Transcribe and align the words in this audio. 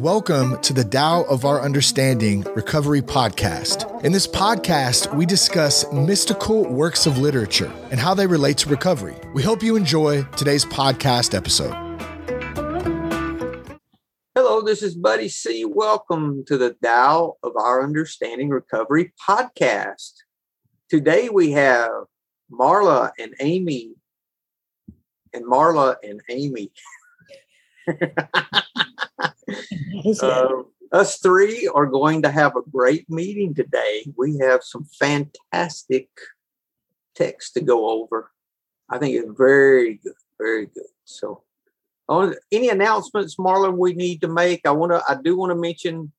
welcome 0.00 0.58
to 0.62 0.72
the 0.72 0.82
Tao 0.82 1.24
of 1.24 1.44
Our 1.44 1.60
Understanding 1.60 2.40
Recovery 2.54 3.02
Podcast. 3.02 4.02
In 4.02 4.12
this 4.12 4.26
podcast, 4.26 5.14
we 5.14 5.26
discuss 5.26 5.84
mystical 5.92 6.66
works 6.66 7.04
of 7.04 7.18
literature 7.18 7.70
and 7.90 8.00
how 8.00 8.14
they 8.14 8.26
relate 8.26 8.56
to 8.58 8.70
recovery. 8.70 9.14
We 9.34 9.42
hope 9.42 9.62
you 9.62 9.76
enjoy 9.76 10.22
today's 10.38 10.64
podcast 10.64 11.34
episode. 11.34 11.74
Hello, 14.34 14.62
this 14.62 14.82
is 14.82 14.94
Buddy 14.94 15.28
C. 15.28 15.66
Welcome 15.66 16.46
to 16.46 16.56
the 16.56 16.74
Tao 16.82 17.36
of 17.42 17.52
Our 17.56 17.82
Understanding 17.82 18.48
Recovery 18.48 19.12
Podcast. 19.28 20.14
Today 20.88 21.28
we 21.28 21.50
have 21.50 21.90
Marla 22.50 23.10
and 23.18 23.34
Amy, 23.38 23.92
and 25.34 25.44
Marla 25.44 25.96
and 26.02 26.22
Amy. 26.30 26.72
uh, 30.22 30.48
us 30.92 31.18
three 31.18 31.68
are 31.68 31.86
going 31.86 32.22
to 32.22 32.30
have 32.30 32.56
a 32.56 32.68
great 32.70 33.08
meeting 33.08 33.54
today. 33.54 34.04
We 34.16 34.38
have 34.38 34.62
some 34.62 34.84
fantastic 34.98 36.08
text 37.14 37.54
to 37.54 37.60
go 37.60 37.90
over. 37.90 38.30
I 38.88 38.98
think 38.98 39.14
it's 39.14 39.38
very 39.38 40.00
good, 40.02 40.14
very 40.38 40.66
good. 40.66 40.84
So, 41.04 41.44
on 42.08 42.34
any 42.50 42.68
announcements, 42.68 43.36
Marlon, 43.36 43.76
we 43.76 43.94
need 43.94 44.20
to 44.22 44.28
make? 44.28 44.62
I 44.66 44.72
want 44.72 44.92
to. 44.92 45.02
I 45.08 45.16
do 45.22 45.36
want 45.36 45.50
to 45.50 45.56
mention 45.56 46.12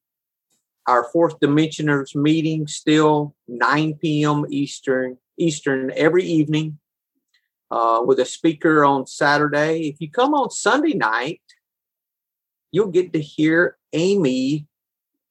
our 0.87 1.03
fourth 1.11 1.39
dimensioners 1.39 2.15
meeting 2.15 2.67
still 2.67 3.35
9 3.47 3.95
p.m. 3.95 4.45
Eastern 4.49 5.17
Eastern 5.37 5.91
every 5.95 6.23
evening 6.23 6.79
uh, 7.71 8.01
with 8.05 8.19
a 8.19 8.25
speaker 8.25 8.85
on 8.85 9.05
Saturday. 9.05 9.89
If 9.89 9.99
you 9.99 10.09
come 10.09 10.33
on 10.33 10.49
Sunday 10.49 10.93
night, 10.93 11.41
you'll 12.71 12.87
get 12.87 13.13
to 13.13 13.21
hear 13.21 13.77
Amy 13.93 14.67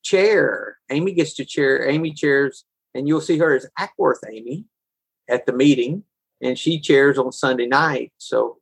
chair. 0.03 0.79
Amy 0.91 1.13
gets 1.13 1.35
to 1.35 1.45
chair, 1.45 1.89
Amy 1.89 2.13
chairs, 2.13 2.65
and 2.95 3.07
you'll 3.07 3.21
see 3.21 3.39
her 3.39 3.55
as 3.55 3.67
Acworth 3.79 4.21
Amy 4.29 4.65
at 5.29 5.47
the 5.47 5.53
meeting, 5.53 6.05
and 6.43 6.59
she 6.59 6.81
chairs 6.81 7.19
on 7.19 7.33
Sunday 7.33 7.67
night. 7.67 8.13
So 8.19 8.59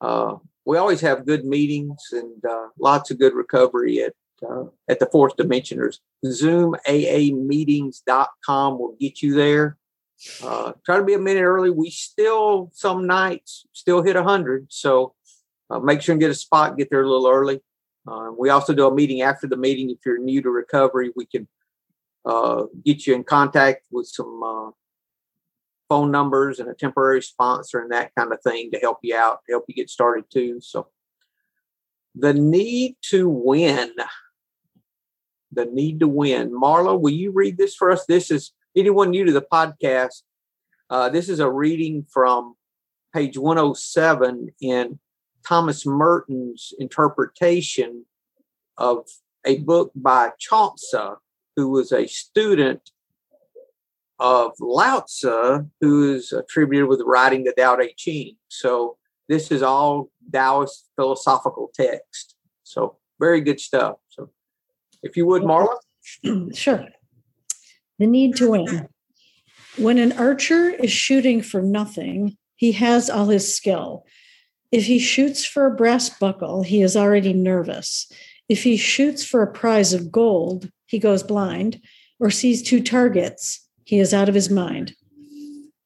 uh, 0.00 0.36
we 0.64 0.76
always 0.76 1.00
have 1.00 1.26
good 1.26 1.44
meetings 1.44 2.08
and 2.12 2.44
uh, 2.44 2.68
lots 2.78 3.10
of 3.10 3.18
good 3.18 3.34
recovery 3.34 4.02
at 4.02 4.14
uh, 4.46 4.64
at 4.88 4.98
the 4.98 5.06
fourth 5.06 5.36
dimensioners. 5.36 5.98
zoom 6.26 6.74
aa 6.74 6.90
ZoomAAmeetings.com 6.90 8.78
will 8.78 8.96
get 9.00 9.22
you 9.22 9.34
there. 9.34 9.78
Uh, 10.42 10.72
try 10.84 10.98
to 10.98 11.04
be 11.04 11.14
a 11.14 11.18
minute 11.18 11.42
early. 11.42 11.70
We 11.70 11.90
still 11.90 12.70
some 12.74 13.06
nights 13.06 13.66
still 13.72 14.02
hit 14.02 14.16
a 14.16 14.22
hundred, 14.22 14.66
so 14.68 15.14
uh, 15.70 15.78
make 15.78 16.02
sure 16.02 16.12
and 16.12 16.20
get 16.20 16.30
a 16.30 16.34
spot. 16.34 16.76
Get 16.76 16.90
there 16.90 17.02
a 17.02 17.08
little 17.08 17.28
early. 17.28 17.60
Uh, 18.06 18.30
we 18.36 18.50
also 18.50 18.72
do 18.72 18.86
a 18.86 18.94
meeting 18.94 19.22
after 19.22 19.46
the 19.46 19.56
meeting. 19.56 19.90
If 19.90 19.98
you're 20.04 20.18
new 20.18 20.42
to 20.42 20.50
recovery, 20.50 21.12
we 21.16 21.26
can 21.26 21.48
uh, 22.24 22.64
get 22.84 23.06
you 23.06 23.14
in 23.14 23.24
contact 23.24 23.86
with 23.90 24.06
some 24.06 24.42
uh, 24.42 24.70
phone 25.88 26.10
numbers 26.10 26.60
and 26.60 26.68
a 26.68 26.74
temporary 26.74 27.22
sponsor 27.22 27.80
and 27.80 27.90
that 27.92 28.12
kind 28.16 28.32
of 28.32 28.40
thing 28.42 28.70
to 28.72 28.78
help 28.78 28.98
you 29.02 29.16
out, 29.16 29.40
help 29.48 29.64
you 29.68 29.74
get 29.74 29.90
started 29.90 30.24
too. 30.30 30.60
So, 30.60 30.88
the 32.14 32.32
need 32.32 32.96
to 33.10 33.28
win. 33.28 33.92
The 35.52 35.66
need 35.66 36.00
to 36.00 36.08
win. 36.08 36.50
Marla, 36.50 36.98
will 36.98 37.12
you 37.12 37.30
read 37.30 37.58
this 37.58 37.74
for 37.74 37.90
us? 37.90 38.06
This 38.06 38.30
is 38.30 38.52
anyone 38.76 39.10
new 39.10 39.24
to 39.24 39.32
the 39.32 39.42
podcast. 39.52 40.22
Uh, 40.88 41.08
this 41.08 41.28
is 41.28 41.40
a 41.40 41.50
reading 41.50 42.06
from 42.08 42.54
page 43.12 43.36
107 43.36 44.48
in 44.60 44.98
Thomas 45.46 45.86
Merton's 45.86 46.72
interpretation 46.78 48.04
of 48.76 49.06
a 49.44 49.58
book 49.58 49.92
by 49.94 50.32
Chuang-Tzu, 50.38 51.16
who 51.54 51.70
was 51.70 51.92
a 51.92 52.06
student 52.06 52.90
of 54.18 54.52
Lao 54.60 55.00
Tzu, 55.00 55.68
who 55.80 56.14
is 56.14 56.32
attributed 56.32 56.88
with 56.88 57.02
writing 57.04 57.44
the 57.44 57.52
Tao 57.52 57.76
Te 57.76 57.94
Ching. 57.96 58.36
So 58.48 58.96
this 59.28 59.50
is 59.50 59.62
all 59.62 60.10
Taoist 60.32 60.88
philosophical 60.96 61.70
text. 61.74 62.34
So 62.64 62.96
very 63.20 63.40
good 63.40 63.60
stuff. 63.60 63.96
So 64.08 64.30
if 65.02 65.16
you 65.16 65.26
would, 65.26 65.42
Marla. 65.42 65.76
Sure. 66.54 66.86
The 67.98 68.06
need 68.06 68.36
to 68.36 68.50
win. 68.50 68.88
When 69.76 69.98
an 69.98 70.12
archer 70.12 70.70
is 70.70 70.92
shooting 70.92 71.42
for 71.42 71.62
nothing, 71.62 72.36
he 72.56 72.72
has 72.72 73.10
all 73.10 73.26
his 73.26 73.54
skill. 73.54 74.04
If 74.72 74.86
he 74.86 74.98
shoots 74.98 75.44
for 75.44 75.66
a 75.66 75.74
brass 75.74 76.10
buckle, 76.10 76.62
he 76.62 76.82
is 76.82 76.96
already 76.96 77.32
nervous. 77.32 78.10
If 78.48 78.62
he 78.62 78.76
shoots 78.76 79.24
for 79.24 79.42
a 79.42 79.52
prize 79.52 79.92
of 79.92 80.12
gold, 80.12 80.70
he 80.86 80.98
goes 80.98 81.22
blind 81.22 81.80
or 82.18 82.30
sees 82.30 82.62
two 82.62 82.82
targets, 82.82 83.66
he 83.84 83.98
is 83.98 84.14
out 84.14 84.28
of 84.28 84.34
his 84.34 84.50
mind. 84.50 84.94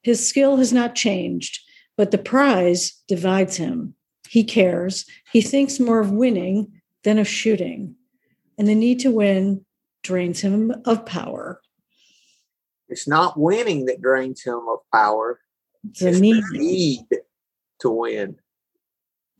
His 0.02 0.26
skill 0.26 0.56
has 0.56 0.72
not 0.72 0.94
changed, 0.94 1.60
but 1.96 2.10
the 2.10 2.18
prize 2.18 3.02
divides 3.08 3.56
him. 3.56 3.94
He 4.28 4.44
cares. 4.44 5.04
He 5.32 5.42
thinks 5.42 5.80
more 5.80 6.00
of 6.00 6.12
winning 6.12 6.80
than 7.04 7.18
of 7.18 7.28
shooting. 7.28 7.96
And 8.56 8.68
the 8.68 8.74
need 8.74 9.00
to 9.00 9.10
win 9.10 9.64
drains 10.02 10.40
him 10.40 10.72
of 10.84 11.04
power. 11.04 11.60
It's 12.88 13.06
not 13.06 13.38
winning 13.38 13.84
that 13.86 14.00
drains 14.00 14.42
him 14.42 14.60
of 14.68 14.78
power. 14.92 15.40
The 15.98 16.08
it's 16.08 16.20
need. 16.20 16.44
the 16.52 16.58
need 16.58 17.06
to 17.80 17.90
win. 17.90 18.36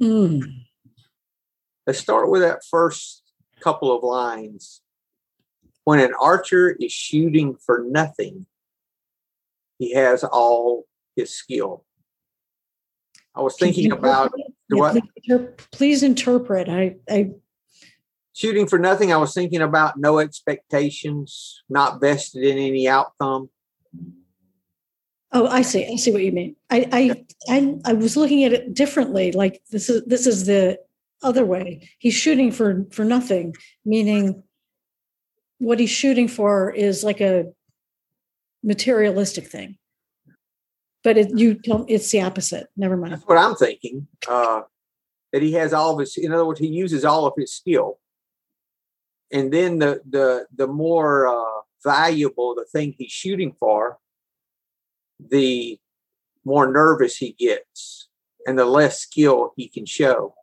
Mm. 0.01 0.65
Let's 1.87 1.99
start 1.99 2.31
with 2.31 2.43
that 2.43 2.65
first 2.65 3.23
couple 3.61 3.97
of 3.97 4.03
lines. 4.03 4.81
When 5.85 6.01
an 6.01 6.15
archer 6.21 6.71
is 6.71 6.93
shooting 6.93 7.57
for 7.57 7.85
nothing, 7.87 8.47
he 9.79 9.95
has 9.95 10.25
all 10.25 10.87
his 11.17 11.35
skill. 11.35 11.85
I 13.35 13.43
was 13.43 13.57
thinking 13.57 13.93
about 13.93 14.33
what 14.69 15.03
please 15.73 16.03
interpret. 16.03 16.69
I, 16.69 16.97
I 17.09 17.31
shooting 18.35 18.67
for 18.67 18.79
nothing. 18.79 19.13
I 19.13 19.17
was 19.17 19.35
thinking 19.35 19.63
about 19.63 19.99
no 19.99 20.19
expectations, 20.19 21.63
not 21.69 22.01
vested 22.01 22.43
in 22.45 22.59
any 22.59 22.89
outcome. 22.89 23.51
Oh, 25.33 25.47
I 25.47 25.63
see. 25.63 25.87
I 25.93 25.97
see 25.97 26.11
what 26.11 26.23
you 26.23 26.33
mean. 26.33 26.57
I, 26.71 26.87
I, 26.93 27.25
I, 27.49 27.75
I 27.85 27.93
was 27.93 28.17
looking 28.17 28.45
at 28.45 28.53
it 28.53 28.75
differently. 28.75 29.31
Like 29.33 29.63
this 29.71 29.89
is 29.89 30.05
this 30.05 30.27
is 30.27 30.47
the 30.47 30.79
other 31.23 31.45
way. 31.45 31.89
He's 31.99 32.15
shooting 32.15 32.51
for 32.51 32.85
for 32.91 33.05
nothing, 33.05 33.55
meaning 33.85 34.43
what 35.59 35.79
he's 35.79 35.91
shooting 35.91 36.27
for 36.27 36.71
is 36.71 37.05
like 37.05 37.21
a 37.21 37.53
materialistic 38.65 39.47
thing. 39.47 39.77
But 41.05 41.17
it, 41.17 41.39
you 41.39 41.55
don't. 41.55 41.89
It's 41.89 42.11
the 42.11 42.23
opposite. 42.23 42.67
Never 42.77 42.97
mind. 42.97 43.13
That's 43.13 43.25
what 43.25 43.39
I'm 43.39 43.55
thinking. 43.55 44.09
Uh, 44.29 44.63
that 45.33 45.43
he 45.43 45.53
has 45.53 45.73
all 45.73 45.93
of 45.93 46.01
his. 46.01 46.17
In 46.17 46.33
other 46.33 46.45
words, 46.45 46.61
he 46.61 46.67
uses 46.67 47.05
all 47.05 47.27
of 47.27 47.35
his 47.37 47.55
skill. 47.55 47.99
And 49.33 49.53
then 49.53 49.79
the 49.79 50.03
the 50.09 50.47
the 50.55 50.67
more 50.67 51.29
uh, 51.29 51.61
valuable 51.85 52.55
the 52.55 52.65
thing 52.65 52.95
he's 52.99 53.13
shooting 53.13 53.55
for, 53.59 53.99
the 55.29 55.79
more 56.45 56.71
nervous 56.71 57.17
he 57.17 57.33
gets 57.33 58.09
and 58.47 58.59
the 58.59 58.65
less 58.65 59.01
skill 59.01 59.53
he 59.57 59.69
can 59.69 59.87
show. 59.87 60.35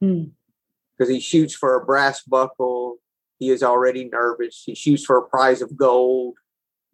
Because 0.00 1.08
hmm. 1.08 1.10
he 1.12 1.20
shoots 1.20 1.54
for 1.54 1.74
a 1.74 1.84
brass 1.84 2.22
buckle, 2.22 2.96
he 3.38 3.50
is 3.50 3.62
already 3.62 4.04
nervous. 4.04 4.62
He 4.64 4.74
shoots 4.74 5.04
for 5.04 5.18
a 5.18 5.28
prize 5.28 5.62
of 5.62 5.76
gold, 5.76 6.36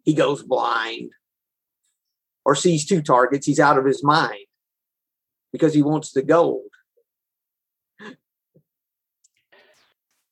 he 0.03 0.13
goes 0.13 0.43
blind 0.43 1.11
or 2.45 2.55
sees 2.55 2.85
two 2.85 3.01
targets, 3.01 3.45
he's 3.45 3.59
out 3.59 3.77
of 3.77 3.85
his 3.85 4.03
mind 4.03 4.47
because 5.51 5.73
he 5.73 5.81
wants 5.81 6.11
the 6.11 6.23
gold. 6.23 6.69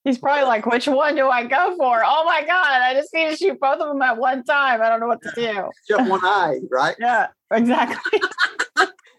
He's 0.07 0.17
probably 0.17 0.45
like, 0.45 0.65
which 0.65 0.87
one 0.87 1.17
do 1.17 1.27
I 1.27 1.43
go 1.45 1.75
for? 1.75 2.01
Oh 2.05 2.23
my 2.23 2.39
God, 2.39 2.65
I 2.65 2.93
just 2.93 3.13
need 3.13 3.29
to 3.29 3.35
shoot 3.35 3.59
both 3.59 3.81
of 3.81 3.89
them 3.89 4.01
at 4.01 4.15
one 4.17 4.41
time. 4.45 4.81
I 4.81 4.87
don't 4.87 5.01
know 5.01 5.07
what 5.07 5.21
to 5.21 5.31
do. 5.35 5.69
Just 5.87 6.09
one 6.09 6.21
eye, 6.23 6.61
right? 6.71 6.95
Yeah, 7.01 7.27
exactly. 7.51 8.21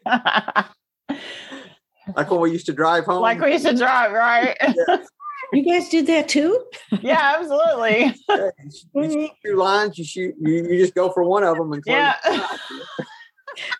like 2.16 2.30
when 2.30 2.40
we 2.40 2.52
used 2.52 2.64
to 2.66 2.72
drive 2.72 3.04
home. 3.04 3.20
Like 3.20 3.38
we 3.38 3.52
used 3.52 3.66
to 3.66 3.76
drive, 3.76 4.12
right? 4.12 4.56
Yeah. 4.62 5.04
You 5.52 5.62
guys 5.62 5.90
did 5.90 6.06
that 6.06 6.30
too? 6.30 6.58
Yeah, 7.02 7.36
absolutely. 7.38 8.14
Yeah, 8.26 8.50
you, 8.58 8.70
shoot 8.70 8.94
mm-hmm. 8.96 9.26
two 9.44 9.56
lines, 9.56 9.98
you 9.98 10.04
shoot, 10.04 10.34
you, 10.40 10.68
you 10.70 10.78
just 10.78 10.94
go 10.94 11.10
for 11.10 11.22
one 11.22 11.44
of 11.44 11.58
them 11.58 11.70
and 11.70 11.84
close. 11.84 11.94
Yeah. 11.94 12.16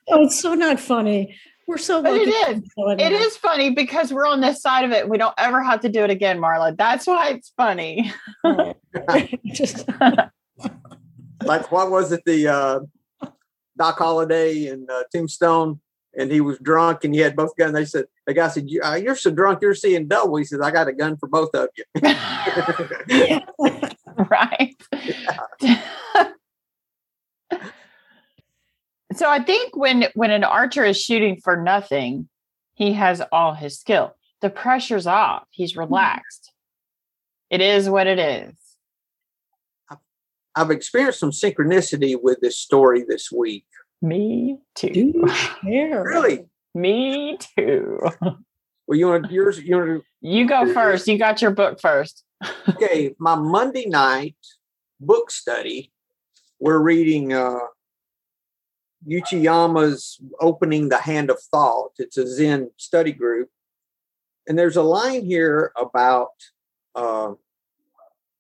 oh, 0.09 0.25
it's 0.25 0.39
so 0.39 0.53
not 0.53 0.79
funny. 0.79 1.39
We're 1.69 1.77
so 1.77 2.03
but 2.03 2.15
it 2.15 2.29
is. 2.29 2.63
It 2.77 3.13
is 3.13 3.37
funny 3.37 3.71
because 3.71 4.11
we're 4.11 4.27
on 4.27 4.41
this 4.41 4.63
side 4.63 4.87
of 4.87 4.91
it. 4.91 5.07
We 5.07 5.19
don't 5.19 5.35
ever 5.37 5.63
have 5.63 5.81
to 5.83 5.91
do 5.91 6.03
it 6.03 6.09
again, 6.09 6.41
Marla. 6.41 6.75
That's 6.75 7.07
why 7.07 7.29
it's 7.29 7.53
funny. 7.59 8.11
Just 9.53 9.87
like 11.45 11.71
what 11.71 11.91
was 11.91 12.11
it? 12.11 12.23
The 12.25 12.49
uh, 12.49 12.81
Doc 13.77 13.99
Holliday 13.99 14.69
and 14.69 14.91
uh, 14.91 15.05
Tombstone 15.15 15.79
and 16.17 16.33
he 16.33 16.41
was 16.41 16.59
drunk 16.59 17.05
and 17.05 17.15
he 17.15 17.21
had 17.21 17.37
both 17.37 17.55
guns. 17.57 17.75
They 17.75 17.85
said 17.85 18.07
the 18.27 18.33
guy 18.33 18.49
said, 18.49 18.71
you, 18.71 18.81
uh, 18.83 18.95
"You're 18.95 19.15
so 19.15 19.31
drunk, 19.31 19.61
you're 19.61 19.75
seeing 19.75 20.09
double." 20.09 20.37
He 20.37 20.45
says, 20.45 20.61
"I 20.61 20.71
got 20.71 20.89
a 20.89 20.93
gun 20.95 21.19
for 21.19 21.29
both 21.29 21.55
of 21.55 21.69
you." 21.77 21.85
right. 24.31 24.75
So 29.19 29.29
I 29.29 29.43
think 29.43 29.77
when 29.77 30.07
when 30.15 30.31
an 30.31 30.45
archer 30.45 30.85
is 30.85 31.01
shooting 31.01 31.41
for 31.43 31.61
nothing, 31.61 32.29
he 32.75 32.93
has 32.93 33.21
all 33.33 33.55
his 33.55 33.79
skill. 33.79 34.15
The 34.41 34.51
pressure's 34.51 35.07
off. 35.07 35.45
He's 35.51 35.77
relaxed. 35.77 36.53
It 37.51 37.61
is 37.61 37.91
what 37.91 38.07
it 38.07 38.19
is. 38.19 38.55
I've 40.55 40.71
experienced 40.71 41.21
some 41.21 41.31
synchronicity 41.31 42.17
with 42.21 42.41
this 42.41 42.59
story 42.59 43.05
this 43.07 43.31
week. 43.33 43.67
Me 44.01 44.59
too. 44.75 45.25
Share. 45.63 46.05
Really? 46.05 46.47
Me 46.75 47.39
too. 47.57 48.01
Well, 48.21 48.99
you 48.99 49.09
want 49.09 49.31
yours? 49.31 49.59
You 49.59 49.77
want 49.77 50.05
You 50.21 50.47
go 50.47 50.73
first. 50.73 51.09
You 51.09 51.19
got 51.19 51.43
your 51.43 51.51
book 51.51 51.81
first. 51.81 52.25
okay? 52.69 53.15
My 53.19 53.35
Monday 53.35 53.87
night 53.87 54.37
book 55.01 55.31
study. 55.31 55.93
We're 56.61 56.79
reading 56.79 57.33
uh, 57.33 57.59
Uchiyama's 59.07 60.21
"Opening 60.41 60.89
the 60.89 60.99
Hand 60.99 61.31
of 61.31 61.41
Thought." 61.41 61.93
It's 61.99 62.17
a 62.17 62.27
Zen 62.27 62.71
study 62.77 63.13
group, 63.13 63.51
and 64.47 64.59
there's 64.59 64.77
a 64.77 64.83
line 64.83 65.25
here 65.25 65.73
about 65.77 66.31
uh, 66.95 67.33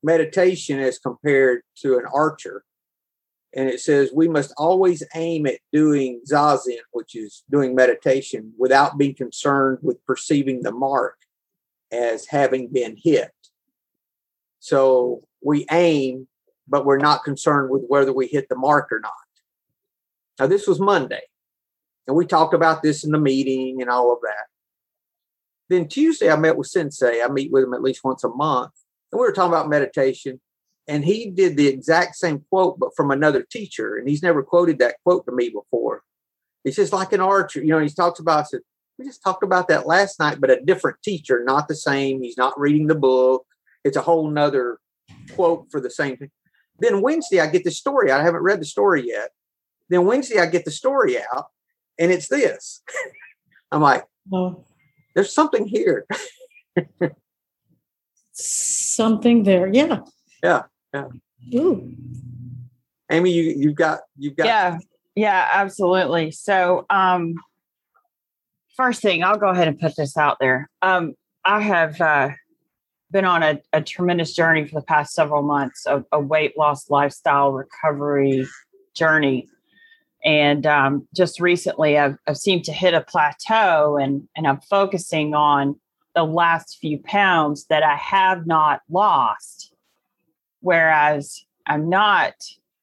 meditation 0.02 0.80
as 0.80 0.98
compared 0.98 1.62
to 1.82 1.98
an 1.98 2.04
archer. 2.12 2.64
And 3.54 3.68
it 3.68 3.80
says 3.80 4.10
we 4.14 4.28
must 4.28 4.52
always 4.56 5.02
aim 5.14 5.46
at 5.46 5.58
doing 5.72 6.20
zazen, 6.30 6.78
which 6.92 7.14
is 7.14 7.44
doing 7.50 7.74
meditation, 7.74 8.52
without 8.58 8.98
being 8.98 9.14
concerned 9.14 9.78
with 9.82 10.04
perceiving 10.04 10.62
the 10.62 10.72
mark 10.72 11.16
as 11.90 12.26
having 12.26 12.68
been 12.68 12.96
hit. 13.02 13.32
So 14.60 15.22
we 15.42 15.66
aim, 15.70 16.28
but 16.66 16.84
we're 16.84 16.98
not 16.98 17.24
concerned 17.24 17.70
with 17.70 17.84
whether 17.88 18.12
we 18.12 18.26
hit 18.26 18.48
the 18.48 18.56
mark 18.56 18.92
or 18.92 19.00
not. 19.00 19.12
Now, 20.38 20.46
this 20.46 20.66
was 20.66 20.80
Monday, 20.80 21.22
and 22.06 22.16
we 22.16 22.26
talked 22.26 22.54
about 22.54 22.82
this 22.82 23.04
in 23.04 23.10
the 23.10 23.18
meeting 23.18 23.80
and 23.80 23.90
all 23.90 24.12
of 24.12 24.20
that. 24.22 24.46
Then 25.68 25.88
Tuesday, 25.88 26.30
I 26.30 26.36
met 26.36 26.56
with 26.56 26.68
Sensei. 26.68 27.22
I 27.22 27.28
meet 27.28 27.52
with 27.52 27.64
him 27.64 27.74
at 27.74 27.82
least 27.82 28.04
once 28.04 28.24
a 28.24 28.28
month. 28.28 28.72
And 29.12 29.20
we 29.20 29.26
were 29.26 29.32
talking 29.32 29.52
about 29.52 29.68
meditation. 29.68 30.40
And 30.86 31.04
he 31.04 31.30
did 31.30 31.56
the 31.56 31.66
exact 31.66 32.16
same 32.16 32.44
quote, 32.48 32.78
but 32.78 32.96
from 32.96 33.10
another 33.10 33.42
teacher. 33.42 33.96
And 33.96 34.08
he's 34.08 34.22
never 34.22 34.42
quoted 34.42 34.78
that 34.78 34.96
quote 35.04 35.26
to 35.26 35.32
me 35.32 35.50
before. 35.50 36.02
He 36.64 36.72
says, 36.72 36.92
like 36.92 37.12
an 37.12 37.20
archer, 37.20 37.62
you 37.62 37.68
know, 37.68 37.80
he 37.80 37.88
talks 37.90 38.20
about, 38.20 38.40
I 38.40 38.42
said, 38.44 38.60
we 38.98 39.04
just 39.04 39.22
talked 39.22 39.42
about 39.42 39.68
that 39.68 39.86
last 39.86 40.18
night, 40.18 40.40
but 40.40 40.50
a 40.50 40.60
different 40.60 41.02
teacher, 41.02 41.44
not 41.44 41.68
the 41.68 41.76
same. 41.76 42.22
He's 42.22 42.38
not 42.38 42.58
reading 42.58 42.86
the 42.86 42.94
book. 42.94 43.46
It's 43.84 43.96
a 43.96 44.02
whole 44.02 44.28
nother 44.30 44.78
quote 45.34 45.66
for 45.70 45.80
the 45.80 45.90
same 45.90 46.16
thing. 46.16 46.30
Then 46.78 47.02
Wednesday, 47.02 47.40
I 47.40 47.46
get 47.48 47.64
the 47.64 47.70
story. 47.70 48.10
I 48.10 48.22
haven't 48.22 48.42
read 48.42 48.60
the 48.60 48.66
story 48.66 49.06
yet. 49.06 49.30
Then 49.88 50.04
Wednesday, 50.04 50.38
I 50.38 50.46
get 50.46 50.64
the 50.64 50.70
story 50.70 51.18
out, 51.18 51.46
and 51.98 52.10
it's 52.12 52.28
this. 52.28 52.82
I'm 53.72 53.80
like, 53.80 54.04
Oh, 54.32 54.64
there's 55.14 55.32
something 55.32 55.66
here. 55.66 56.06
something 58.32 59.42
there. 59.44 59.68
Yeah. 59.72 60.00
Yeah, 60.42 60.62
yeah. 60.92 61.06
Ooh. 61.54 61.92
Amy, 63.10 63.32
you 63.32 63.54
you've 63.56 63.74
got 63.74 64.00
you've 64.16 64.36
got 64.36 64.46
Yeah. 64.46 64.78
Yeah, 65.16 65.48
absolutely. 65.50 66.30
So, 66.30 66.86
um, 66.90 67.34
first 68.76 69.02
thing, 69.02 69.24
I'll 69.24 69.36
go 69.36 69.48
ahead 69.48 69.66
and 69.66 69.76
put 69.76 69.96
this 69.96 70.16
out 70.16 70.36
there. 70.38 70.70
Um, 70.80 71.14
I 71.44 71.60
have 71.60 72.00
uh, 72.00 72.30
been 73.10 73.24
on 73.24 73.42
a, 73.42 73.60
a 73.72 73.82
tremendous 73.82 74.32
journey 74.32 74.64
for 74.64 74.76
the 74.78 74.86
past 74.86 75.14
several 75.14 75.42
months, 75.42 75.86
a, 75.86 76.04
a 76.12 76.20
weight 76.20 76.56
loss 76.56 76.88
lifestyle 76.88 77.50
recovery 77.50 78.46
journey. 78.94 79.48
And 80.24 80.66
um, 80.66 81.06
just 81.14 81.40
recently, 81.40 81.96
I've, 81.96 82.16
I've 82.26 82.36
seemed 82.36 82.64
to 82.64 82.72
hit 82.72 82.94
a 82.94 83.00
plateau 83.00 83.96
and, 83.96 84.28
and 84.36 84.46
I'm 84.46 84.60
focusing 84.60 85.34
on 85.34 85.78
the 86.14 86.24
last 86.24 86.78
few 86.80 86.98
pounds 86.98 87.66
that 87.66 87.82
I 87.82 87.94
have 87.96 88.46
not 88.46 88.80
lost. 88.90 89.72
Whereas 90.60 91.44
I'm 91.66 91.88
not 91.88 92.34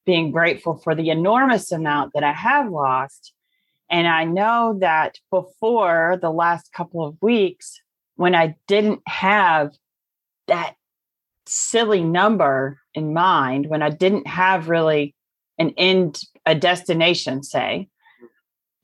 being 0.06 0.30
grateful 0.30 0.76
for 0.76 0.94
the 0.94 1.10
enormous 1.10 1.72
amount 1.72 2.12
that 2.14 2.24
I 2.24 2.32
have 2.32 2.70
lost. 2.70 3.34
And 3.90 4.06
I 4.06 4.24
know 4.24 4.78
that 4.80 5.18
before 5.30 6.18
the 6.20 6.30
last 6.30 6.72
couple 6.72 7.04
of 7.04 7.20
weeks, 7.20 7.80
when 8.14 8.34
I 8.34 8.56
didn't 8.66 9.02
have 9.06 9.76
that 10.46 10.74
silly 11.44 12.02
number 12.02 12.80
in 12.94 13.12
mind, 13.12 13.66
when 13.68 13.82
I 13.82 13.90
didn't 13.90 14.26
have 14.26 14.68
really 14.68 15.14
an 15.58 15.74
end, 15.76 16.20
a 16.46 16.54
destination, 16.54 17.42
say, 17.42 17.88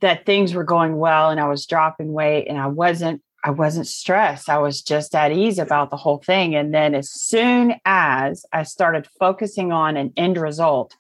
that 0.01 0.27
things 0.27 0.53
were 0.53 0.65
going 0.65 0.97
well 0.97 1.31
and 1.31 1.41
I 1.41 1.49
was 1.49 1.65
dropping 1.65 2.13
weight 2.13 2.49
and 2.49 2.59
I 2.59 2.67
wasn't 2.67 3.23
I 3.45 3.51
wasn't 3.51 3.89
stressed. 3.89 4.49
I 4.49 4.59
was 4.59 4.83
just 4.83 5.17
at 5.17 5.33
ease 5.33 5.59
about 5.59 5.91
the 5.91 5.97
whole 5.97 6.19
thing. 6.19 6.55
And 6.55 6.73
then 6.73 6.95
as 6.95 7.11
soon 7.11 7.75
as 7.85 8.47
I 8.53 8.63
started 8.63 9.09
focusing 9.19 9.73
on 9.73 9.97
an 9.97 10.13
end 10.17 10.37
result, 10.37 10.95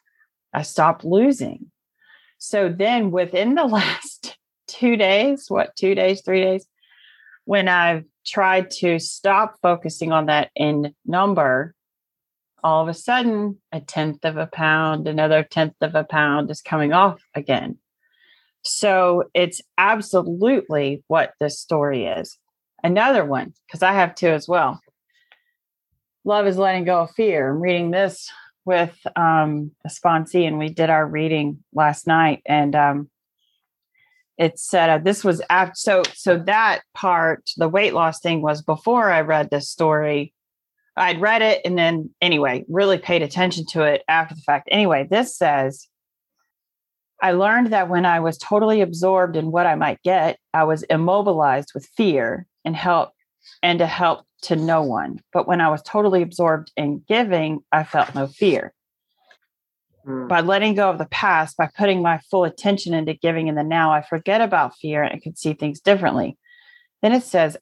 I 0.52 0.62
stopped 0.62 1.04
losing. 1.04 1.70
So 2.38 2.68
then 2.68 3.12
within 3.12 3.54
the 3.54 3.64
last 3.66 4.36
two 4.66 4.96
days, 4.96 5.46
what, 5.48 5.76
two 5.76 5.94
days, 5.94 6.22
three 6.22 6.40
days, 6.40 6.66
when 7.44 7.68
I've 7.68 8.04
tried 8.26 8.70
to 8.72 8.98
stop 8.98 9.56
focusing 9.62 10.10
on 10.10 10.26
that 10.26 10.50
end 10.56 10.94
number, 11.06 11.76
all 12.62 12.82
of 12.82 12.88
a 12.88 12.94
sudden 12.94 13.58
a 13.72 13.80
tenth 13.80 14.24
of 14.24 14.36
a 14.36 14.46
pound, 14.46 15.08
another 15.08 15.42
tenth 15.42 15.74
of 15.80 15.94
a 15.94 16.04
pound 16.04 16.50
is 16.50 16.62
coming 16.62 16.92
off 16.92 17.22
again. 17.34 17.78
So 18.62 19.24
it's 19.34 19.60
absolutely 19.76 21.02
what 21.08 21.34
this 21.40 21.58
story 21.58 22.06
is. 22.06 22.38
Another 22.82 23.24
one, 23.24 23.54
because 23.66 23.82
I 23.82 23.92
have 23.92 24.14
two 24.14 24.28
as 24.28 24.48
well. 24.48 24.80
Love 26.24 26.46
is 26.46 26.56
letting 26.56 26.84
go 26.84 27.00
of 27.00 27.10
fear. 27.12 27.50
I'm 27.50 27.60
reading 27.60 27.90
this 27.90 28.30
with 28.64 28.96
um, 29.16 29.72
a 29.84 29.88
sponsee, 29.88 30.46
and 30.46 30.58
we 30.58 30.68
did 30.68 30.90
our 30.90 31.06
reading 31.06 31.64
last 31.74 32.06
night, 32.06 32.42
and 32.46 32.76
um, 32.76 33.10
it 34.38 34.58
said 34.58 34.90
uh, 34.90 34.98
this 34.98 35.24
was 35.24 35.42
after. 35.50 35.74
So, 35.74 36.02
so 36.14 36.38
that 36.38 36.82
part, 36.94 37.50
the 37.56 37.68
weight 37.68 37.94
loss 37.94 38.20
thing, 38.20 38.40
was 38.40 38.62
before 38.62 39.10
I 39.10 39.22
read 39.22 39.50
this 39.50 39.68
story. 39.68 40.32
I'd 40.96 41.20
read 41.20 41.42
it, 41.42 41.62
and 41.64 41.76
then 41.78 42.10
anyway, 42.20 42.64
really 42.68 42.98
paid 42.98 43.22
attention 43.22 43.64
to 43.70 43.82
it 43.82 44.02
after 44.08 44.34
the 44.34 44.42
fact. 44.42 44.68
Anyway, 44.70 45.06
this 45.10 45.36
says 45.36 45.88
I 47.22 47.30
learned 47.30 47.68
that 47.68 47.88
when 47.88 48.04
I 48.04 48.18
was 48.18 48.36
totally 48.36 48.80
absorbed 48.80 49.36
in 49.36 49.52
what 49.52 49.64
I 49.64 49.76
might 49.76 50.02
get, 50.02 50.38
I 50.52 50.64
was 50.64 50.82
immobilized 50.82 51.70
with 51.72 51.88
fear 51.96 52.46
and 52.64 52.74
help 52.74 53.12
and 53.62 53.78
to 53.78 53.86
help 53.86 54.26
to 54.42 54.56
no 54.56 54.82
one. 54.82 55.20
But 55.32 55.46
when 55.46 55.60
I 55.60 55.70
was 55.70 55.82
totally 55.82 56.22
absorbed 56.22 56.72
in 56.76 57.04
giving, 57.08 57.60
I 57.70 57.84
felt 57.84 58.14
no 58.16 58.26
fear. 58.26 58.74
Hmm. 60.04 60.26
By 60.26 60.40
letting 60.40 60.74
go 60.74 60.90
of 60.90 60.98
the 60.98 61.06
past, 61.06 61.56
by 61.56 61.70
putting 61.78 62.02
my 62.02 62.18
full 62.28 62.42
attention 62.42 62.92
into 62.92 63.14
giving 63.14 63.46
in 63.46 63.54
the 63.54 63.62
now, 63.62 63.92
I 63.92 64.02
forget 64.02 64.40
about 64.40 64.76
fear 64.76 65.04
and 65.04 65.22
can 65.22 65.36
see 65.36 65.52
things 65.52 65.80
differently. 65.80 66.36
Then 67.02 67.12
it 67.12 67.22
says, 67.22 67.56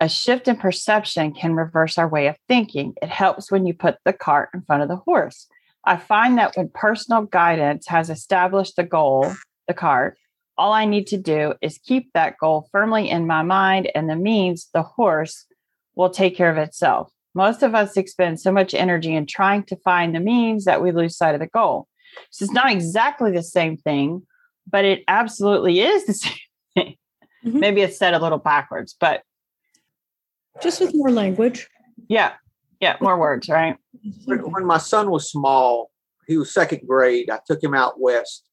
a 0.00 0.08
shift 0.08 0.48
in 0.48 0.56
perception 0.56 1.32
can 1.32 1.54
reverse 1.54 1.98
our 1.98 2.08
way 2.08 2.26
of 2.26 2.36
thinking. 2.48 2.94
It 3.02 3.08
helps 3.08 3.50
when 3.50 3.66
you 3.66 3.74
put 3.74 3.96
the 4.04 4.12
cart 4.12 4.50
in 4.54 4.62
front 4.62 4.82
of 4.82 4.88
the 4.88 4.96
horse. 4.96 5.48
I 5.84 5.96
find 5.96 6.36
that 6.38 6.56
when 6.56 6.70
personal 6.74 7.22
guidance 7.22 7.86
has 7.86 8.10
established 8.10 8.76
the 8.76 8.84
goal, 8.84 9.32
the 9.68 9.74
cart, 9.74 10.18
all 10.58 10.72
I 10.72 10.84
need 10.84 11.06
to 11.08 11.16
do 11.16 11.54
is 11.60 11.78
keep 11.78 12.12
that 12.12 12.38
goal 12.38 12.68
firmly 12.72 13.08
in 13.08 13.26
my 13.26 13.42
mind, 13.42 13.90
and 13.94 14.08
the 14.08 14.16
means, 14.16 14.68
the 14.72 14.82
horse, 14.82 15.46
will 15.94 16.10
take 16.10 16.36
care 16.36 16.50
of 16.50 16.58
itself. 16.58 17.10
Most 17.34 17.62
of 17.62 17.74
us 17.74 17.96
expend 17.96 18.40
so 18.40 18.50
much 18.50 18.74
energy 18.74 19.14
in 19.14 19.26
trying 19.26 19.64
to 19.64 19.76
find 19.76 20.14
the 20.14 20.20
means 20.20 20.64
that 20.64 20.82
we 20.82 20.92
lose 20.92 21.16
sight 21.16 21.34
of 21.34 21.40
the 21.40 21.46
goal. 21.46 21.86
So 22.30 22.44
it's 22.44 22.52
not 22.52 22.72
exactly 22.72 23.30
the 23.30 23.42
same 23.42 23.76
thing, 23.76 24.22
but 24.66 24.84
it 24.84 25.04
absolutely 25.08 25.80
is 25.80 26.06
the 26.06 26.14
same 26.14 26.34
thing. 26.74 26.96
Mhm. 27.44 27.60
Maybe 27.60 27.82
it's 27.82 27.98
said 27.98 28.14
a 28.14 28.18
little 28.18 28.38
backwards, 28.38 28.96
but 28.98 29.22
Just 30.62 30.80
with 30.80 30.94
more 30.94 31.10
language. 31.10 31.68
yeah, 32.08 32.32
yeah, 32.80 32.96
more 33.00 33.18
words, 33.18 33.48
right? 33.48 33.76
when, 34.24 34.38
when 34.50 34.64
my 34.64 34.78
son 34.78 35.10
was 35.10 35.30
small, 35.30 35.90
he 36.26 36.36
was 36.36 36.52
second 36.52 36.86
grade. 36.86 37.30
I 37.30 37.40
took 37.46 37.62
him 37.62 37.74
out 37.74 38.00
west 38.00 38.44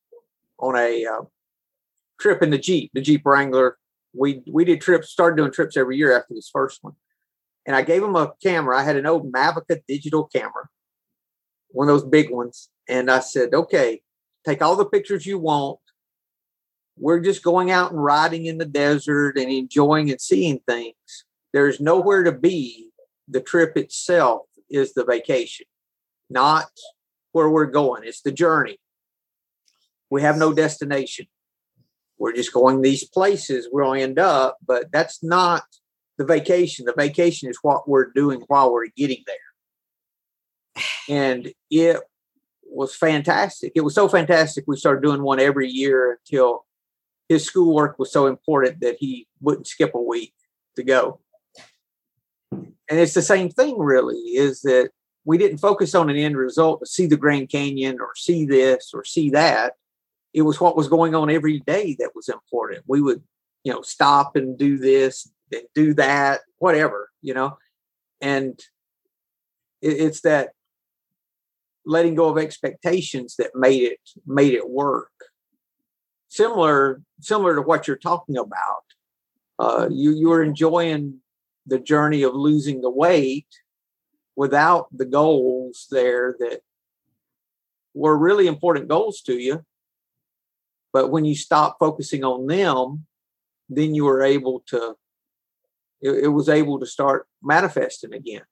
on 0.60 0.76
a 0.78 1.06
uh, 1.06 1.22
trip 2.20 2.42
in 2.42 2.50
the 2.50 2.58
Jeep, 2.58 2.92
the 2.94 3.02
Jeep 3.02 3.26
Wrangler. 3.26 3.78
We 4.14 4.44
we 4.52 4.64
did 4.66 4.82
trips, 4.82 5.10
started 5.10 5.38
doing 5.38 5.52
trips 5.52 5.76
every 5.76 5.98
year 5.98 6.16
after 6.16 6.34
this 6.34 6.50
first 6.52 6.80
one, 6.84 6.94
and 7.66 7.76
I 7.76 7.82
gave 7.82 8.04
him 8.04 8.16
a 8.16 8.34
camera. 8.44 8.78
I 8.78 8.84
had 8.84 8.96
an 8.96 9.08
old 9.08 9.32
Mavica 9.32 9.82
digital 9.88 10.26
camera, 10.26 10.70
one 11.70 11.90
of 11.90 11.94
those 11.94 12.10
big 12.10 12.30
ones, 12.30 12.70
and 12.88 13.10
I 13.10 13.22
said, 13.22 13.54
"Okay, 13.54 14.04
take 14.46 14.62
all 14.62 14.76
the 14.76 14.86
pictures 14.86 15.26
you 15.26 15.40
want, 15.40 15.80
we're 16.98 17.20
just 17.20 17.44
going 17.44 17.72
out 17.72 17.92
and 17.92 18.04
riding 18.04 18.46
in 18.46 18.58
the 18.58 18.66
desert 18.66 19.38
and 19.38 19.50
enjoying 19.50 20.12
and 20.12 20.22
seeing 20.22 20.60
things. 20.68 20.94
There's 21.54 21.80
nowhere 21.80 22.24
to 22.24 22.32
be. 22.32 22.90
The 23.28 23.42
trip 23.42 23.78
itself 23.78 24.48
is 24.70 24.94
the 24.94 25.06
vacation, 25.06 25.66
not 26.30 26.70
where 27.32 27.50
we're 27.50 27.68
going. 27.68 28.04
It's 28.04 28.22
the 28.22 28.32
journey. 28.32 28.80
We 30.10 30.22
have 30.24 30.38
no 30.38 30.54
destination. 30.54 31.28
We're 32.18 32.34
just 32.34 32.54
going 32.54 32.82
these 32.82 33.08
places 33.08 33.70
we'll 33.72 33.94
end 33.94 34.20
up, 34.20 34.58
but 34.66 34.92
that's 34.92 35.24
not 35.24 35.64
the 36.18 36.26
vacation. 36.26 36.86
The 36.86 36.94
vacation 36.96 37.50
is 37.50 37.60
what 37.62 37.88
we're 37.88 38.12
doing 38.12 38.44
while 38.48 38.72
we're 38.72 38.88
getting 38.96 39.24
there. 39.26 39.36
And 41.10 41.54
it 41.70 41.98
was 42.64 42.96
fantastic. 42.96 43.74
It 43.76 43.82
was 43.82 43.96
so 43.96 44.08
fantastic. 44.08 44.66
We 44.68 44.78
started 44.78 45.04
doing 45.04 45.22
one 45.22 45.40
every 45.40 45.70
year 45.70 46.20
until 46.20 46.66
his 47.30 47.46
schoolwork 47.46 47.98
was 48.00 48.12
so 48.12 48.28
important 48.28 48.82
that 48.82 48.98
he 49.00 49.28
wouldn't 49.42 49.68
skip 49.68 49.94
a 49.96 50.02
week 50.02 50.34
to 50.76 50.84
go. 50.84 51.20
And 52.90 53.00
it's 53.00 53.14
the 53.14 53.22
same 53.22 53.50
thing, 53.50 53.78
really, 53.78 54.18
is 54.18 54.62
that 54.62 54.90
we 55.26 55.38
didn't 55.38 55.60
focus 55.60 55.96
on 55.96 56.10
an 56.10 56.18
end 56.18 56.38
result 56.38 56.82
to 56.82 56.86
see 56.86 57.06
the 57.06 57.18
Grand 57.18 57.50
Canyon 57.50 57.98
or 58.00 58.10
see 58.16 58.46
this 58.46 58.92
or 58.94 59.06
see 59.06 59.30
that. 59.30 59.74
It 60.34 60.42
was 60.42 60.60
what 60.60 60.76
was 60.76 60.88
going 60.88 61.16
on 61.16 61.30
every 61.30 61.60
day 61.62 61.96
that 62.00 62.12
was 62.16 62.28
important. 62.28 62.84
We 62.88 63.02
would, 63.02 63.24
you 63.64 63.72
know, 63.72 63.82
stop 63.82 64.36
and 64.36 64.58
do 64.58 64.78
this 64.78 65.32
and 65.52 65.62
do 65.76 65.94
that, 65.94 66.42
whatever, 66.58 67.10
you 67.22 67.34
know. 67.34 67.58
And 68.20 68.60
it, 69.82 70.02
it's 70.02 70.22
that 70.22 70.50
letting 71.86 72.16
go 72.16 72.30
of 72.30 72.38
expectations 72.38 73.36
that 73.38 73.52
made 73.56 73.84
it 73.84 74.00
made 74.26 74.54
it 74.54 74.70
work. 74.70 75.12
Similar, 76.30 77.02
similar 77.22 77.56
to 77.56 77.62
what 77.62 77.88
you're 77.88 77.98
talking 77.98 78.38
about. 78.38 78.84
Uh, 79.60 79.88
you 79.92 80.12
you 80.12 80.30
were 80.30 80.44
enjoying 80.44 81.20
the 81.66 81.80
journey 81.80 82.24
of 82.24 82.34
losing 82.34 82.82
the 82.82 82.90
weight 82.90 83.48
without 84.36 84.88
the 84.92 85.06
goals 85.06 85.88
there 85.92 86.36
that 86.40 86.62
were 87.94 88.18
really 88.18 88.48
important 88.48 88.88
goals 88.88 89.22
to 89.22 89.38
you. 89.38 89.64
But 90.92 91.10
when 91.10 91.26
you 91.26 91.36
stop 91.36 91.78
focusing 91.80 92.24
on 92.24 92.48
them, 92.48 93.06
then 93.70 93.96
you 93.96 94.06
were 94.06 94.24
able 94.24 94.64
to, 94.68 94.96
it, 96.02 96.26
it 96.26 96.28
was 96.28 96.50
able 96.50 96.80
to 96.80 96.86
start 96.86 97.28
manifesting 97.42 98.14
again. 98.14 98.44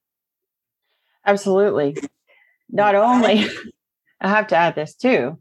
Absolutely. 1.25 1.97
Not 2.69 2.95
only, 2.95 3.45
I 4.21 4.29
have 4.29 4.47
to 4.47 4.55
add 4.55 4.75
this 4.75 4.95
too, 4.95 5.39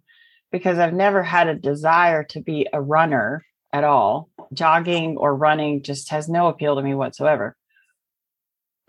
because 0.51 0.79
I've 0.79 0.95
never 0.95 1.23
had 1.23 1.49
a 1.49 1.55
desire 1.55 2.25
to 2.25 2.41
be 2.41 2.67
a 2.73 2.81
runner 2.81 3.45
at 3.73 3.85
all. 3.85 4.29
Jogging 4.53 5.17
or 5.17 5.35
running 5.35 5.83
just 5.83 6.11
has 6.11 6.29
no 6.29 6.49
appeal 6.49 6.77
to 6.77 6.83
me 6.83 6.95
whatsoever. 6.95 7.57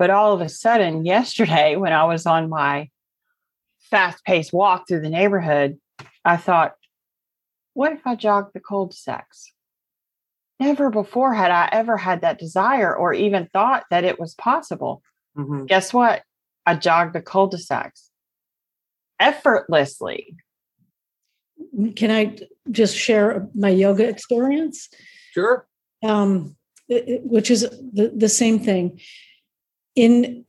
But 0.02 0.10
all 0.10 0.34
of 0.34 0.42
a 0.42 0.50
sudden, 0.50 1.06
yesterday, 1.06 1.76
when 1.76 1.94
I 1.94 2.06
was 2.06 2.26
on 2.26 2.50
my 2.50 2.90
fast 3.92 4.26
paced 4.26 4.52
walk 4.52 4.88
through 4.88 5.02
the 5.02 5.12
neighborhood, 5.12 5.78
I 6.26 6.38
thought, 6.38 6.74
what 7.76 7.92
if 7.92 8.00
I 8.08 8.16
jogged 8.16 8.56
the 8.56 8.62
cul 8.62 8.88
de 8.88 8.96
sacs? 8.96 9.54
Never 10.60 10.90
before 10.90 11.36
had 11.36 11.52
I 11.52 11.70
ever 11.72 11.98
had 11.98 12.22
that 12.22 12.40
desire 12.40 12.96
or 12.96 13.14
even 13.14 13.48
thought 13.54 13.84
that 13.92 14.04
it 14.04 14.20
was 14.20 14.34
possible. 14.34 15.04
Mm-hmm. 15.38 15.66
Guess 15.66 15.94
what? 15.94 16.24
I 16.66 16.78
jogged 16.78 17.14
the 17.14 17.22
cul 17.22 17.46
de 17.46 17.60
sacs 17.60 18.10
effortlessly. 19.20 20.36
Can 21.96 22.10
I 22.10 22.40
just 22.72 22.98
share 22.98 23.48
my 23.54 23.70
yoga 23.70 24.10
experience? 24.10 24.90
Sure. 25.32 25.68
Um, 26.02 26.56
which 26.90 27.52
is 27.52 27.70
the, 27.94 28.12
the 28.16 28.30
same 28.30 28.58
thing 28.58 29.00
in 29.96 30.46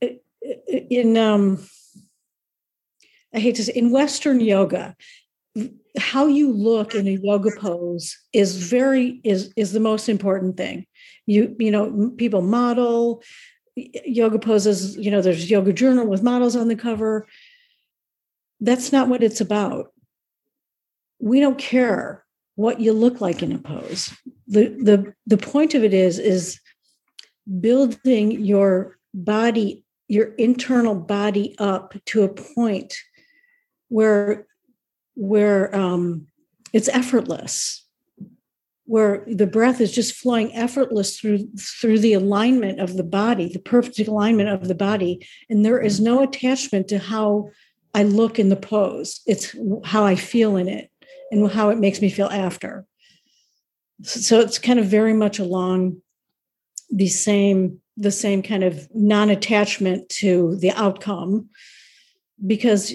in 0.91 1.17
um 1.17 1.59
i 3.35 3.39
hate 3.39 3.57
to 3.57 3.65
say 3.65 3.73
in 3.75 3.91
western 3.91 4.41
yoga 4.41 4.97
how 5.99 6.27
you 6.27 6.53
look 6.53 6.95
in 6.95 7.07
a 7.07 7.19
yoga 7.23 7.51
pose 7.59 8.17
is 8.33 8.57
very 8.57 9.21
is 9.25 9.53
is 9.57 9.73
the 9.73 9.81
most 9.81 10.09
important 10.09 10.57
thing. 10.57 10.87
You 11.27 11.55
you 11.59 11.71
know 11.71 12.13
people 12.17 12.43
model 12.43 13.23
yoga 13.77 14.39
poses 14.39 14.97
you 14.97 15.11
know 15.11 15.21
there's 15.21 15.51
yoga 15.51 15.73
journal 15.73 16.07
with 16.07 16.23
models 16.23 16.57
on 16.57 16.69
the 16.69 16.77
cover. 16.77 17.27
That's 18.61 18.93
not 18.93 19.09
what 19.09 19.23
it's 19.23 19.41
about. 19.41 19.93
We 21.19 21.41
don't 21.41 21.59
care 21.59 22.25
what 22.55 22.81
you 22.81 22.93
look 22.93 23.21
like 23.21 23.43
in 23.43 23.53
a 23.53 23.59
pose. 23.59 24.15
The 24.47 24.69
the 24.69 25.15
the 25.27 25.39
point 25.39 25.75
of 25.75 25.85
it 25.85 25.93
is 25.93 26.19
is 26.19 26.59
building 27.61 28.31
your 28.45 28.97
body, 29.15 29.85
your 30.09 30.33
internal 30.35 30.95
body 30.95 31.55
up 31.59 31.95
to 32.07 32.23
a 32.23 32.29
point 32.29 32.95
where 33.89 34.47
where 35.15 35.75
um, 35.77 36.27
it's 36.73 36.89
effortless, 36.89 37.87
where 38.85 39.25
the 39.27 39.47
breath 39.47 39.81
is 39.81 39.93
just 39.93 40.15
flowing 40.15 40.55
effortless 40.55 41.19
through 41.19 41.47
through 41.59 41.99
the 41.99 42.15
alignment 42.15 42.81
of 42.81 42.97
the 42.97 43.05
body, 43.05 43.53
the 43.53 43.59
perfect 43.59 44.09
alignment 44.09 44.49
of 44.49 44.69
the 44.69 44.75
body, 44.75 45.27
and 45.51 45.65
there 45.65 45.81
is 45.81 46.01
no 46.01 46.23
attachment 46.23 46.89
to 46.89 46.99
how 46.99 47.51
I 47.95 48.05
look 48.05 48.39
in 48.39 48.49
the 48.49 48.57
pose. 48.57 49.21
It's 49.27 49.55
how 49.85 50.05
I 50.05 50.17
feel 50.17 50.57
in 50.57 50.69
it 50.69 50.91
and 51.31 51.51
how 51.51 51.69
it 51.69 51.79
makes 51.79 52.01
me 52.01 52.09
feel 52.09 52.29
after. 52.29 52.87
So 54.03 54.41
it's 54.41 54.59
kind 54.59 54.79
of 54.79 54.87
very 54.87 55.13
much 55.13 55.39
along 55.39 56.01
the 56.91 57.09
same 57.09 57.82
the 57.97 58.11
same 58.11 58.43
kind 58.43 58.65
of 58.65 58.89
non-attachment 58.95 60.09
to 60.09 60.57
the 60.57 60.71
outcome 60.73 61.49
because 62.45 62.95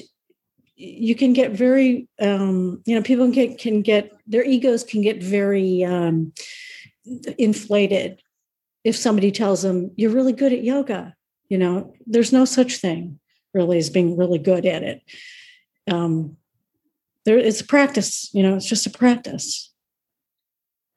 you 0.76 1.16
can 1.16 1.34
get 1.34 1.52
very 1.52 2.08
um, 2.20 2.82
you 2.86 2.96
know 2.96 3.02
people 3.02 3.26
can 3.26 3.32
get, 3.32 3.58
can 3.58 3.82
get 3.82 4.12
their 4.28 4.44
egos 4.44 4.84
can 4.84 5.02
get 5.02 5.22
very 5.22 5.84
um, 5.84 6.34
inflated 7.38 8.22
if 8.84 8.96
somebody 8.96 9.32
tells 9.32 9.62
them 9.62 9.92
you're 9.96 10.12
really 10.12 10.34
good 10.34 10.54
at 10.54 10.64
yoga 10.64 11.16
you 11.50 11.58
know? 11.58 11.94
There's 12.06 12.34
no 12.34 12.46
such 12.46 12.78
thing 12.78 13.20
really 13.54 13.78
as 13.78 13.90
being 13.90 14.18
really 14.18 14.40
good 14.40 14.66
at 14.66 14.84
it. 14.84 15.02
Um, 15.90 16.38
there 17.26 17.38
it's 17.38 17.62
a 17.62 17.66
practice 17.66 18.30
you 18.34 18.44
know 18.44 18.56
it's 18.56 18.68
just 18.68 18.86
a 18.86 18.90
practice. 18.90 19.74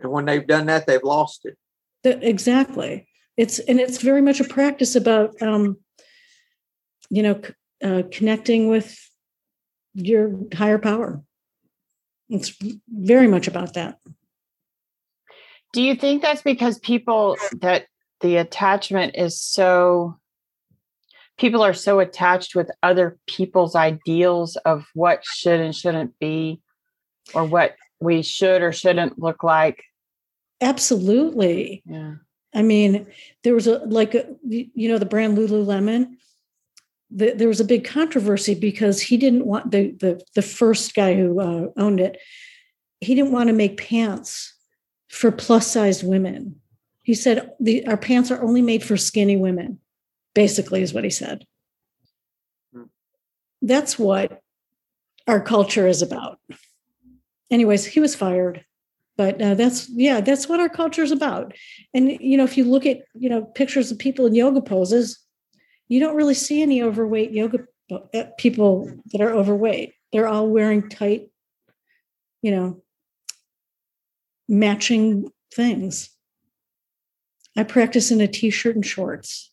And 0.01 0.11
when 0.11 0.25
they've 0.25 0.47
done 0.47 0.67
that 0.67 0.87
they've 0.87 1.03
lost 1.03 1.45
it. 1.45 1.57
The, 2.03 2.27
exactly 2.27 3.07
it's 3.41 3.59
and 3.59 3.81
it's 3.81 4.03
very 4.03 4.21
much 4.21 4.39
a 4.39 4.45
practice 4.45 4.95
about 4.95 5.41
um, 5.41 5.79
you 7.09 7.23
know 7.23 7.41
uh, 7.83 8.03
connecting 8.13 8.69
with 8.69 8.99
your 9.95 10.39
higher 10.53 10.79
power. 10.79 11.23
It's 12.29 12.55
very 12.87 13.29
much 13.29 13.49
about 13.49 13.73
that. 13.75 13.99
Do 15.73 15.81
you 15.81 15.95
think 15.95 16.21
that's 16.21 16.43
because 16.43 16.79
people 16.81 17.39
that 17.61 17.87
the 18.21 18.37
attachment 18.37 19.17
is 19.17 19.41
so 19.41 20.19
people 21.39 21.63
are 21.63 21.73
so 21.73 21.99
attached 21.99 22.55
with 22.55 22.71
other 22.83 23.19
people's 23.27 23.75
ideals 23.75 24.57
of 24.67 24.85
what 24.93 25.25
should 25.25 25.61
and 25.61 25.75
shouldn't 25.75 26.19
be 26.19 26.61
or 27.33 27.47
what 27.47 27.75
we 28.01 28.21
should 28.21 28.61
or 28.61 28.73
shouldn't 28.73 29.19
look 29.19 29.43
like? 29.43 29.83
Absolutely. 30.61 31.83
Yeah 31.87 32.17
I 32.55 32.63
mean, 32.63 33.07
there 33.45 33.55
was 33.55 33.67
a 33.67 33.79
like 33.79 34.15
a, 34.15 34.27
you 34.49 34.89
know 34.89 34.99
the 34.99 35.07
brand 35.07 35.39
Lululemon. 35.39 36.17
The, 37.13 37.33
there 37.33 37.49
was 37.49 37.61
a 37.61 37.65
big 37.65 37.85
controversy 37.85 38.55
because 38.55 39.01
he 39.01 39.17
didn't 39.17 39.47
want 39.47 39.71
the 39.71 39.93
the 39.93 40.23
the 40.35 40.43
first 40.43 40.95
guy 40.95 41.15
who 41.15 41.41
uh, 41.41 41.69
owned 41.77 42.01
it. 42.01 42.19
He 43.01 43.15
didn't 43.15 43.33
want 43.33 43.49
to 43.49 43.55
make 43.55 43.77
pants 43.77 44.55
for 45.09 45.31
plus 45.31 45.67
sized 45.67 46.07
women. 46.07 46.57
He 47.03 47.15
said 47.15 47.53
the, 47.59 47.87
our 47.87 47.97
pants 47.97 48.31
are 48.31 48.43
only 48.43 48.63
made 48.63 48.85
for 48.85 48.97
skinny 48.97 49.37
women. 49.37 49.79
Basically, 50.35 50.83
is 50.83 50.95
what 50.95 51.05
he 51.05 51.11
said. 51.11 51.45
Hmm. 52.73 52.85
That's 53.63 53.99
what 53.99 54.43
our 55.27 55.41
culture 55.41 55.89
is 55.89 56.03
about. 56.03 56.39
Anyways, 57.51 57.85
he 57.85 58.01
was 58.01 58.15
fired 58.15 58.65
but 59.21 59.43
uh, 59.43 59.53
that's 59.53 59.87
yeah 59.91 60.23
that's 60.23 60.49
what 60.49 60.61
our 60.61 60.69
culture 60.71 61.03
is 61.03 61.13
about. 61.13 61.53
And 61.93 62.11
you 62.23 62.39
know 62.39 62.45
if 62.45 62.57
you 62.57 62.65
look 62.65 62.87
at 62.87 63.03
you 63.13 63.29
know 63.29 63.43
pictures 63.43 63.91
of 63.91 63.99
people 63.99 64.25
in 64.25 64.35
yoga 64.35 64.63
poses 64.63 65.19
you 65.89 66.01
don't 66.01 66.17
really 66.17 66.33
see 66.33 66.63
any 66.63 66.83
overweight 66.83 67.31
yoga 67.31 67.59
uh, 67.93 68.25
people 68.39 68.91
that 69.13 69.21
are 69.21 69.33
overweight. 69.33 69.93
They're 70.11 70.27
all 70.27 70.49
wearing 70.49 70.89
tight 70.89 71.29
you 72.41 72.51
know 72.51 72.83
matching 74.49 75.31
things. 75.55 76.09
I 77.59 77.65
practice 77.65 78.11
in 78.11 78.23
a 78.23 78.27
t-shirt 78.27 78.75
and 78.75 78.87
shorts. 78.87 79.53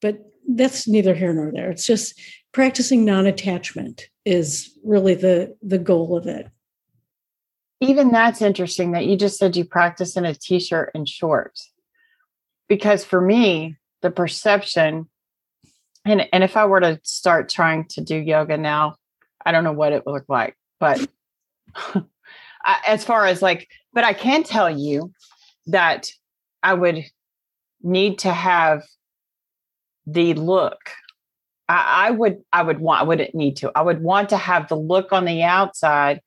But 0.00 0.18
that's 0.48 0.88
neither 0.88 1.14
here 1.14 1.32
nor 1.32 1.52
there. 1.52 1.70
It's 1.70 1.86
just 1.86 2.20
practicing 2.50 3.04
non-attachment 3.04 4.08
is 4.24 4.76
really 4.82 5.14
the 5.14 5.56
the 5.62 5.78
goal 5.78 6.16
of 6.16 6.26
it 6.26 6.48
even 7.82 8.12
that's 8.12 8.40
interesting 8.40 8.92
that 8.92 9.06
you 9.06 9.16
just 9.16 9.38
said 9.38 9.56
you 9.56 9.64
practice 9.64 10.16
in 10.16 10.24
a 10.24 10.34
t-shirt 10.34 10.92
and 10.94 11.08
shorts. 11.08 11.68
Because 12.68 13.04
for 13.04 13.20
me, 13.20 13.76
the 14.02 14.10
perception 14.10 15.08
and 16.04 16.26
and 16.32 16.42
if 16.42 16.56
I 16.56 16.64
were 16.66 16.80
to 16.80 17.00
start 17.02 17.48
trying 17.48 17.86
to 17.90 18.00
do 18.00 18.16
yoga 18.16 18.56
now, 18.56 18.96
I 19.44 19.52
don't 19.52 19.64
know 19.64 19.72
what 19.72 19.92
it 19.92 20.04
would 20.06 20.12
look 20.12 20.28
like, 20.28 20.56
but 20.80 21.06
I, 22.64 22.78
as 22.86 23.04
far 23.04 23.26
as 23.26 23.42
like, 23.42 23.68
but 23.92 24.04
I 24.04 24.12
can 24.12 24.42
tell 24.44 24.70
you 24.70 25.12
that 25.66 26.10
I 26.62 26.74
would 26.74 27.04
need 27.82 28.20
to 28.20 28.32
have 28.32 28.84
the 30.06 30.34
look. 30.34 30.80
I, 31.68 32.08
I 32.08 32.10
would, 32.10 32.42
I 32.52 32.62
would 32.62 32.80
want, 32.80 33.00
I 33.00 33.04
wouldn't 33.04 33.34
need 33.34 33.58
to. 33.58 33.72
I 33.74 33.82
would 33.82 34.02
want 34.02 34.30
to 34.30 34.36
have 34.36 34.68
the 34.68 34.76
look 34.76 35.12
on 35.12 35.24
the 35.24 35.42
outside 35.42 36.20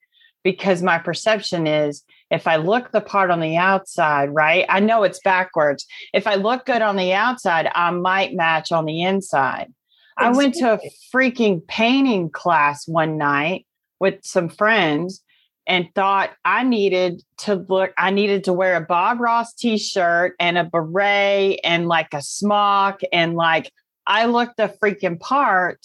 because 0.46 0.80
my 0.80 0.96
perception 0.96 1.66
is 1.66 2.04
if 2.30 2.46
I 2.46 2.54
look 2.54 2.92
the 2.92 3.00
part 3.00 3.32
on 3.32 3.40
the 3.40 3.56
outside, 3.56 4.32
right? 4.32 4.64
I 4.68 4.78
know 4.78 5.02
it's 5.02 5.18
backwards. 5.24 5.84
If 6.14 6.28
I 6.28 6.36
look 6.36 6.66
good 6.66 6.82
on 6.82 6.94
the 6.94 7.12
outside, 7.14 7.68
I 7.74 7.90
might 7.90 8.32
match 8.32 8.70
on 8.70 8.84
the 8.84 9.02
inside. 9.02 9.74
I 10.16 10.30
went 10.30 10.54
to 10.54 10.74
a 10.74 10.80
freaking 11.12 11.66
painting 11.66 12.30
class 12.30 12.86
one 12.86 13.18
night 13.18 13.66
with 13.98 14.20
some 14.22 14.48
friends 14.48 15.20
and 15.66 15.88
thought 15.96 16.30
I 16.44 16.62
needed 16.62 17.24
to 17.38 17.56
look, 17.56 17.92
I 17.98 18.12
needed 18.12 18.44
to 18.44 18.52
wear 18.52 18.76
a 18.76 18.80
Bob 18.80 19.18
Ross 19.18 19.52
t 19.52 19.78
shirt 19.78 20.36
and 20.38 20.56
a 20.56 20.62
beret 20.62 21.58
and 21.64 21.88
like 21.88 22.14
a 22.14 22.22
smock. 22.22 23.00
And 23.12 23.34
like 23.34 23.72
I 24.06 24.26
looked 24.26 24.58
the 24.58 24.72
freaking 24.80 25.18
part 25.18 25.84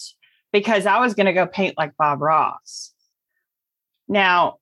because 0.52 0.86
I 0.86 1.00
was 1.00 1.14
going 1.14 1.26
to 1.26 1.32
go 1.32 1.48
paint 1.48 1.76
like 1.76 1.96
Bob 1.96 2.22
Ross. 2.22 2.92
Now, 4.12 4.58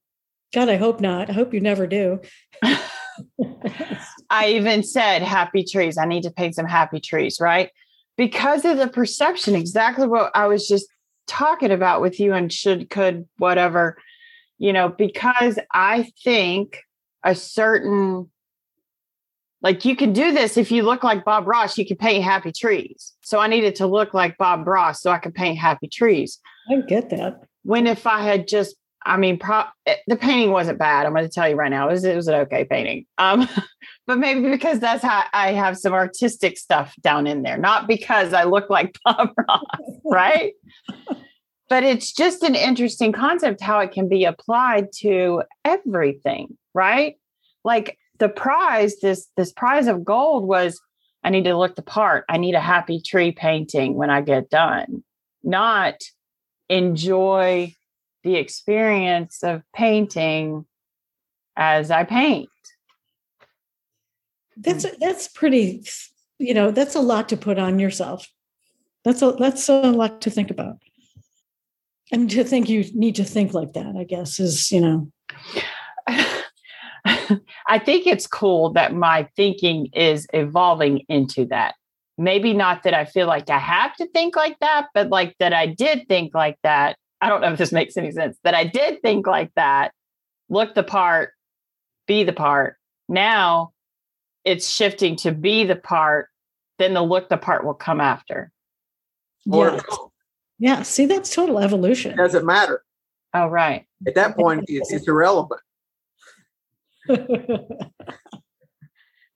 God, 0.55 0.69
I 0.69 0.77
hope 0.77 1.01
not. 1.01 1.31
I 1.31 1.33
hope 1.33 1.53
you 1.53 1.61
never 1.61 1.87
do. 1.87 2.21
I 4.31 4.49
even 4.49 4.83
said 4.83 5.23
happy 5.23 5.65
trees. 5.65 5.99
I 5.99 6.07
need 6.07 6.23
to 6.23 6.31
paint 6.31 6.55
some 6.55 6.67
happy 6.67 7.01
trees, 7.01 7.39
right? 7.41 7.71
Because 8.17 8.65
of 8.65 8.79
the 8.79 8.89
perception, 8.89 9.55
exactly 9.55 10.07
what 10.07 10.31
I 10.35 10.47
was 10.47 10.67
just 10.67 10.87
talking 11.27 11.71
about 11.71 12.01
with 12.01 12.19
you 12.19 12.33
and 12.33 12.53
should, 12.53 12.91
could, 12.91 13.29
whatever 13.39 13.97
you 14.61 14.75
know, 14.75 14.91
because 14.91 15.59
I 15.73 16.13
think 16.23 16.85
a 17.25 17.35
certain 17.35 18.31
like 19.63 19.85
you 19.85 19.97
can 19.97 20.13
do 20.13 20.33
this 20.33 20.57
if 20.57 20.71
you 20.71 20.83
look 20.83 21.03
like 21.03 21.25
Bob 21.25 21.47
Ross, 21.47 21.77
you 21.77 21.87
can 21.87 21.97
paint 21.97 22.25
happy 22.25 22.53
trees. 22.53 23.15
So 23.23 23.39
I 23.39 23.47
needed 23.47 23.75
to 23.77 23.87
look 23.87 24.15
like 24.15 24.39
Bob 24.39 24.67
Ross 24.67 25.03
so 25.03 25.11
I 25.11 25.19
could 25.19 25.35
paint 25.35 25.59
happy 25.59 25.89
trees. 25.89 26.39
I 26.71 26.81
get 26.83 27.11
that. 27.11 27.43
When 27.63 27.87
if 27.87 28.07
I 28.07 28.23
had 28.23 28.49
just, 28.49 28.77
I 29.05 29.17
mean, 29.17 29.39
pro, 29.39 29.65
eh, 29.87 29.97
the 30.07 30.17
painting 30.17 30.51
wasn't 30.51 30.79
bad. 30.79 31.07
I'm 31.07 31.13
going 31.13 31.25
to 31.25 31.31
tell 31.31 31.49
you 31.49 31.57
right 31.57 31.71
now, 31.71 31.89
it 31.89 31.93
was, 31.93 32.05
it 32.05 32.17
was 32.17 32.29
an 32.29 32.35
okay 32.35 32.65
painting. 32.65 33.07
Um, 33.19 33.49
but 34.07 34.19
maybe 34.19 34.49
because 34.49 34.79
that's 34.79 35.03
how 35.03 35.25
I 35.33 35.53
have 35.53 35.79
some 35.79 35.93
artistic 35.93 36.59
stuff 36.59 36.95
down 37.01 37.27
in 37.27 37.43
there, 37.43 37.57
not 37.57 37.89
because 37.89 38.33
I 38.33 38.45
look 38.45 38.69
like 38.69 38.99
Bob 39.05 39.31
Ross, 39.37 39.65
right? 40.05 40.53
but 41.71 41.85
it's 41.85 42.13
just 42.13 42.43
an 42.43 42.57
interesting 42.57 43.13
concept 43.13 43.63
how 43.63 43.79
it 43.79 43.93
can 43.93 44.09
be 44.09 44.25
applied 44.27 44.93
to 44.93 45.43
everything 45.65 46.59
right 46.75 47.17
like 47.65 47.97
the 48.19 48.29
prize 48.29 48.97
this 49.01 49.29
this 49.37 49.53
prize 49.53 49.87
of 49.87 50.05
gold 50.05 50.47
was 50.47 50.79
i 51.25 51.31
need 51.31 51.45
to 51.45 51.57
look 51.57 51.77
the 51.77 51.83
part 51.83 52.25
i 52.29 52.37
need 52.37 52.55
a 52.55 52.61
happy 52.61 53.01
tree 53.01 53.33
painting 53.33 53.95
when 53.95 54.11
i 54.11 54.21
get 54.21 54.51
done 54.51 55.03
not 55.43 55.95
enjoy 56.69 57.73
the 58.23 58.37
experience 58.37 59.43
of 59.43 59.63
painting 59.75 60.67
as 61.57 61.91
i 61.91 62.05
paint. 62.05 62.49
That's 64.57 64.87
that's 64.99 65.29
pretty 65.29 65.85
you 66.39 66.55
know 66.55 66.71
that's 66.71 66.95
a 66.95 67.01
lot 67.01 67.29
to 67.31 67.37
put 67.37 67.59
on 67.59 67.79
yourself. 67.79 68.29
That's 69.05 69.23
a 69.23 69.33
that's 69.33 69.69
a 69.69 69.83
lot 69.83 70.21
to 70.23 70.31
think 70.31 70.51
about. 70.51 70.79
And 72.13 72.29
to 72.31 72.43
think 72.45 72.69
you 72.69 72.85
need 72.93 73.15
to 73.17 73.25
think 73.25 73.55
like 73.55 73.75
that 73.75 73.95
i 73.97 74.05
guess 74.05 74.41
is 74.41 74.71
you 74.73 74.81
know. 74.81 75.13
I 77.67 77.79
think 77.79 78.07
it's 78.07 78.27
cool 78.27 78.73
that 78.75 78.93
my 78.93 79.27
thinking 79.35 79.89
is 79.95 80.27
evolving 80.35 81.05
into 81.09 81.47
that. 81.47 81.75
Maybe 82.19 82.53
not 82.53 82.83
that 82.83 82.93
i 82.93 83.05
feel 83.07 83.27
like 83.27 83.49
i 83.49 83.59
have 83.59 83.95
to 83.97 84.07
think 84.09 84.37
like 84.37 84.59
that 84.61 84.89
but 84.93 85.09
like 85.09 85.35
that 85.39 85.55
i 85.55 85.67
did 85.67 86.07
think 86.07 86.35
like 86.35 86.59
that 86.63 86.99
i 87.21 87.29
don't 87.29 87.41
know 87.41 87.53
if 87.53 87.59
this 87.59 87.73
makes 87.73 87.97
any 87.97 88.11
sense 88.11 88.37
that 88.45 88.55
i 88.55 88.65
did 88.65 89.01
think 89.03 89.27
like 89.27 89.51
that 89.55 89.93
look 90.49 90.75
the 90.75 90.83
part 90.83 91.31
be 92.07 92.25
the 92.25 92.33
part 92.33 92.77
now 93.09 93.73
it's 94.45 94.69
shifting 94.69 95.17
to 95.17 95.33
be 95.33 95.65
the 95.65 95.77
part 95.77 96.29
then 96.79 96.95
the 96.95 97.03
look 97.03 97.29
the 97.29 97.37
part 97.37 97.65
will 97.65 97.75
come 97.75 98.01
after 98.01 98.51
Or 99.51 99.73
yes. 99.73 99.99
yeah 100.59 100.83
see 100.83 101.07
that's 101.07 101.35
total 101.35 101.59
evolution 101.59 102.13
it 102.13 102.17
doesn't 102.17 102.47
matter. 102.47 102.83
oh 103.35 103.47
right 103.47 103.87
At 104.07 104.15
that 104.15 104.35
point, 104.35 104.65
it's, 104.67 104.91
it's 104.93 105.07
irrelevant. 105.07 105.61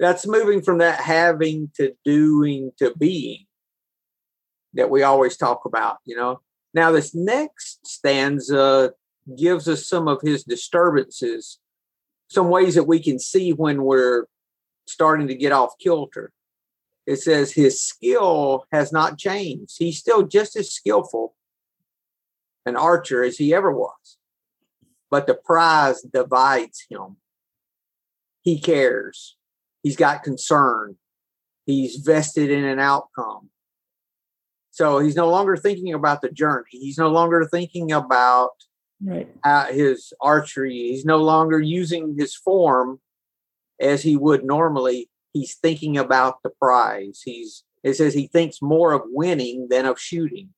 That's 0.01 0.27
moving 0.27 0.62
from 0.62 0.79
that 0.79 1.01
having 1.01 1.70
to 1.77 1.92
doing 2.05 2.73
to 2.79 2.94
being 2.99 3.44
that 4.75 4.90
we 4.90 5.03
always 5.03 5.37
talk 5.37 5.66
about, 5.66 5.99
you 6.05 6.16
know. 6.16 6.40
Now, 6.74 6.90
this 6.90 7.14
next 7.14 7.87
stanza 7.87 8.92
gives 9.37 9.68
us 9.68 9.88
some 9.88 10.08
of 10.08 10.20
his 10.22 10.42
disturbances, 10.44 11.60
some 12.28 12.50
ways 12.50 12.74
that 12.74 12.84
we 12.84 13.00
can 13.00 13.18
see 13.18 13.52
when 13.52 13.84
we're 13.84 14.26
starting 14.87 15.28
to 15.28 15.34
get 15.34 15.52
off 15.52 15.78
kilter. 15.78 16.32
It 17.06 17.16
says 17.16 17.52
his 17.52 17.80
skill 17.80 18.66
has 18.72 18.92
not 18.92 19.18
changed. 19.18 19.76
He's 19.78 19.98
still 19.98 20.24
just 20.24 20.56
as 20.56 20.72
skillful 20.72 21.34
an 22.66 22.76
archer 22.76 23.22
as 23.22 23.37
he 23.37 23.54
ever 23.54 23.70
was, 23.70 24.18
but 25.10 25.26
the 25.26 25.34
prize 25.34 26.00
divides 26.02 26.87
him. 26.88 27.16
He 28.40 28.58
cares. 28.58 29.37
He's 29.82 29.96
got 29.96 30.22
concern. 30.22 30.96
He's 31.66 31.96
vested 31.96 32.50
in 32.50 32.64
an 32.64 32.78
outcome. 32.78 33.50
So 34.74 34.98
he's 34.98 35.14
no 35.14 35.30
longer 35.30 35.56
thinking 35.56 35.94
about 35.94 36.20
the 36.20 36.30
journey. 36.30 36.64
He's 36.72 36.98
no 36.98 37.08
longer 37.08 37.46
thinking 37.48 37.92
about 37.92 38.50
right 39.00 39.28
uh, 39.44 39.66
his 39.66 40.12
archery. 40.20 40.88
He's 40.90 41.04
no 41.04 41.18
longer 41.18 41.60
using 41.60 42.16
his 42.18 42.34
form 42.34 42.98
as 43.80 44.02
he 44.02 44.16
would 44.16 44.44
normally. 44.44 45.08
He's 45.32 45.54
thinking 45.54 45.96
about 45.96 46.42
the 46.42 46.50
prize. 46.50 47.22
He's 47.24 47.62
it 47.84 47.94
says 47.94 48.14
he 48.14 48.26
thinks 48.26 48.60
more 48.60 48.92
of 48.92 49.02
winning 49.06 49.68
than 49.70 49.87
of 49.87 50.00
shooting. 50.00 50.48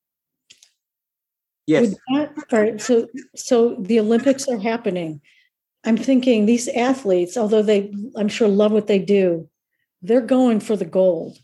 Yes, 1.66 1.94
that- 2.08 2.32
all 2.50 2.58
right 2.58 2.80
so 2.80 3.08
so 3.34 3.74
the 3.80 3.98
olympics 3.98 4.46
are 4.46 4.56
happening 4.56 5.20
i'm 5.84 5.96
thinking 5.96 6.46
these 6.46 6.68
athletes 6.68 7.36
although 7.36 7.62
they 7.62 7.92
i'm 8.14 8.28
sure 8.28 8.46
love 8.46 8.70
what 8.70 8.86
they 8.86 9.00
do 9.00 9.48
they're 10.00 10.20
going 10.20 10.60
for 10.60 10.76
the 10.76 10.84
gold 10.84 11.36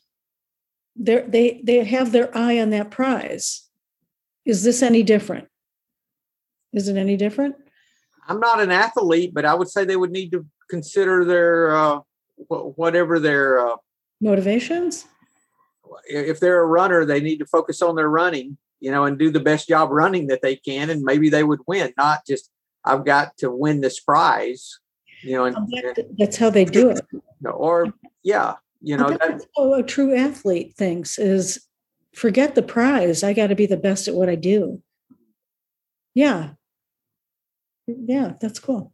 they 0.96 1.60
they 1.64 1.84
have 1.84 2.12
their 2.12 2.36
eye 2.36 2.58
on 2.58 2.70
that 2.70 2.90
prize. 2.90 3.68
Is 4.44 4.62
this 4.64 4.82
any 4.82 5.02
different? 5.02 5.48
Is 6.72 6.88
it 6.88 6.96
any 6.96 7.16
different? 7.16 7.56
I'm 8.28 8.40
not 8.40 8.60
an 8.60 8.70
athlete, 8.70 9.32
but 9.34 9.44
I 9.44 9.54
would 9.54 9.68
say 9.68 9.84
they 9.84 9.96
would 9.96 10.10
need 10.10 10.32
to 10.32 10.46
consider 10.70 11.24
their 11.24 11.74
uh, 11.76 12.00
whatever 12.48 13.18
their 13.18 13.58
uh, 13.66 13.76
motivations? 14.20 15.06
if 16.08 16.40
they're 16.40 16.60
a 16.60 16.66
runner, 16.66 17.04
they 17.04 17.20
need 17.20 17.38
to 17.38 17.46
focus 17.46 17.82
on 17.82 17.96
their 17.96 18.08
running, 18.08 18.56
you 18.80 18.90
know, 18.90 19.04
and 19.04 19.18
do 19.18 19.30
the 19.30 19.40
best 19.40 19.68
job 19.68 19.90
running 19.90 20.28
that 20.28 20.42
they 20.42 20.56
can, 20.56 20.90
and 20.90 21.02
maybe 21.02 21.28
they 21.28 21.44
would 21.44 21.60
win. 21.66 21.92
Not 21.96 22.26
just 22.26 22.50
I've 22.84 23.04
got 23.04 23.36
to 23.38 23.50
win 23.50 23.80
this 23.80 24.00
prize, 24.00 24.78
you 25.22 25.32
know, 25.32 25.44
and, 25.44 25.56
That- 25.56 26.14
that's 26.18 26.36
how 26.36 26.50
they 26.50 26.64
do 26.64 26.90
it. 26.90 27.00
Or 27.44 27.92
yeah, 28.22 28.54
you 28.82 28.96
know, 28.96 29.08
bet 29.08 29.20
that, 29.20 29.74
a 29.78 29.82
true 29.82 30.14
athlete 30.14 30.74
thinks 30.76 31.18
is 31.18 31.66
forget 32.14 32.54
the 32.54 32.62
prize 32.62 33.22
i 33.22 33.32
got 33.32 33.46
to 33.48 33.54
be 33.54 33.66
the 33.66 33.76
best 33.76 34.08
at 34.08 34.14
what 34.14 34.28
i 34.28 34.34
do 34.34 34.82
yeah 36.14 36.50
yeah 37.86 38.32
that's 38.40 38.58
cool 38.58 38.92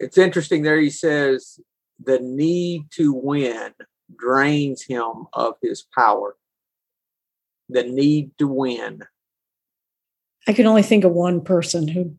it's 0.00 0.16
interesting. 0.16 0.62
There 0.62 0.80
he 0.80 0.90
says 0.90 1.60
the 2.02 2.18
need 2.18 2.90
to 2.92 3.12
win 3.12 3.72
drains 4.16 4.82
him 4.82 5.26
of 5.34 5.54
his 5.62 5.86
power. 5.94 6.36
The 7.68 7.84
need 7.84 8.32
to 8.38 8.48
win. 8.48 9.02
i 10.48 10.52
can 10.52 10.66
only 10.66 10.82
think 10.82 11.04
of 11.04 11.12
one 11.12 11.42
person 11.42 11.86
who 11.86 12.16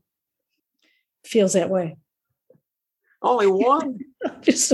feels 1.26 1.54
that 1.54 1.70
way 1.70 1.98
Only 3.22 3.48
one. 3.48 4.00
just 4.42 4.74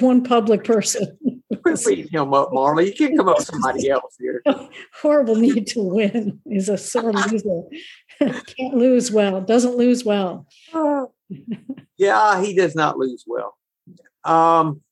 one 0.00 0.22
public 0.22 0.64
person 0.64 1.18
Quit 1.62 1.80
beating 1.86 2.08
him 2.08 2.34
up, 2.34 2.52
Marley. 2.52 2.86
You 2.86 2.94
can 2.94 3.16
come 3.16 3.28
up 3.28 3.38
with 3.38 3.46
somebody 3.46 3.88
else 3.88 4.16
here. 4.18 4.42
horrible 5.00 5.36
need 5.36 5.66
to 5.68 5.80
win 5.80 6.40
is 6.46 6.68
a 6.68 6.76
sore 6.78 7.12
loser 7.12 7.62
can't 8.18 8.74
lose 8.74 9.10
well 9.10 9.40
doesn't 9.40 9.76
lose 9.76 10.04
well 10.04 10.46
Yeah, 11.96 12.42
he 12.42 12.54
does 12.54 12.74
not 12.74 12.98
lose 12.98 13.24
well. 13.26 13.56
Um, 14.24 14.82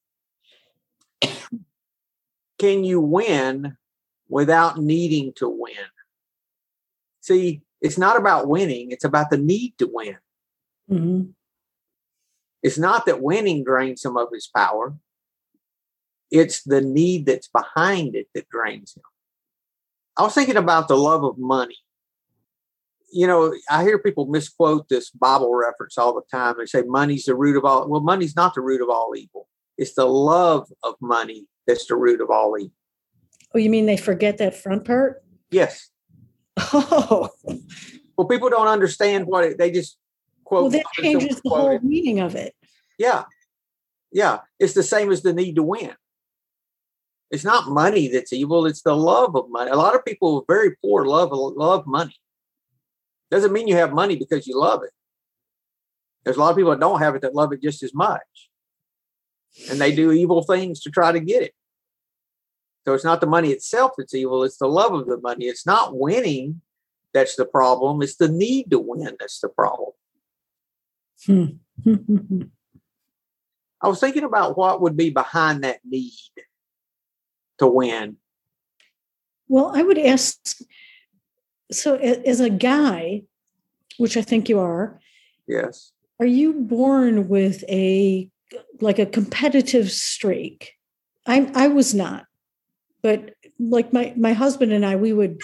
can 2.59 2.85
you 2.85 3.01
win 3.01 3.77
without 4.29 4.79
needing 4.79 5.33
to 5.35 5.49
win? 5.49 5.75
See, 7.21 7.63
it's 7.81 7.99
not 7.99 8.17
about 8.17 8.49
winning, 8.49 8.91
it's 8.93 9.05
about 9.05 9.31
the 9.31 9.39
need 9.39 9.75
to 9.79 9.89
win. 9.93 10.17
Mhm. 10.91 11.33
It's 12.63 12.79
not 12.79 13.07
that 13.07 13.23
winning 13.23 13.65
drains 13.65 14.05
him 14.05 14.17
of 14.17 14.29
his 14.33 14.49
power, 14.55 14.95
it's 16.31 16.63
the 16.63 16.81
need 16.81 17.27
that's 17.27 17.49
behind 17.49 18.15
it 18.15 18.29
that 18.35 18.49
drains 18.49 18.97
him. 18.97 19.03
I 20.17 20.23
was 20.23 20.35
thinking 20.35 20.57
about 20.57 20.89
the 20.89 20.97
love 20.97 21.25
of 21.25 21.39
money. 21.39 21.79
You 23.13 23.27
know, 23.27 23.55
I 23.69 23.83
hear 23.83 23.99
people 23.99 24.27
misquote 24.27 24.89
this 24.89 25.11
Bible 25.11 25.53
reference 25.55 25.99
all 25.99 26.15
the 26.15 26.23
time. 26.31 26.55
They 26.59 26.67
say 26.67 26.83
money's 26.83 27.25
the 27.25 27.35
root 27.35 27.57
of 27.57 27.65
all. 27.65 27.89
Well, 27.89 28.01
money's 28.01 28.37
not 28.37 28.55
the 28.55 28.61
root 28.61 28.81
of 28.81 28.89
all 28.89 29.15
evil. 29.17 29.49
It's 29.77 29.95
the 29.95 30.05
love 30.05 30.71
of 30.85 30.95
money 31.01 31.47
that's 31.67 31.87
the 31.87 31.97
root 31.97 32.21
of 32.21 32.31
all 32.31 32.57
evil. 32.59 32.73
Oh, 33.55 33.59
you 33.59 33.71
mean 33.71 33.87
they 33.87 33.97
forget 33.97 34.39
that 34.39 34.55
front 34.55 34.85
part? 34.85 35.25
Yes. 35.51 35.89
Oh, 36.73 37.31
Well, 38.17 38.29
people 38.29 38.51
don't 38.51 38.69
understand 38.69 39.27
what 39.27 39.45
it, 39.45 39.59
they 39.59 39.71
just 39.71 39.97
quote. 40.51 40.63
well, 40.63 40.71
that 40.71 40.85
changes 40.95 41.41
the 41.41 41.49
whole 41.49 41.79
meaning 41.79 42.19
of 42.19 42.35
it. 42.35 42.55
Yeah. 42.99 43.25
Yeah. 44.11 44.41
It's 44.59 44.75
the 44.75 44.83
same 44.83 45.13
as 45.13 45.23
the 45.23 45.33
need 45.33 45.55
to 45.55 45.63
win. 45.63 45.95
It's 47.31 47.45
not 47.45 47.69
money 47.69 48.09
that's 48.09 48.33
evil, 48.33 48.67
it's 48.67 48.83
the 48.83 48.97
love 48.97 49.37
of 49.37 49.49
money. 49.49 49.71
A 49.71 49.77
lot 49.77 49.95
of 49.95 50.05
people 50.05 50.39
are 50.39 50.53
very 50.53 50.75
poor 50.83 51.07
love 51.07 51.31
love 51.33 51.87
money. 51.87 52.17
Doesn't 53.31 53.53
mean 53.53 53.69
you 53.69 53.77
have 53.77 53.93
money 53.93 54.17
because 54.17 54.49
you 54.49 54.59
love 54.59 54.83
it. 54.83 54.91
There's 56.25 56.37
a 56.37 56.41
lot 56.41 56.51
of 56.51 56.57
people 56.57 56.73
that 56.73 56.81
don't 56.81 56.99
have 56.99 57.15
it 57.15 57.23
that 57.23 57.37
love 57.37 57.53
it 57.53 57.63
just 57.63 57.85
as 57.85 57.95
much. 57.95 58.51
And 59.71 59.81
they 59.81 59.95
do 59.95 60.11
evil 60.11 60.43
things 60.43 60.81
to 60.81 60.91
try 60.91 61.13
to 61.13 61.21
get 61.21 61.45
it. 61.45 61.55
So 62.85 62.95
it's 62.95 63.05
not 63.05 63.21
the 63.21 63.29
money 63.29 63.51
itself 63.51 63.93
that's 63.97 64.15
evil, 64.15 64.43
it's 64.43 64.59
the 64.59 64.67
love 64.67 64.93
of 64.95 65.07
the 65.07 65.21
money. 65.21 65.45
It's 65.45 65.67
not 65.67 65.97
winning 65.97 66.61
that's 67.15 67.37
the 67.37 67.45
problem, 67.45 68.03
it's 68.03 68.17
the 68.17 68.29
need 68.29 68.73
to 68.73 68.81
win 68.81 69.17
that's 69.21 69.39
the 69.39 69.49
problem. 69.49 69.91
Hmm. 71.27 71.45
I 73.83 73.89
was 73.89 74.01
thinking 74.01 74.25
about 74.25 74.57
what 74.59 74.81
would 74.83 74.97
be 74.97 75.11
behind 75.11 75.65
that 75.65 75.81
need 75.85 76.13
to 77.59 77.67
win. 77.67 78.17
well, 79.49 79.73
I 79.75 79.83
would 79.83 79.99
ask. 79.99 80.39
So, 81.73 81.95
as 81.97 82.41
a 82.41 82.51
guy, 82.51 83.23
which 83.99 84.17
I 84.17 84.23
think 84.23 84.49
you 84.49 84.59
are, 84.59 84.99
Yes. 85.47 85.93
are 86.19 86.27
you 86.27 86.53
born 86.53 87.29
with 87.29 87.63
a 87.69 88.29
like 88.81 88.99
a 88.99 89.07
competitive 89.07 89.91
streak? 89.91 90.73
I 91.27 91.51
I 91.55 91.69
was 91.69 91.95
not, 91.95 92.27
but 93.03 93.35
like 93.59 93.93
my 93.93 94.13
my 94.17 94.33
husband 94.33 94.73
and 94.73 94.85
I, 94.85 94.97
we 94.97 95.13
would. 95.13 95.41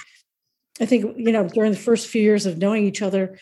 I 0.81 0.85
think 0.87 1.17
you 1.17 1.33
know 1.33 1.49
during 1.49 1.73
the 1.73 1.79
first 1.79 2.09
few 2.09 2.21
years 2.23 2.45
of 2.45 2.59
knowing 2.59 2.85
each 2.85 3.03
other, 3.03 3.39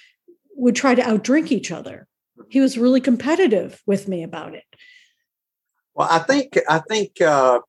would 0.54 0.76
try 0.76 0.94
to 0.94 1.02
outdrink 1.02 1.50
each 1.50 1.70
other. 1.72 2.06
He 2.48 2.60
was 2.60 2.78
really 2.78 3.00
competitive 3.00 3.82
with 3.86 4.08
me 4.08 4.22
about 4.22 4.54
it. 4.54 4.64
Well, 5.94 6.08
I 6.10 6.18
think 6.18 6.58
I 6.68 6.80
think 6.80 7.20
uh, 7.20 7.60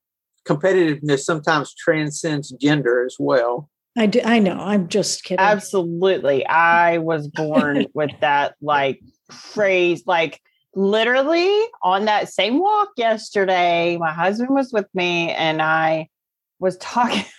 competitiveness 0.48 1.20
sometimes 1.20 1.74
transcends 1.76 2.52
gender 2.52 3.06
as 3.06 3.18
well. 3.20 3.70
I 3.98 4.08
do. 4.08 4.22
I 4.24 4.40
know. 4.40 4.58
I'm 4.58 4.88
just 4.88 5.24
kidding. 5.24 5.40
Absolutely. 5.40 6.46
I 6.46 6.98
was 6.98 7.28
born 7.28 7.86
with 7.94 8.12
that 8.22 8.56
like 8.62 9.00
phrase, 9.32 10.04
like 10.06 10.42
literally 10.74 11.62
on 11.82 12.06
that 12.06 12.30
same 12.30 12.60
walk 12.60 12.90
yesterday. 12.98 13.98
My 13.98 14.12
husband 14.12 14.50
was 14.50 14.74
with 14.74 14.88
me 14.94 15.32
and 15.32 15.62
I 15.62 16.10
was 16.60 16.78
talking. 16.78 17.26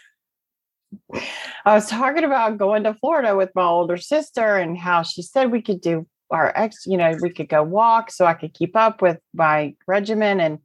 I 1.64 1.74
was 1.74 1.88
talking 1.90 2.24
about 2.24 2.58
going 2.58 2.84
to 2.84 2.94
Florida 2.94 3.36
with 3.36 3.50
my 3.54 3.64
older 3.64 3.96
sister 3.96 4.56
and 4.56 4.78
how 4.78 5.02
she 5.02 5.20
said 5.20 5.50
we 5.50 5.60
could 5.60 5.80
do 5.80 6.06
our 6.30 6.52
ex, 6.56 6.86
you 6.86 6.96
know, 6.96 7.14
we 7.20 7.30
could 7.30 7.48
go 7.48 7.62
walk 7.62 8.10
so 8.10 8.26
I 8.26 8.34
could 8.34 8.54
keep 8.54 8.76
up 8.76 9.00
with 9.02 9.18
my 9.34 9.74
regimen. 9.86 10.40
And 10.40 10.58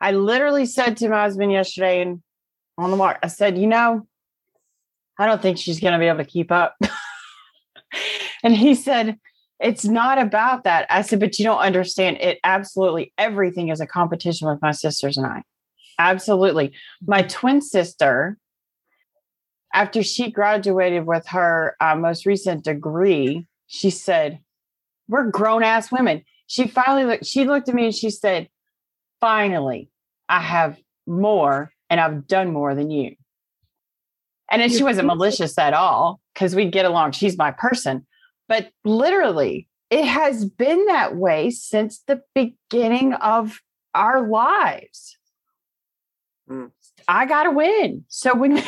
I 0.00 0.12
literally 0.12 0.66
said 0.66 0.96
to 0.98 1.08
my 1.08 1.22
husband 1.22 1.52
yesterday 1.52 2.02
and 2.02 2.22
on 2.78 2.90
the 2.90 2.96
walk, 2.96 3.18
I 3.22 3.28
said, 3.28 3.56
you 3.56 3.66
know, 3.66 4.06
I 5.18 5.26
don't 5.26 5.40
think 5.40 5.58
she's 5.58 5.80
going 5.80 5.92
to 5.92 5.98
be 5.98 6.06
able 6.06 6.18
to 6.18 6.24
keep 6.24 6.52
up. 6.52 6.76
and 8.42 8.54
he 8.54 8.74
said, 8.74 9.18
It's 9.60 9.84
not 9.84 10.18
about 10.18 10.64
that. 10.64 10.86
I 10.90 11.02
said, 11.02 11.20
But 11.20 11.38
you 11.38 11.44
don't 11.44 11.58
understand. 11.58 12.18
It 12.20 12.38
absolutely 12.44 13.12
everything 13.16 13.68
is 13.68 13.80
a 13.80 13.86
competition 13.86 14.48
with 14.48 14.60
my 14.60 14.72
sisters 14.72 15.16
and 15.16 15.26
I. 15.26 15.42
Absolutely. 15.98 16.72
My 17.06 17.22
twin 17.22 17.62
sister, 17.62 18.36
after 19.72 20.02
she 20.02 20.30
graduated 20.30 21.06
with 21.06 21.26
her 21.28 21.76
uh, 21.80 21.96
most 21.96 22.26
recent 22.26 22.64
degree, 22.64 23.46
she 23.66 23.90
said, 23.90 24.40
We're 25.08 25.30
grown 25.30 25.62
ass 25.62 25.92
women. 25.92 26.22
She 26.46 26.66
finally 26.66 27.04
looked, 27.04 27.26
she 27.26 27.44
looked 27.44 27.68
at 27.68 27.74
me 27.74 27.86
and 27.86 27.94
she 27.94 28.10
said, 28.10 28.48
Finally, 29.20 29.90
I 30.28 30.40
have 30.40 30.78
more 31.06 31.72
and 31.88 32.00
I've 32.00 32.26
done 32.26 32.52
more 32.52 32.74
than 32.74 32.90
you. 32.90 33.16
And 34.50 34.62
then 34.62 34.70
she 34.70 34.82
wasn't 34.82 35.08
malicious 35.08 35.58
at 35.58 35.74
all 35.74 36.20
because 36.34 36.54
we 36.54 36.66
get 36.66 36.84
along. 36.84 37.12
She's 37.12 37.36
my 37.36 37.50
person. 37.50 38.06
But 38.48 38.70
literally, 38.84 39.68
it 39.90 40.04
has 40.04 40.44
been 40.44 40.86
that 40.86 41.16
way 41.16 41.50
since 41.50 42.02
the 42.06 42.22
beginning 42.34 43.14
of 43.14 43.60
our 43.94 44.28
lives. 44.28 45.16
Mm. 46.48 46.70
I 47.08 47.26
got 47.26 47.44
to 47.44 47.50
win. 47.50 48.04
So 48.08 48.34
when 48.34 48.62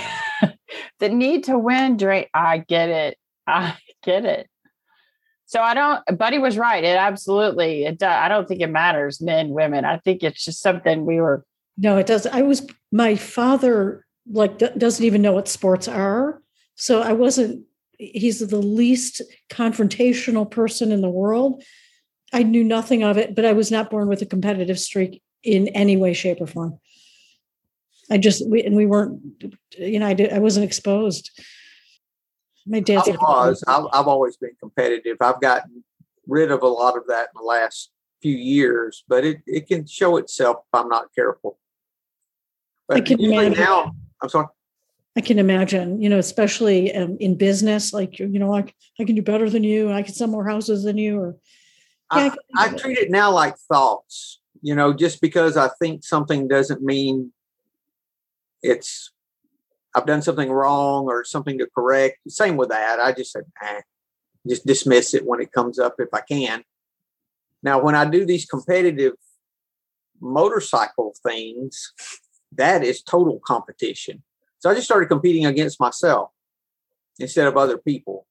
the 0.99 1.09
need 1.09 1.45
to 1.45 1.59
win, 1.59 1.97
Drake, 1.97 2.29
I 2.35 2.59
get 2.59 2.89
it. 2.89 3.19
I 3.47 3.77
get 4.03 4.25
it. 4.25 4.49
So 5.49 5.63
I 5.63 5.73
don't, 5.73 6.19
Buddy 6.19 6.39
was 6.39 6.59
right. 6.59 6.85
It 6.85 6.97
absolutely, 6.97 7.87
it 7.87 7.99
does. 7.99 8.15
I 8.15 8.29
don't 8.29 8.47
think 8.47 8.61
it 8.61 8.69
matters, 8.69 9.19
men, 9.21 9.49
women. 9.49 9.87
I 9.87 9.97
think 9.97 10.23
it's 10.23 10.45
just 10.45 10.61
something 10.61 11.07
we 11.07 11.21
were 11.21 11.45
No, 11.79 11.97
it 11.97 12.07
doesn't. 12.07 12.35
I 12.35 12.43
was 12.43 12.67
my 12.93 13.17
father 13.17 14.05
like 14.31 14.59
d- 14.59 14.69
doesn't 14.77 15.05
even 15.05 15.23
know 15.23 15.33
what 15.33 15.49
sports 15.49 15.89
are, 15.89 16.43
so 16.75 17.01
I 17.01 17.13
wasn't. 17.13 17.65
He's 17.99 18.47
the 18.47 18.59
least 18.59 19.23
confrontational 19.51 20.49
person 20.49 20.93
in 20.93 21.01
the 21.01 21.09
world. 21.09 21.65
I 22.31 22.43
knew 22.43 22.63
nothing 22.63 23.03
of 23.03 23.17
it, 23.17 23.35
but 23.35 23.47
I 23.47 23.55
was 23.55 23.71
not 23.71 23.89
born 23.89 24.07
with 24.07 24.21
a 24.21 24.27
competitive 24.27 24.79
streak 24.79 25.23
in 25.43 25.69
any 25.69 25.97
way, 25.97 26.13
shape, 26.13 26.43
or 26.43 26.47
form. 26.47 26.79
I 28.11 28.19
just 28.19 28.47
we 28.47 28.63
and 28.63 28.77
we 28.77 28.85
weren't. 28.85 29.23
You 29.79 29.99
know, 29.99 30.07
I 30.07 30.13
did. 30.13 30.31
I 30.31 30.41
wasn't 30.41 30.67
exposed. 30.67 31.31
My 32.69 32.81
dad's 32.81 33.09
I 33.09 33.13
was. 33.13 33.65
I've, 33.67 33.87
I've 33.93 34.09
always 34.09 34.37
been 34.37 34.55
competitive. 34.61 35.17
I've 35.21 35.41
gotten 35.41 35.83
rid 36.27 36.51
of 36.51 36.63
a 36.63 36.69
lot 36.69 36.97
of 36.97 37.07
that 37.09 37.29
in 37.35 37.41
the 37.41 37.47
last 37.47 37.91
few 38.21 38.37
years, 38.37 39.05
but 39.09 39.25
it, 39.25 39.39
it 39.47 39.67
can 39.67 39.87
show 39.87 40.17
itself 40.19 40.59
if 40.59 40.79
I'm 40.79 40.89
not 40.89 41.07
careful. 41.15 41.59
I 42.91 43.01
can 43.01 43.21
imagine. 43.21 43.59
now, 43.59 43.93
I'm 44.23 44.29
sorry. 44.29 44.47
I 45.17 45.21
can 45.21 45.39
imagine, 45.39 46.01
you 46.01 46.09
know, 46.09 46.19
especially 46.19 46.95
um, 46.95 47.17
in 47.19 47.35
business, 47.35 47.93
like 47.93 48.19
you 48.19 48.39
know, 48.39 48.55
I, 48.55 48.73
I 49.01 49.05
can 49.05 49.17
do 49.17 49.23
better 49.23 49.51
than 49.51 49.65
you. 49.65 49.91
I 49.91 50.03
can 50.03 50.15
sell 50.15 50.29
more 50.29 50.47
houses 50.49 50.85
than 50.85 50.97
you, 50.97 51.19
or 51.19 51.37
Yeah, 52.15 52.21
I 52.21 52.25
I, 52.25 52.27
I 52.27 52.31
think 52.31 52.69
of 52.69 52.73
it. 52.75 52.83
treat 52.83 52.99
it 52.99 53.11
now 53.11 53.33
like 53.33 53.57
thoughts. 53.59 54.41
You 54.63 54.75
know, 54.75 54.93
just 54.93 55.21
because 55.21 55.57
I 55.57 55.71
think 55.81 56.05
something 56.05 56.49
doesn't 56.49 56.83
mean 56.83 57.33
it's 58.63 59.13
I've 59.99 60.07
done 60.07 60.23
something 60.23 60.51
wrong 60.51 61.07
or 61.07 61.25
something 61.25 61.59
to 61.59 61.69
correct. 61.75 62.19
Same 62.29 62.57
with 62.57 62.71
that. 62.71 63.01
I 63.01 63.13
just 63.13 63.33
said, 63.33 63.45
just 64.47 64.67
dismiss 64.67 65.15
it 65.15 65.27
when 65.27 65.41
it 65.41 65.53
comes 65.53 65.79
up 65.79 65.97
if 65.99 66.09
I 66.13 66.21
can. 66.21 66.65
Now, 67.63 67.81
when 67.83 67.95
I 67.95 68.05
do 68.09 68.25
these 68.25 68.47
competitive 68.47 69.15
motorcycle 70.21 71.15
things, 71.23 71.93
that 72.53 72.85
is 72.85 73.03
total 73.03 73.41
competition. 73.47 74.23
So 74.61 74.71
I 74.71 74.75
just 74.75 74.87
started 74.87 75.09
competing 75.09 75.47
against 75.47 75.81
myself 75.81 76.31
instead 77.19 77.47
of 77.47 77.57
other 77.57 77.79
people. 77.79 78.27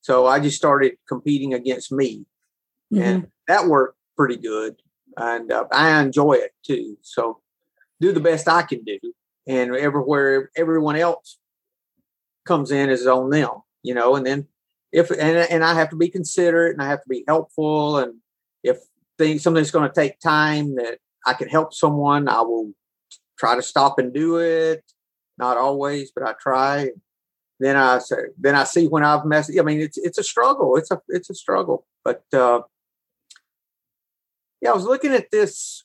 So 0.00 0.26
I 0.26 0.40
just 0.40 0.56
started 0.56 0.96
competing 1.08 1.54
against 1.54 1.92
me 1.92 2.26
Mhm. 2.92 3.02
and 3.02 3.30
that 3.46 3.66
worked 3.66 3.96
pretty 4.16 4.36
good 4.36 4.76
and 5.16 5.50
uh, 5.52 5.64
i 5.72 6.00
enjoy 6.00 6.32
it 6.34 6.52
too 6.62 6.96
so 7.02 7.40
do 8.00 8.12
the 8.12 8.20
best 8.20 8.48
i 8.48 8.62
can 8.62 8.82
do 8.84 8.98
and 9.46 9.74
everywhere 9.74 10.50
everyone 10.56 10.96
else 10.96 11.38
comes 12.46 12.70
in 12.70 12.90
is 12.90 13.06
on 13.06 13.30
them 13.30 13.50
you 13.82 13.94
know 13.94 14.16
and 14.16 14.26
then 14.26 14.46
if 14.92 15.10
and, 15.10 15.20
and 15.20 15.64
i 15.64 15.74
have 15.74 15.90
to 15.90 15.96
be 15.96 16.08
considerate 16.08 16.72
and 16.72 16.82
i 16.82 16.88
have 16.88 17.02
to 17.02 17.08
be 17.08 17.24
helpful 17.26 17.98
and 17.98 18.14
if 18.62 18.78
things 19.18 19.42
something's 19.42 19.70
going 19.70 19.88
to 19.88 19.94
take 19.94 20.18
time 20.20 20.74
that 20.76 20.98
i 21.26 21.32
can 21.32 21.48
help 21.48 21.72
someone 21.72 22.28
i 22.28 22.40
will 22.40 22.72
try 23.40 23.56
to 23.56 23.62
stop 23.62 23.98
and 23.98 24.12
do 24.12 24.36
it. 24.36 24.84
Not 25.38 25.56
always 25.56 26.12
but 26.14 26.24
i 26.24 26.34
try. 26.34 26.90
Then 27.58 27.76
i 27.76 27.98
say 27.98 28.16
then 28.38 28.54
i 28.54 28.64
see 28.64 28.86
when 28.86 29.04
i've 29.04 29.24
messed 29.24 29.50
i 29.58 29.62
mean 29.62 29.80
it's 29.80 29.98
it's 29.98 30.18
a 30.18 30.22
struggle. 30.22 30.76
It's 30.76 30.90
a 30.90 31.00
it's 31.08 31.30
a 31.30 31.34
struggle. 31.34 31.86
But 32.04 32.22
uh 32.32 32.60
Yeah, 34.60 34.70
I 34.70 34.74
was 34.74 34.84
looking 34.84 35.12
at 35.12 35.30
this 35.30 35.84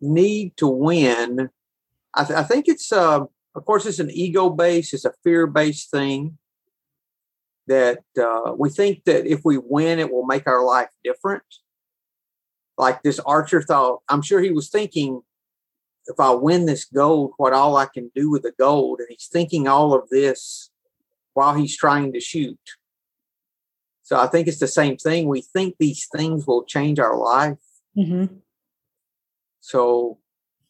need 0.00 0.56
to 0.56 0.66
win. 0.66 1.50
I, 2.16 2.24
th- 2.24 2.38
I 2.38 2.42
think 2.42 2.66
it's, 2.66 2.90
uh, 2.92 3.20
of 3.54 3.64
course, 3.64 3.86
it's 3.86 3.98
an 3.98 4.10
ego 4.10 4.50
based, 4.50 4.94
it's 4.94 5.04
a 5.04 5.12
fear 5.22 5.46
based 5.46 5.90
thing 5.90 6.38
that 7.66 8.00
uh, 8.20 8.52
we 8.56 8.70
think 8.70 9.04
that 9.04 9.26
if 9.26 9.40
we 9.44 9.58
win, 9.58 9.98
it 9.98 10.12
will 10.12 10.26
make 10.26 10.46
our 10.46 10.64
life 10.64 10.88
different. 11.04 11.42
Like 12.78 13.02
this 13.02 13.18
archer 13.20 13.62
thought, 13.62 14.02
I'm 14.08 14.22
sure 14.22 14.40
he 14.40 14.52
was 14.52 14.68
thinking, 14.68 15.22
if 16.06 16.20
I 16.20 16.30
win 16.30 16.66
this 16.66 16.84
gold, 16.84 17.32
what 17.36 17.52
all 17.52 17.76
I 17.76 17.86
can 17.86 18.10
do 18.14 18.30
with 18.30 18.42
the 18.42 18.52
gold. 18.58 19.00
And 19.00 19.08
he's 19.10 19.28
thinking 19.30 19.66
all 19.66 19.94
of 19.94 20.08
this 20.10 20.70
while 21.34 21.54
he's 21.54 21.76
trying 21.76 22.12
to 22.12 22.20
shoot. 22.20 22.58
So 24.02 24.16
I 24.16 24.28
think 24.28 24.46
it's 24.46 24.60
the 24.60 24.68
same 24.68 24.96
thing. 24.96 25.26
We 25.26 25.42
think 25.42 25.76
these 25.78 26.06
things 26.14 26.46
will 26.46 26.64
change 26.64 27.00
our 27.00 27.16
life. 27.18 27.58
Mm-hmm. 27.96 28.36
So 29.60 30.18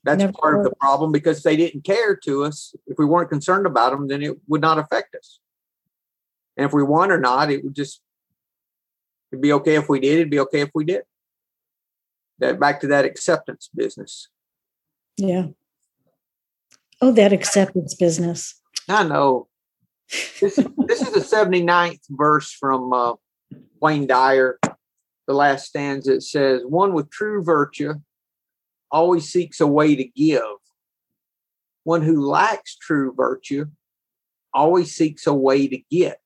that's 0.06 0.20
Never 0.20 0.32
part 0.32 0.56
of 0.56 0.62
the 0.62 0.74
problem 0.76 1.10
because 1.10 1.42
they 1.42 1.56
didn't 1.56 1.82
care 1.82 2.14
to 2.14 2.44
us, 2.44 2.74
if 2.86 2.96
we 2.96 3.04
weren't 3.04 3.28
concerned 3.28 3.66
about 3.66 3.90
them, 3.90 4.06
then 4.06 4.22
it 4.22 4.38
would 4.46 4.60
not 4.60 4.78
affect 4.78 5.16
us. 5.16 5.40
And 6.56 6.64
if 6.64 6.72
we 6.72 6.84
won 6.84 7.10
or 7.10 7.18
not, 7.18 7.50
it 7.50 7.64
would 7.64 7.74
just 7.74 8.00
it'd 9.32 9.42
be 9.42 9.52
okay 9.54 9.74
if 9.74 9.88
we 9.88 9.98
did, 9.98 10.14
it'd 10.14 10.30
be 10.30 10.38
okay 10.38 10.60
if 10.60 10.70
we 10.74 10.84
did. 10.84 11.02
That 12.38 12.60
back 12.60 12.80
to 12.80 12.86
that 12.86 13.04
acceptance 13.04 13.68
business. 13.74 14.28
Yeah. 15.16 15.48
Oh, 17.02 17.10
that 17.10 17.32
acceptance 17.32 17.94
business. 17.94 18.60
I 18.88 19.02
know. 19.02 19.48
This, 20.40 20.54
this 20.86 21.02
is 21.02 21.12
the 21.12 21.36
79th 21.36 22.02
verse 22.10 22.52
from 22.52 22.92
uh, 22.92 23.14
Wayne 23.80 24.06
Dyer, 24.06 24.60
the 25.26 25.34
last 25.34 25.66
stanza. 25.66 26.14
It 26.14 26.22
says, 26.22 26.62
One 26.64 26.94
with 26.94 27.10
true 27.10 27.42
virtue 27.42 27.94
always 28.90 29.28
seeks 29.28 29.60
a 29.60 29.66
way 29.66 29.96
to 29.96 30.04
give. 30.04 30.42
One 31.84 32.02
who 32.02 32.26
lacks 32.26 32.76
true 32.76 33.12
virtue 33.14 33.66
always 34.52 34.94
seeks 34.94 35.26
a 35.26 35.34
way 35.34 35.68
to 35.68 35.78
get. 35.90 36.20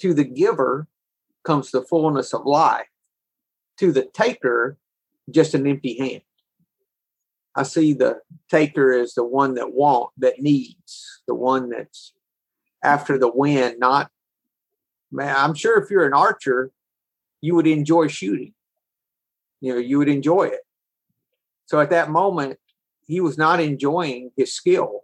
To 0.00 0.14
the 0.14 0.24
giver 0.24 0.86
comes 1.44 1.70
the 1.70 1.82
fullness 1.82 2.32
of 2.32 2.46
life. 2.46 2.86
To 3.78 3.92
the 3.92 4.06
taker, 4.06 4.78
just 5.30 5.54
an 5.54 5.66
empty 5.66 5.98
hand. 5.98 6.22
I 7.54 7.62
see 7.62 7.94
the 7.94 8.20
taker 8.50 8.92
as 8.92 9.14
the 9.14 9.24
one 9.24 9.54
that 9.54 9.72
want, 9.72 10.10
that 10.18 10.40
needs, 10.40 11.22
the 11.26 11.34
one 11.34 11.70
that's 11.70 12.12
after 12.82 13.18
the 13.18 13.30
win, 13.32 13.78
not 13.78 14.10
man, 15.10 15.34
I'm 15.36 15.54
sure 15.54 15.82
if 15.82 15.90
you're 15.90 16.06
an 16.06 16.12
archer, 16.12 16.70
you 17.40 17.54
would 17.54 17.66
enjoy 17.66 18.08
shooting. 18.08 18.52
You 19.60 19.74
know, 19.74 19.78
you 19.78 19.98
would 19.98 20.08
enjoy 20.08 20.44
it. 20.44 20.60
So 21.66 21.80
at 21.80 21.90
that 21.90 22.10
moment, 22.10 22.58
he 23.06 23.20
was 23.20 23.36
not 23.36 23.60
enjoying 23.60 24.30
his 24.36 24.54
skill. 24.54 25.02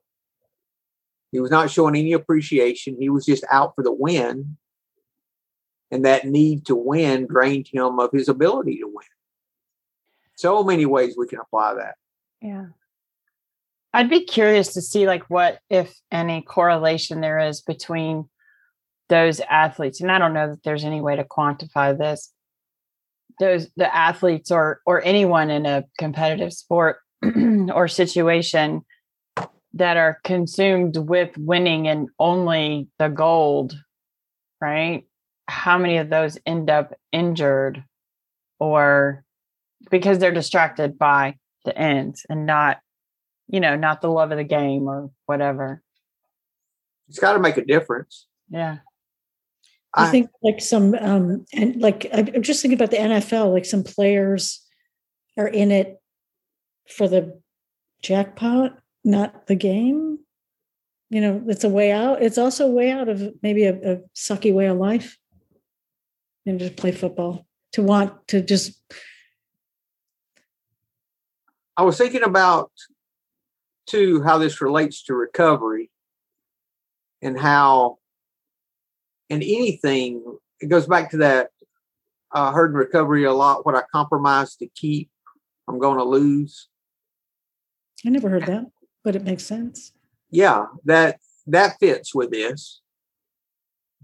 He 1.30 1.40
was 1.40 1.50
not 1.50 1.70
showing 1.70 1.96
any 1.96 2.12
appreciation. 2.12 2.96
He 2.98 3.08
was 3.08 3.24
just 3.24 3.44
out 3.50 3.74
for 3.74 3.82
the 3.82 3.92
win. 3.92 4.56
And 5.90 6.04
that 6.04 6.26
need 6.26 6.66
to 6.66 6.74
win 6.74 7.26
drained 7.26 7.68
him 7.70 7.98
of 7.98 8.10
his 8.12 8.28
ability 8.28 8.78
to 8.78 8.86
win. 8.86 9.06
So 10.36 10.64
many 10.64 10.86
ways 10.86 11.14
we 11.16 11.26
can 11.26 11.38
apply 11.38 11.74
that. 11.74 11.96
Yeah. 12.40 12.66
I'd 13.92 14.08
be 14.08 14.24
curious 14.24 14.72
to 14.74 14.80
see 14.80 15.06
like 15.06 15.28
what 15.28 15.58
if 15.68 15.94
any 16.10 16.42
correlation 16.42 17.20
there 17.20 17.38
is 17.38 17.60
between 17.60 18.28
those 19.08 19.40
athletes 19.40 20.00
and 20.00 20.10
I 20.10 20.18
don't 20.18 20.32
know 20.32 20.48
that 20.48 20.62
there's 20.62 20.84
any 20.84 21.02
way 21.02 21.16
to 21.16 21.24
quantify 21.24 21.96
this 21.96 22.32
those 23.42 23.68
the 23.76 23.94
athletes 23.94 24.50
or 24.50 24.80
or 24.86 25.02
anyone 25.04 25.50
in 25.50 25.66
a 25.66 25.84
competitive 25.98 26.52
sport 26.52 26.98
or 27.74 27.88
situation 27.88 28.82
that 29.74 29.96
are 29.96 30.18
consumed 30.24 30.96
with 30.96 31.30
winning 31.38 31.88
and 31.88 32.08
only 32.18 32.88
the 32.98 33.08
gold 33.08 33.74
right? 34.62 35.04
How 35.48 35.76
many 35.76 35.98
of 35.98 36.08
those 36.08 36.38
end 36.46 36.70
up 36.70 36.94
injured 37.10 37.84
or 38.60 39.24
because 39.90 40.18
they're 40.18 40.32
distracted 40.32 40.96
by 40.96 41.36
the 41.64 41.76
ends 41.76 42.24
and 42.30 42.46
not 42.46 42.78
you 43.48 43.60
know 43.60 43.76
not 43.76 44.00
the 44.00 44.08
love 44.08 44.30
of 44.30 44.38
the 44.38 44.44
game 44.44 44.88
or 44.88 45.10
whatever. 45.26 45.82
It's 47.08 47.18
got 47.18 47.34
to 47.34 47.40
make 47.40 47.58
a 47.58 47.64
difference. 47.64 48.26
yeah 48.48 48.78
I 49.94 50.06
I- 50.08 50.10
think 50.10 50.30
like 50.42 50.60
some 50.60 50.94
um 50.94 51.44
and 51.52 51.80
like 51.80 52.06
I'm 52.12 52.28
I'm 52.34 52.42
just 52.42 52.62
thinking 52.62 52.78
about 52.78 52.90
the 52.90 52.98
NFL, 52.98 53.52
like 53.52 53.64
some 53.64 53.82
players 53.84 54.60
are 55.36 55.48
in 55.48 55.70
it 55.70 56.00
for 56.88 57.08
the 57.08 57.40
jackpot, 58.02 58.78
not 59.04 59.46
the 59.46 59.54
game. 59.54 60.18
You 61.10 61.20
know, 61.20 61.44
it's 61.46 61.64
a 61.64 61.68
way 61.68 61.92
out. 61.92 62.22
It's 62.22 62.38
also 62.38 62.66
a 62.66 62.70
way 62.70 62.90
out 62.90 63.08
of 63.08 63.34
maybe 63.42 63.64
a, 63.64 63.74
a 63.74 63.96
sucky 64.16 64.52
way 64.52 64.66
of 64.66 64.78
life. 64.78 65.18
And 66.46 66.58
just 66.58 66.76
play 66.76 66.90
football. 66.92 67.46
To 67.72 67.82
want 67.82 68.28
to 68.28 68.42
just 68.42 68.82
I 71.76 71.82
was 71.82 71.96
thinking 71.96 72.22
about 72.22 72.70
too 73.86 74.22
how 74.22 74.38
this 74.38 74.60
relates 74.60 75.02
to 75.04 75.14
recovery 75.14 75.90
and 77.22 77.38
how 77.38 77.98
in 79.32 79.42
anything 79.42 80.22
it 80.60 80.68
goes 80.68 80.86
back 80.86 81.10
to 81.10 81.16
that 81.18 81.50
I 82.32 82.52
heard 82.52 82.70
in 82.70 82.76
recovery 82.76 83.24
a 83.24 83.32
lot 83.32 83.64
what 83.66 83.74
I 83.74 83.82
compromise 83.92 84.56
to 84.56 84.66
keep 84.68 85.10
I'm 85.68 85.78
going 85.78 85.98
to 85.98 86.04
lose. 86.04 86.68
I 88.04 88.10
never 88.10 88.28
heard 88.28 88.46
that, 88.46 88.66
but 89.04 89.14
it 89.14 89.22
makes 89.22 89.44
sense. 89.44 89.92
Yeah, 90.30 90.66
that 90.84 91.18
that 91.46 91.78
fits 91.78 92.14
with 92.14 92.30
this 92.30 92.80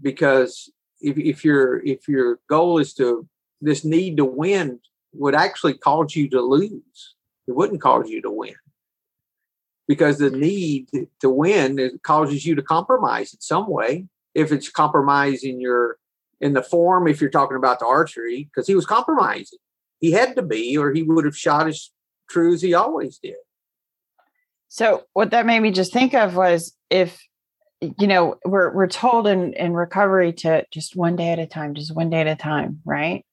because 0.01 0.71
if 1.01 1.17
if 1.17 1.43
your 1.43 1.83
if 1.85 2.07
your 2.07 2.39
goal 2.49 2.79
is 2.79 2.93
to 2.95 3.27
this 3.61 3.83
need 3.83 4.17
to 4.17 4.25
win 4.25 4.79
would 5.13 5.35
actually 5.35 5.77
cause 5.77 6.15
you 6.15 6.29
to 6.29 6.41
lose. 6.41 7.15
It 7.47 7.55
wouldn't 7.55 7.81
cause 7.81 8.09
you 8.09 8.21
to 8.21 8.31
win. 8.31 8.55
Because 9.87 10.19
the 10.19 10.29
need 10.29 10.87
to 11.19 11.29
win 11.29 11.99
causes 12.03 12.45
you 12.45 12.55
to 12.55 12.61
compromise 12.61 13.33
in 13.33 13.41
some 13.41 13.67
way. 13.67 14.05
If 14.35 14.51
it's 14.51 14.69
compromising 14.69 15.59
your 15.59 15.97
in 16.41 16.53
the 16.53 16.63
form, 16.63 17.07
if 17.07 17.19
you're 17.19 17.29
talking 17.29 17.57
about 17.57 17.79
the 17.79 17.85
archery, 17.85 18.49
because 18.49 18.67
he 18.67 18.75
was 18.75 18.85
compromising. 18.85 19.59
He 19.99 20.11
had 20.11 20.35
to 20.37 20.41
be, 20.41 20.77
or 20.77 20.93
he 20.93 21.03
would 21.03 21.25
have 21.25 21.35
shot 21.35 21.67
as 21.67 21.91
true 22.29 22.53
as 22.53 22.61
he 22.61 22.73
always 22.73 23.17
did. 23.17 23.35
So 24.69 25.03
what 25.13 25.31
that 25.31 25.45
made 25.45 25.59
me 25.59 25.71
just 25.71 25.91
think 25.91 26.13
of 26.13 26.35
was 26.35 26.75
if 26.89 27.21
you 27.81 28.07
know 28.07 28.35
we're 28.45 28.73
we're 28.73 28.87
told 28.87 29.25
in 29.25 29.53
in 29.53 29.73
recovery 29.73 30.33
to 30.33 30.65
just 30.71 30.95
one 30.95 31.15
day 31.15 31.31
at 31.31 31.39
a 31.39 31.47
time, 31.47 31.73
just 31.73 31.95
one 31.95 32.09
day 32.09 32.21
at 32.21 32.27
a 32.27 32.35
time, 32.35 32.81
right? 32.85 33.25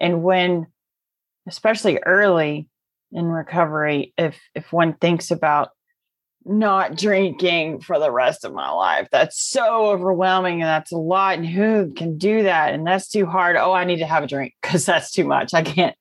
And 0.00 0.22
when 0.22 0.66
especially 1.46 1.98
early 2.04 2.68
in 3.12 3.26
recovery, 3.26 4.14
if 4.16 4.40
if 4.54 4.72
one 4.72 4.94
thinks 4.94 5.30
about 5.30 5.70
not 6.48 6.96
drinking 6.96 7.80
for 7.80 7.98
the 7.98 8.10
rest 8.10 8.44
of 8.44 8.52
my 8.52 8.70
life, 8.70 9.08
that's 9.12 9.40
so 9.40 9.86
overwhelming 9.86 10.54
and 10.62 10.68
that's 10.68 10.92
a 10.92 10.96
lot. 10.96 11.36
And 11.38 11.46
who 11.46 11.92
can 11.94 12.18
do 12.18 12.42
that? 12.44 12.74
And 12.74 12.86
that's 12.86 13.08
too 13.08 13.26
hard. 13.26 13.56
Oh, 13.56 13.72
I 13.72 13.84
need 13.84 13.98
to 13.98 14.06
have 14.06 14.22
a 14.22 14.26
drink 14.26 14.54
because 14.62 14.84
that's 14.86 15.10
too 15.12 15.24
much. 15.24 15.54
I 15.54 15.62
can't 15.62 15.94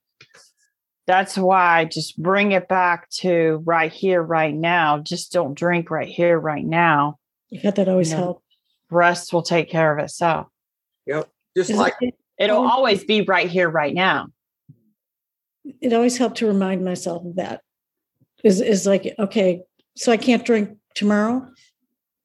that's 1.07 1.37
why 1.37 1.85
just 1.85 2.21
bring 2.21 2.51
it 2.51 2.67
back 2.67 3.09
to 3.09 3.61
right 3.65 3.93
here, 3.93 4.21
right 4.21 4.53
now. 4.53 4.99
Just 4.99 5.31
don't 5.31 5.53
drink 5.53 5.89
right 5.89 6.07
here, 6.09 6.37
right 6.37 6.65
now. 6.65 7.17
You 7.49 7.61
got 7.61 7.75
that 7.75 7.87
always 7.87 8.11
No. 8.11 8.17
help. 8.17 8.43
Rest 8.91 9.31
will 9.31 9.41
take 9.41 9.69
care 9.71 9.97
of 9.97 10.03
itself. 10.03 10.47
Yep. 11.05 11.29
Just 11.55 11.69
Is 11.69 11.77
like 11.77 11.95
it, 12.01 12.13
It'll 12.37 12.57
Oh. 12.57 12.67
always 12.69 13.05
be 13.05 13.21
right 13.21 13.49
here, 13.49 13.69
right 13.69 13.93
now. 13.93 14.27
it 15.81 15.93
always 15.93 16.17
helped 16.17 16.37
to 16.37 16.47
remind 16.47 16.83
myself 16.83 17.25
of 17.25 17.35
that. 17.37 17.61
Is 18.43 18.59
is 18.61 18.85
like, 18.85 19.15
okay, 19.17 19.63
so 19.97 20.11
I 20.11 20.17
can't 20.17 20.45
drink 20.45 20.77
tomorrow. 20.95 21.45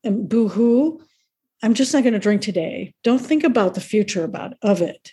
And 0.04 0.28
boo 0.28 0.48
hoo. 0.48 1.00
I'm 1.62 1.74
just 1.74 1.94
not 1.94 2.02
going 2.02 2.12
to 2.12 2.18
drink 2.18 2.42
today. 2.42 2.92
Don't 3.04 3.20
think 3.20 3.44
about 3.44 3.74
the 3.74 3.80
future 3.80 4.24
about 4.24 4.54
of 4.62 4.82
it. 4.82 5.12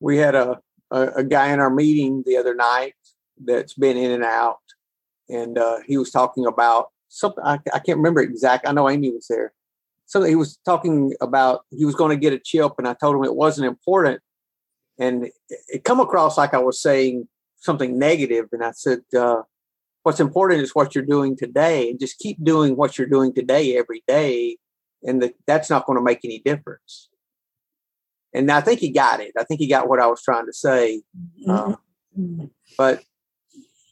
we 0.00 0.18
had 0.18 0.34
a, 0.34 0.58
a 0.90 1.00
a 1.16 1.24
guy 1.24 1.52
in 1.52 1.60
our 1.60 1.70
meeting 1.70 2.22
the 2.26 2.36
other 2.36 2.54
night 2.54 2.94
that's 3.42 3.74
been 3.74 3.96
in 3.96 4.10
and 4.10 4.24
out, 4.24 4.60
and 5.28 5.58
uh, 5.58 5.78
he 5.86 5.96
was 5.96 6.10
talking 6.10 6.46
about 6.46 6.90
something. 7.08 7.42
I, 7.44 7.58
I 7.72 7.78
can't 7.78 7.98
remember 7.98 8.20
exact. 8.20 8.68
I 8.68 8.72
know 8.72 8.88
Amy 8.90 9.10
was 9.10 9.26
there. 9.28 9.52
So 10.04 10.22
he 10.22 10.36
was 10.36 10.58
talking 10.64 11.14
about 11.20 11.62
he 11.70 11.84
was 11.84 11.94
going 11.94 12.10
to 12.10 12.20
get 12.20 12.32
a 12.34 12.38
chip, 12.38 12.72
and 12.78 12.86
I 12.86 12.94
told 12.94 13.16
him 13.16 13.24
it 13.24 13.34
wasn't 13.34 13.66
important, 13.66 14.20
and 14.98 15.24
it, 15.24 15.32
it 15.68 15.84
come 15.84 15.98
across 16.00 16.36
like 16.36 16.54
I 16.54 16.58
was 16.58 16.80
saying 16.80 17.26
something 17.56 17.98
negative, 17.98 18.46
and 18.52 18.62
I 18.62 18.72
said. 18.72 19.00
Uh, 19.16 19.42
What's 20.06 20.20
important 20.20 20.62
is 20.62 20.72
what 20.72 20.94
you're 20.94 21.04
doing 21.04 21.36
today, 21.36 21.90
and 21.90 21.98
just 21.98 22.20
keep 22.20 22.36
doing 22.44 22.76
what 22.76 22.96
you're 22.96 23.08
doing 23.08 23.34
today 23.34 23.76
every 23.76 24.04
day, 24.06 24.56
and 25.02 25.20
the, 25.20 25.34
that's 25.48 25.68
not 25.68 25.84
going 25.84 25.98
to 25.98 26.04
make 26.04 26.20
any 26.22 26.38
difference. 26.38 27.08
And 28.32 28.48
I 28.52 28.60
think 28.60 28.78
he 28.78 28.90
got 28.90 29.18
it. 29.18 29.32
I 29.36 29.42
think 29.42 29.58
he 29.58 29.66
got 29.66 29.88
what 29.88 29.98
I 29.98 30.06
was 30.06 30.22
trying 30.22 30.46
to 30.46 30.52
say. 30.52 31.02
Uh, 31.48 31.74
but 32.78 33.02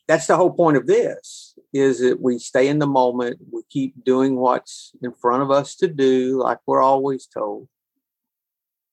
that's 0.07 0.29
the 0.29 0.37
whole 0.37 0.53
point 0.53 0.77
of 0.77 0.87
this 0.87 1.59
is 1.73 1.99
that 1.99 2.21
we 2.21 2.39
stay 2.39 2.69
in 2.69 2.79
the 2.79 2.87
moment. 2.87 3.41
We 3.53 3.63
keep 3.69 4.05
doing 4.05 4.37
what's 4.37 4.93
in 5.03 5.15
front 5.15 5.43
of 5.43 5.51
us 5.51 5.75
to 5.79 5.89
do 5.89 6.41
like 6.41 6.59
we're 6.65 6.81
always 6.81 7.27
told. 7.27 7.67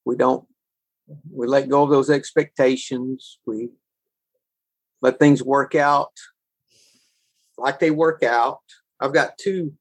We 0.05 0.15
don't 0.15 0.47
we 1.31 1.45
let 1.45 1.69
go 1.69 1.83
of 1.83 1.91
those 1.91 2.09
expectations. 2.09 3.37
We 3.45 3.69
let 5.03 5.19
things 5.19 5.43
work 5.43 5.75
out 5.75 6.13
like 7.61 7.79
they 7.79 7.91
work 7.91 8.23
out 8.23 8.59
i've 8.99 9.13
got 9.13 9.37
two 9.37 9.73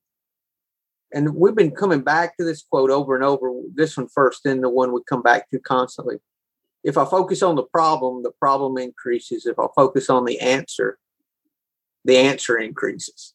and 1.13 1.35
we've 1.35 1.57
been 1.57 1.73
coming 1.73 2.03
back 2.03 2.37
to 2.37 2.45
this 2.45 2.63
quote 2.63 2.91
over 2.91 3.15
and 3.15 3.25
over 3.25 3.51
this 3.75 3.97
one 3.97 4.09
first 4.09 4.43
then 4.45 4.61
the 4.61 4.71
one 4.71 4.93
we 4.93 5.01
come 5.09 5.23
back 5.23 5.51
to 5.51 5.59
constantly 5.59 6.17
if 6.85 6.97
i 6.97 7.05
focus 7.05 7.43
on 7.43 7.57
the 7.57 7.65
problem 7.65 8.23
the 8.23 8.33
problem 8.39 8.79
increases 8.79 9.47
if 9.47 9.59
i 9.59 9.67
focus 9.75 10.09
on 10.09 10.25
the 10.25 10.39
answer 10.41 10.99
the 12.05 12.17
answer 12.17 12.59
increases. 12.59 13.35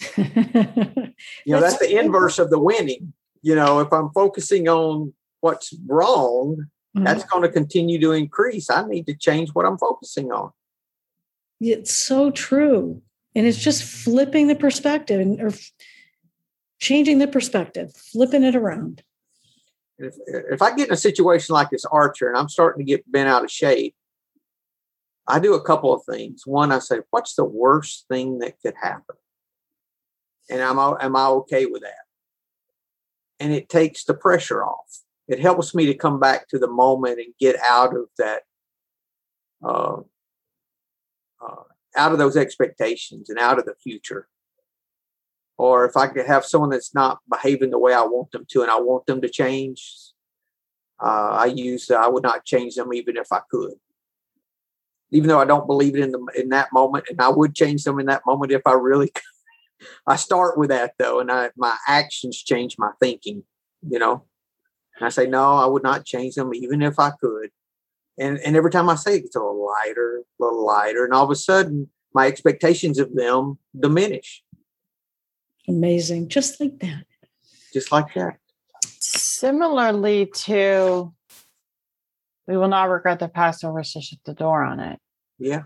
you 0.16 0.24
know, 1.46 1.60
that's, 1.60 1.78
the 1.78 1.98
inverse 1.98 2.38
of 2.38 2.50
the 2.50 2.58
winning. 2.58 3.12
You 3.42 3.54
know, 3.54 3.80
if 3.80 3.92
I'm 3.92 4.10
focusing 4.10 4.68
on 4.68 5.12
what's 5.40 5.74
wrong, 5.86 6.66
mm-hmm. 6.96 7.04
that's 7.04 7.24
going 7.24 7.42
to 7.42 7.48
continue 7.48 8.00
to 8.00 8.12
increase. 8.12 8.70
I 8.70 8.86
need 8.86 9.06
to 9.06 9.14
change 9.14 9.50
what 9.52 9.66
I'm 9.66 9.78
focusing 9.78 10.32
on. 10.32 10.50
It's 11.60 11.94
so 11.94 12.30
true. 12.30 13.02
And 13.34 13.46
it's 13.46 13.58
just 13.58 13.82
flipping 13.82 14.46
the 14.46 14.54
perspective 14.54 15.20
and 15.20 15.40
or 15.40 15.50
changing 16.80 17.18
the 17.18 17.26
perspective, 17.26 17.94
flipping 17.94 18.44
it 18.44 18.54
around. 18.54 19.02
If, 19.98 20.14
if 20.26 20.62
I 20.62 20.74
get 20.74 20.88
in 20.88 20.94
a 20.94 20.98
situation 20.98 21.52
like 21.52 21.70
this 21.70 21.84
archer 21.84 22.28
and 22.28 22.36
I'm 22.36 22.48
starting 22.48 22.84
to 22.84 22.90
get 22.90 23.10
bent 23.10 23.28
out 23.28 23.44
of 23.44 23.50
shape, 23.50 23.94
I 25.26 25.38
do 25.38 25.54
a 25.54 25.64
couple 25.64 25.92
of 25.92 26.02
things. 26.04 26.42
One, 26.46 26.72
I 26.72 26.80
say, 26.80 27.00
what's 27.10 27.34
the 27.34 27.44
worst 27.44 28.06
thing 28.08 28.40
that 28.40 28.60
could 28.60 28.74
happen? 28.80 29.16
And 30.50 30.60
am 30.60 30.78
I, 30.78 30.96
am 31.00 31.16
I 31.16 31.26
okay 31.26 31.66
with 31.66 31.82
that? 31.82 32.04
And 33.40 33.52
it 33.52 33.68
takes 33.68 34.04
the 34.04 34.14
pressure 34.14 34.62
off. 34.62 35.00
It 35.26 35.40
helps 35.40 35.74
me 35.74 35.86
to 35.86 35.94
come 35.94 36.20
back 36.20 36.48
to 36.48 36.58
the 36.58 36.68
moment 36.68 37.18
and 37.18 37.32
get 37.40 37.56
out 37.66 37.96
of 37.96 38.04
that, 38.18 38.42
uh, 39.64 39.96
uh, 41.42 41.62
out 41.96 42.12
of 42.12 42.18
those 42.18 42.36
expectations 42.36 43.30
and 43.30 43.38
out 43.38 43.58
of 43.58 43.64
the 43.64 43.74
future. 43.82 44.28
Or 45.56 45.84
if 45.84 45.96
I 45.96 46.08
could 46.08 46.26
have 46.26 46.44
someone 46.44 46.70
that's 46.70 46.94
not 46.94 47.20
behaving 47.30 47.70
the 47.70 47.78
way 47.78 47.94
I 47.94 48.02
want 48.02 48.32
them 48.32 48.44
to 48.50 48.62
and 48.62 48.70
I 48.70 48.80
want 48.80 49.06
them 49.06 49.20
to 49.20 49.28
change, 49.28 49.88
uh, 51.00 51.30
I 51.32 51.46
use, 51.46 51.90
I 51.90 52.08
would 52.08 52.24
not 52.24 52.44
change 52.44 52.74
them 52.74 52.92
even 52.92 53.16
if 53.16 53.32
I 53.32 53.40
could 53.50 53.74
even 55.14 55.28
though 55.28 55.40
I 55.40 55.44
don't 55.44 55.68
believe 55.68 55.94
it 55.94 56.02
in 56.02 56.10
the 56.10 56.26
in 56.36 56.48
that 56.48 56.72
moment, 56.72 57.06
and 57.08 57.20
I 57.20 57.28
would 57.28 57.54
change 57.54 57.84
them 57.84 58.00
in 58.00 58.06
that 58.06 58.22
moment 58.26 58.52
if 58.52 58.62
I 58.66 58.72
really. 58.72 59.12
I 60.06 60.16
start 60.16 60.58
with 60.58 60.70
that 60.70 60.94
though, 60.98 61.20
and 61.20 61.30
I, 61.30 61.50
my 61.56 61.76
actions 61.86 62.42
change 62.42 62.76
my 62.78 62.90
thinking. 63.00 63.44
You 63.88 64.00
know, 64.00 64.24
and 64.96 65.06
I 65.06 65.10
say 65.10 65.26
no, 65.26 65.54
I 65.54 65.66
would 65.66 65.84
not 65.84 66.04
change 66.04 66.34
them 66.34 66.52
even 66.52 66.82
if 66.82 66.98
I 66.98 67.10
could. 67.10 67.50
And 68.18 68.38
and 68.38 68.56
every 68.56 68.70
time 68.70 68.88
I 68.88 68.94
say 68.94 69.16
it, 69.16 69.24
it's 69.24 69.36
a 69.36 69.40
little 69.40 69.66
lighter, 69.66 70.22
a 70.40 70.42
little 70.42 70.64
lighter, 70.64 71.04
and 71.04 71.12
all 71.12 71.24
of 71.24 71.30
a 71.30 71.36
sudden 71.36 71.90
my 72.14 72.26
expectations 72.26 72.98
of 72.98 73.14
them 73.14 73.58
diminish. 73.78 74.42
Amazing, 75.68 76.28
just 76.28 76.60
like 76.60 76.78
that. 76.80 77.04
Just 77.72 77.90
like 77.90 78.14
that. 78.14 78.38
Similarly 79.00 80.26
to 80.26 81.12
we 82.46 82.56
will 82.56 82.68
not 82.68 82.90
regret 82.90 83.18
the 83.18 83.28
past 83.28 83.64
or 83.64 83.72
wish 83.72 83.94
to 83.94 84.00
shut 84.00 84.18
the 84.24 84.34
door 84.34 84.62
on 84.62 84.80
it. 84.80 84.98
Yeah. 85.38 85.62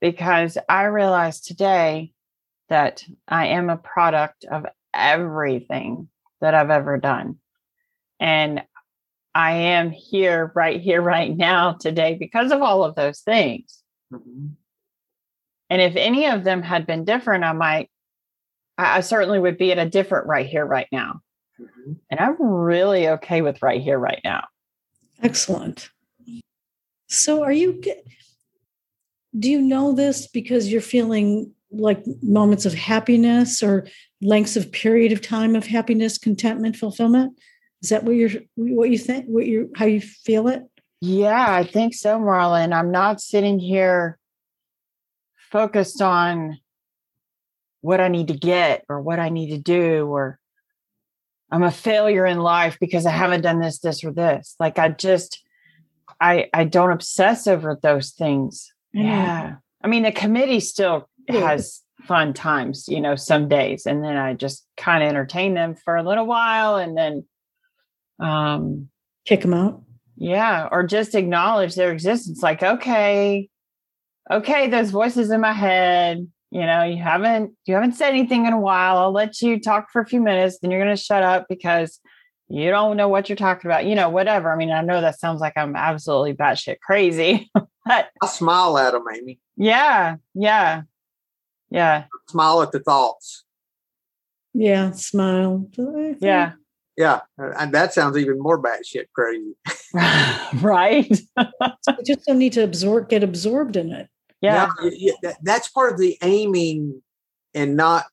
Because 0.00 0.58
I 0.68 0.84
realized 0.84 1.46
today 1.46 2.12
that 2.68 3.04
I 3.28 3.48
am 3.48 3.68
a 3.68 3.76
product 3.76 4.44
of 4.44 4.66
everything 4.92 6.08
that 6.40 6.54
I've 6.54 6.70
ever 6.70 6.98
done. 6.98 7.36
And 8.18 8.62
I 9.34 9.52
am 9.52 9.90
here, 9.90 10.52
right 10.54 10.80
here, 10.80 11.02
right 11.02 11.36
now, 11.36 11.72
today, 11.72 12.14
because 12.14 12.52
of 12.52 12.62
all 12.62 12.84
of 12.84 12.94
those 12.94 13.20
things. 13.20 13.82
Mm-hmm. 14.12 14.46
And 15.70 15.82
if 15.82 15.96
any 15.96 16.26
of 16.26 16.44
them 16.44 16.62
had 16.62 16.86
been 16.86 17.04
different, 17.04 17.42
I 17.42 17.52
might, 17.52 17.90
I 18.78 19.00
certainly 19.00 19.40
would 19.40 19.58
be 19.58 19.72
at 19.72 19.78
a 19.78 19.88
different 19.88 20.26
right 20.26 20.46
here, 20.46 20.64
right 20.64 20.86
now. 20.92 21.20
Mm-hmm. 21.60 21.92
And 22.10 22.20
I'm 22.20 22.40
really 22.40 23.08
okay 23.08 23.42
with 23.42 23.60
right 23.62 23.80
here, 23.80 23.98
right 23.98 24.20
now. 24.22 24.44
Excellent. 25.22 25.90
So, 27.08 27.42
are 27.42 27.52
you, 27.52 27.82
do 29.36 29.50
you 29.50 29.60
know 29.60 29.92
this 29.92 30.28
because 30.28 30.70
you're 30.70 30.80
feeling 30.80 31.52
like 31.72 32.04
moments 32.22 32.66
of 32.66 32.74
happiness 32.74 33.62
or 33.62 33.86
lengths 34.22 34.56
of 34.56 34.70
period 34.70 35.10
of 35.10 35.20
time 35.20 35.56
of 35.56 35.66
happiness, 35.66 36.18
contentment, 36.18 36.76
fulfillment? 36.76 37.38
Is 37.84 37.90
that 37.90 38.02
what 38.02 38.16
you're, 38.16 38.30
what 38.54 38.88
you 38.88 38.96
think, 38.96 39.26
what 39.26 39.44
you, 39.44 39.70
how 39.76 39.84
you 39.84 40.00
feel 40.00 40.48
it? 40.48 40.62
Yeah, 41.02 41.46
I 41.46 41.64
think 41.64 41.92
so, 41.92 42.18
Marlon. 42.18 42.74
I'm 42.74 42.90
not 42.90 43.20
sitting 43.20 43.58
here 43.58 44.18
focused 45.52 46.00
on 46.00 46.58
what 47.82 48.00
I 48.00 48.08
need 48.08 48.28
to 48.28 48.34
get 48.34 48.86
or 48.88 49.02
what 49.02 49.18
I 49.18 49.28
need 49.28 49.50
to 49.50 49.58
do 49.58 50.06
or 50.06 50.38
I'm 51.50 51.62
a 51.62 51.70
failure 51.70 52.24
in 52.24 52.38
life 52.38 52.78
because 52.80 53.04
I 53.04 53.10
haven't 53.10 53.42
done 53.42 53.60
this, 53.60 53.80
this, 53.80 54.02
or 54.02 54.12
this. 54.12 54.56
Like 54.58 54.78
I 54.78 54.88
just 54.88 55.44
I 56.18 56.48
I 56.54 56.64
don't 56.64 56.90
obsess 56.90 57.46
over 57.46 57.78
those 57.82 58.12
things. 58.12 58.72
Yeah. 58.94 59.56
I 59.82 59.88
mean, 59.88 60.04
the 60.04 60.12
committee 60.12 60.60
still 60.60 61.10
has 61.28 61.82
fun 62.04 62.32
times, 62.32 62.88
you 62.88 63.02
know, 63.02 63.14
some 63.14 63.46
days, 63.46 63.84
and 63.84 64.02
then 64.02 64.16
I 64.16 64.32
just 64.32 64.66
kind 64.78 65.02
of 65.02 65.10
entertain 65.10 65.52
them 65.52 65.74
for 65.74 65.96
a 65.96 66.02
little 66.02 66.24
while, 66.24 66.76
and 66.76 66.96
then 66.96 67.26
um 68.20 68.88
kick 69.24 69.42
them 69.42 69.54
out. 69.54 69.82
Yeah, 70.16 70.68
or 70.70 70.86
just 70.86 71.14
acknowledge 71.14 71.74
their 71.74 71.92
existence. 71.92 72.42
Like, 72.42 72.62
okay, 72.62 73.48
okay, 74.30 74.68
those 74.68 74.90
voices 74.90 75.30
in 75.30 75.40
my 75.40 75.52
head. 75.52 76.26
You 76.50 76.66
know, 76.66 76.84
you 76.84 77.02
haven't 77.02 77.52
you 77.66 77.74
haven't 77.74 77.94
said 77.94 78.10
anything 78.10 78.46
in 78.46 78.52
a 78.52 78.60
while. 78.60 78.98
I'll 78.98 79.12
let 79.12 79.42
you 79.42 79.58
talk 79.58 79.90
for 79.90 80.00
a 80.00 80.06
few 80.06 80.20
minutes, 80.20 80.58
then 80.60 80.70
you're 80.70 80.82
going 80.82 80.94
to 80.94 81.02
shut 81.02 81.24
up 81.24 81.46
because 81.48 81.98
you 82.48 82.70
don't 82.70 82.96
know 82.96 83.08
what 83.08 83.28
you're 83.28 83.36
talking 83.36 83.68
about, 83.68 83.86
you 83.86 83.96
know, 83.96 84.08
whatever. 84.08 84.52
I 84.52 84.56
mean, 84.56 84.70
I 84.70 84.82
know 84.82 85.00
that 85.00 85.18
sounds 85.18 85.40
like 85.40 85.54
I'm 85.56 85.74
absolutely 85.74 86.34
batshit 86.34 86.78
crazy, 86.80 87.50
but 87.54 88.10
I 88.22 88.26
smile 88.26 88.78
at 88.78 88.92
them, 88.92 89.04
Amy. 89.12 89.40
Yeah, 89.56 90.16
yeah, 90.34 90.82
yeah. 91.70 92.04
Smile 92.28 92.62
at 92.62 92.70
the 92.70 92.80
thoughts. 92.80 93.44
Yeah, 94.52 94.92
smile. 94.92 95.68
Yeah. 96.20 96.52
Yeah, 96.96 97.20
uh, 97.40 97.50
and 97.58 97.72
that 97.74 97.92
sounds 97.92 98.16
even 98.16 98.38
more 98.38 98.62
batshit 98.62 99.06
crazy. 99.14 99.54
right. 100.62 101.10
you 101.10 102.04
just 102.04 102.26
don't 102.26 102.38
need 102.38 102.52
to 102.52 102.62
absorb, 102.62 103.08
get 103.08 103.22
absorbed 103.22 103.76
in 103.76 103.92
it. 103.92 104.08
Yeah. 104.40 104.68
Now, 105.22 105.32
that's 105.42 105.68
part 105.68 105.92
of 105.92 105.98
the 105.98 106.18
aiming 106.22 107.02
and 107.54 107.76
not 107.76 108.04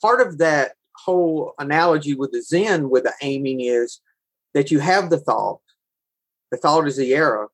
part 0.00 0.20
of 0.20 0.38
that 0.38 0.72
whole 0.96 1.54
analogy 1.58 2.14
with 2.14 2.32
the 2.32 2.42
Zen 2.42 2.90
with 2.90 3.04
the 3.04 3.12
aiming 3.22 3.60
is 3.60 4.00
that 4.54 4.70
you 4.70 4.78
have 4.80 5.10
the 5.10 5.18
thought, 5.18 5.60
the 6.50 6.56
thought 6.56 6.86
is 6.86 6.96
the 6.96 7.14
arrow, 7.14 7.48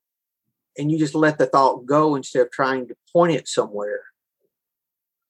and 0.77 0.91
you 0.91 0.99
just 0.99 1.15
let 1.15 1.39
the 1.39 1.47
thought 1.47 1.87
go 1.87 2.15
instead 2.15 2.43
of 2.43 2.51
trying 2.51 2.87
to 2.89 2.97
point 3.13 3.33
it 3.33 3.49
somewhere. 3.49 4.03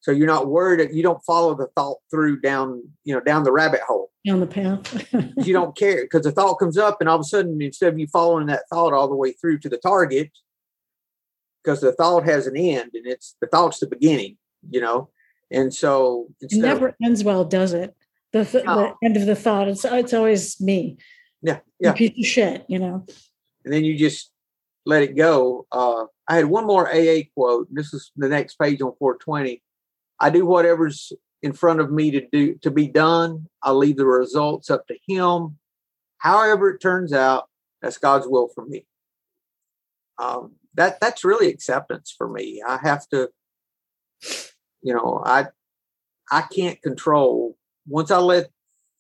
So 0.01 0.13
you're 0.13 0.27
not 0.27 0.49
worried 0.49 0.81
that 0.81 0.95
you 0.95 1.03
don't 1.03 1.23
follow 1.25 1.55
the 1.55 1.67
thought 1.75 1.99
through 2.11 2.41
down, 2.41 2.83
you 3.05 3.15
know, 3.15 3.21
down 3.21 3.43
the 3.43 3.53
rabbit 3.53 3.81
hole. 3.81 4.11
Down 4.27 4.41
the 4.41 4.47
path. 4.47 5.13
you 5.45 5.53
don't 5.53 5.77
care 5.77 6.03
because 6.05 6.23
the 6.23 6.33
thought 6.33 6.55
comes 6.55 6.79
up, 6.79 6.99
and 7.01 7.09
all 7.09 7.17
of 7.17 7.21
a 7.21 7.25
sudden, 7.25 7.61
instead 7.61 7.93
of 7.93 7.99
you 7.99 8.07
following 8.07 8.47
that 8.47 8.69
thought 8.71 8.93
all 8.93 9.09
the 9.09 9.17
way 9.17 9.33
through 9.33 9.59
to 9.59 9.69
the 9.69 9.79
target, 9.79 10.31
because 11.63 11.81
the 11.81 11.93
thought 11.93 12.25
has 12.25 12.47
an 12.47 12.57
end 12.57 12.91
and 12.95 13.07
it's 13.07 13.37
the 13.41 13.47
thought's 13.47 13.81
the 13.81 13.87
beginning, 13.87 14.37
you 14.71 14.81
know. 14.81 15.11
And 15.51 15.73
so 15.73 16.29
it 16.41 16.53
never 16.53 16.89
of, 16.89 16.95
ends 17.03 17.25
well, 17.25 17.45
does 17.45 17.73
it? 17.73 17.95
The, 18.33 18.45
th- 18.45 18.65
the 18.65 18.95
end 19.03 19.17
of 19.17 19.27
the 19.27 19.35
thought. 19.35 19.69
It's 19.69 19.85
it's 19.85 20.13
always 20.13 20.61
me. 20.61 20.99
Yeah, 21.43 21.61
yeah. 21.81 21.93
piece 21.93 22.19
of 22.19 22.27
shit, 22.27 22.65
you 22.69 22.79
know. 22.79 23.07
And 23.65 23.73
then 23.73 23.85
you 23.85 23.97
just 23.97 24.31
let 24.85 25.03
it 25.03 25.17
go. 25.17 25.67
Uh, 25.73 26.05
I 26.29 26.37
had 26.37 26.47
one 26.47 26.67
more 26.67 26.89
AA 26.89 27.23
quote. 27.35 27.69
This 27.71 27.95
is 27.95 28.13
the 28.17 28.29
next 28.29 28.57
page 28.59 28.81
on 28.83 28.93
420. 28.99 29.63
I 30.21 30.31
do 30.31 30.47
whatever's 30.47 31.13
in 31.43 31.53
front 31.53 31.81
of 31.81 31.93
me 31.93 32.11
to 32.11 32.27
do 32.33 32.55
to 32.57 32.71
be 32.71 32.89
done. 32.89 33.47
I'll 33.63 33.77
leave 33.77 33.97
the 33.97 34.07
results 34.07 34.71
up 34.71 34.87
to 34.89 34.97
Him. 35.07 35.59
However 36.19 36.71
it 36.71 36.81
turns 36.81 37.13
out, 37.13 37.49
that's 37.81 37.99
God's 37.99 38.27
will 38.27 38.49
for 38.55 38.65
me. 38.67 38.87
Um, 40.19 40.57
that 40.75 41.01
that's 41.01 41.25
really 41.25 41.49
acceptance 41.49 42.15
for 42.17 42.29
me. 42.29 42.63
I 42.67 42.79
have 42.83 43.09
to, 43.09 43.31
you 44.83 44.95
know, 44.95 45.23
I 45.25 45.47
I 46.31 46.43
can't 46.43 46.81
control 46.83 47.57
once 47.89 48.11
I 48.11 48.19
let, 48.19 48.51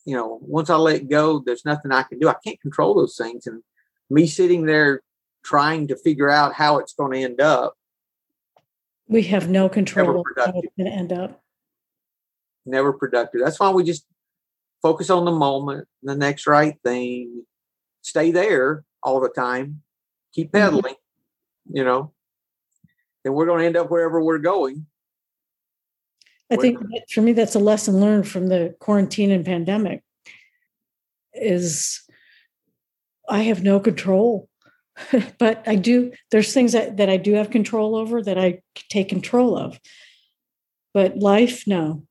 you 0.04 0.16
know, 0.16 0.38
once 0.42 0.70
I 0.70 0.76
let 0.76 1.08
go, 1.08 1.40
there's 1.44 1.64
nothing 1.64 1.92
I 1.92 2.02
can 2.02 2.18
do. 2.18 2.28
I 2.28 2.36
can't 2.44 2.60
control 2.60 2.94
those 2.94 3.16
things. 3.16 3.46
And 3.46 3.62
me 4.10 4.26
sitting 4.26 4.64
there 4.64 5.02
trying 5.44 5.88
to 5.88 5.96
figure 5.96 6.30
out 6.30 6.54
how 6.54 6.78
it's 6.78 6.94
going 6.94 7.12
to 7.12 7.22
end 7.22 7.40
up. 7.40 7.74
We 9.09 9.22
have 9.24 9.48
no 9.48 9.68
control 9.68 10.11
over 10.11 10.34
how 10.36 10.52
it's 10.54 10.74
going 10.76 10.90
to 10.90 10.96
end 10.96 11.12
up. 11.12 11.42
Never 12.66 12.92
productive. 12.92 13.40
That's 13.42 13.59
why 13.59 13.70
we 13.70 13.82
just 13.82 14.06
focus 14.82 15.09
on 15.09 15.24
the 15.24 15.32
moment, 15.32 15.88
the 16.02 16.14
next 16.14 16.46
right 16.46 16.76
thing, 16.84 17.44
stay 18.02 18.30
there 18.30 18.84
all 19.02 19.20
the 19.20 19.30
time, 19.30 19.82
keep 20.32 20.48
Mhm. 20.48 20.52
pedaling, 20.52 20.94
you 21.70 21.84
know, 21.84 22.12
and 23.24 23.34
we're 23.34 23.46
going 23.46 23.61
to 23.61 23.66
end 23.66 23.76
up 23.76 23.90
wherever 23.90 24.22
we're 24.22 24.38
going. 24.38 24.86
I 26.50 26.56
think 26.56 26.78
that 26.78 27.11
for 27.11 27.20
me, 27.20 27.32
that's 27.32 27.54
a 27.54 27.59
lesson 27.61 28.00
learned 28.00 28.28
from 28.28 28.46
the 28.46 28.74
quarantine 28.78 29.30
and 29.30 29.44
pandemic. 29.44 30.02
Is 31.34 32.02
I 33.28 33.42
have 33.42 33.62
no 33.62 33.80
control, 33.80 34.48
but 35.38 35.62
I 35.66 35.76
do. 35.76 36.12
There's 36.30 36.53
things 36.53 36.72
that, 36.72 36.96
that 36.96 37.09
I 37.09 37.16
do 37.16 37.34
have 37.34 37.51
control 37.51 37.96
over 37.96 38.22
that 38.22 38.38
I 38.38 38.62
take 38.88 39.09
control 39.09 39.57
of. 39.57 39.78
But 40.94 41.18
life, 41.18 41.64
no. 41.66 42.05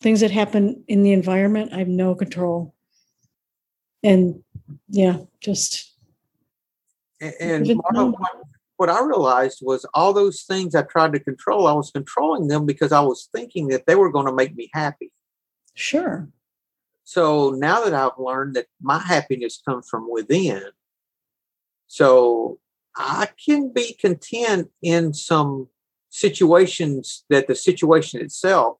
Things 0.00 0.20
that 0.20 0.30
happen 0.30 0.84
in 0.88 1.02
the 1.02 1.12
environment, 1.12 1.72
I 1.72 1.78
have 1.78 1.88
no 1.88 2.14
control. 2.14 2.74
And 4.02 4.42
yeah, 4.88 5.18
just 5.40 5.92
A- 7.20 7.42
And 7.42 7.66
Marla, 7.66 8.12
what, 8.18 8.32
what 8.76 8.90
I 8.90 9.04
realized 9.04 9.60
was 9.62 9.86
all 9.94 10.12
those 10.12 10.42
things 10.42 10.74
I 10.74 10.82
tried 10.82 11.12
to 11.12 11.20
control, 11.20 11.68
I 11.68 11.72
was 11.72 11.90
controlling 11.90 12.48
them 12.48 12.66
because 12.66 12.90
I 12.90 13.00
was 13.00 13.28
thinking 13.32 13.68
that 13.68 13.86
they 13.86 13.94
were 13.94 14.10
going 14.10 14.26
to 14.26 14.32
make 14.32 14.56
me 14.56 14.70
happy. 14.72 15.12
sure. 15.74 16.28
So 17.04 17.50
now 17.50 17.84
that 17.84 17.94
I've 17.94 18.18
learned 18.18 18.56
that 18.56 18.66
my 18.80 18.98
happiness 18.98 19.60
comes 19.64 19.88
from 19.88 20.10
within, 20.10 20.62
so 21.92 22.58
I 22.96 23.28
can 23.44 23.70
be 23.70 23.92
content 23.92 24.70
in 24.80 25.12
some 25.12 25.68
situations 26.08 27.26
that 27.28 27.48
the 27.48 27.54
situation 27.54 28.22
itself 28.22 28.78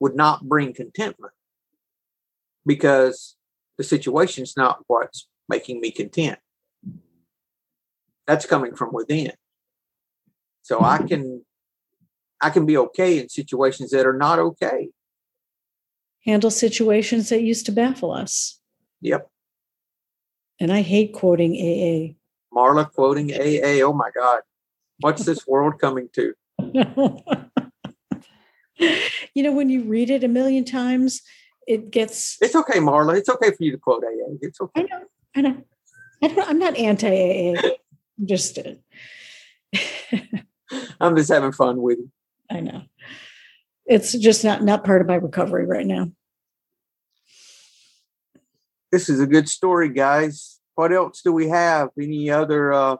would 0.00 0.16
not 0.16 0.48
bring 0.48 0.72
contentment 0.72 1.34
because 2.64 3.36
the 3.76 3.84
situation's 3.84 4.56
not 4.56 4.78
what's 4.86 5.28
making 5.46 5.82
me 5.82 5.90
content. 5.90 6.38
That's 8.26 8.46
coming 8.46 8.74
from 8.74 8.94
within. 8.94 9.32
So 10.62 10.80
I 10.80 11.02
can 11.02 11.44
I 12.40 12.48
can 12.48 12.64
be 12.64 12.78
okay 12.78 13.18
in 13.18 13.28
situations 13.28 13.90
that 13.90 14.06
are 14.06 14.16
not 14.16 14.38
okay. 14.38 14.88
Handle 16.24 16.50
situations 16.50 17.28
that 17.28 17.42
used 17.42 17.66
to 17.66 17.72
baffle 17.72 18.12
us. 18.12 18.58
Yep. 19.02 19.28
And 20.58 20.72
I 20.72 20.80
hate 20.80 21.12
quoting 21.12 21.52
AA. 21.56 22.23
Marla 22.54 22.90
quoting 22.90 23.32
AA. 23.32 23.84
Oh 23.84 23.92
my 23.92 24.10
God. 24.14 24.40
What's 25.00 25.24
this 25.24 25.46
world 25.46 25.78
coming 25.80 26.08
to? 26.14 26.34
you 28.78 29.42
know, 29.42 29.52
when 29.52 29.68
you 29.68 29.82
read 29.84 30.10
it 30.10 30.24
a 30.24 30.28
million 30.28 30.64
times, 30.64 31.22
it 31.66 31.90
gets. 31.90 32.38
It's 32.40 32.54
okay, 32.54 32.78
Marla. 32.78 33.16
It's 33.16 33.28
okay 33.28 33.50
for 33.50 33.62
you 33.62 33.72
to 33.72 33.78
quote 33.78 34.04
AA. 34.04 34.36
It's 34.40 34.60
okay. 34.60 34.82
I 34.82 34.82
know, 34.82 35.04
I 35.36 35.40
know. 35.40 35.62
I 36.22 36.28
don't, 36.28 36.48
I'm 36.48 36.58
not 36.58 36.76
anti 36.76 37.08
AA. 37.08 37.60
I'm 38.18 38.26
just, 38.26 38.58
uh, 38.58 38.74
I'm 41.00 41.16
just 41.16 41.30
having 41.30 41.52
fun 41.52 41.82
with 41.82 41.98
you. 41.98 42.10
I 42.50 42.60
know. 42.60 42.82
It's 43.86 44.12
just 44.12 44.44
not 44.44 44.62
not 44.62 44.84
part 44.84 45.00
of 45.00 45.06
my 45.06 45.16
recovery 45.16 45.66
right 45.66 45.86
now. 45.86 46.10
This 48.90 49.08
is 49.08 49.20
a 49.20 49.26
good 49.26 49.48
story, 49.48 49.88
guys. 49.88 50.53
What 50.74 50.92
else 50.92 51.22
do 51.22 51.32
we 51.32 51.48
have? 51.48 51.90
Any 52.00 52.30
other 52.30 52.72
uh 52.72 52.96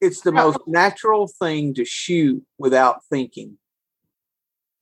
it's 0.00 0.22
the 0.22 0.32
most 0.32 0.58
natural 0.66 1.28
thing 1.28 1.74
to 1.74 1.84
shoot 1.84 2.42
without 2.58 3.04
thinking. 3.10 3.58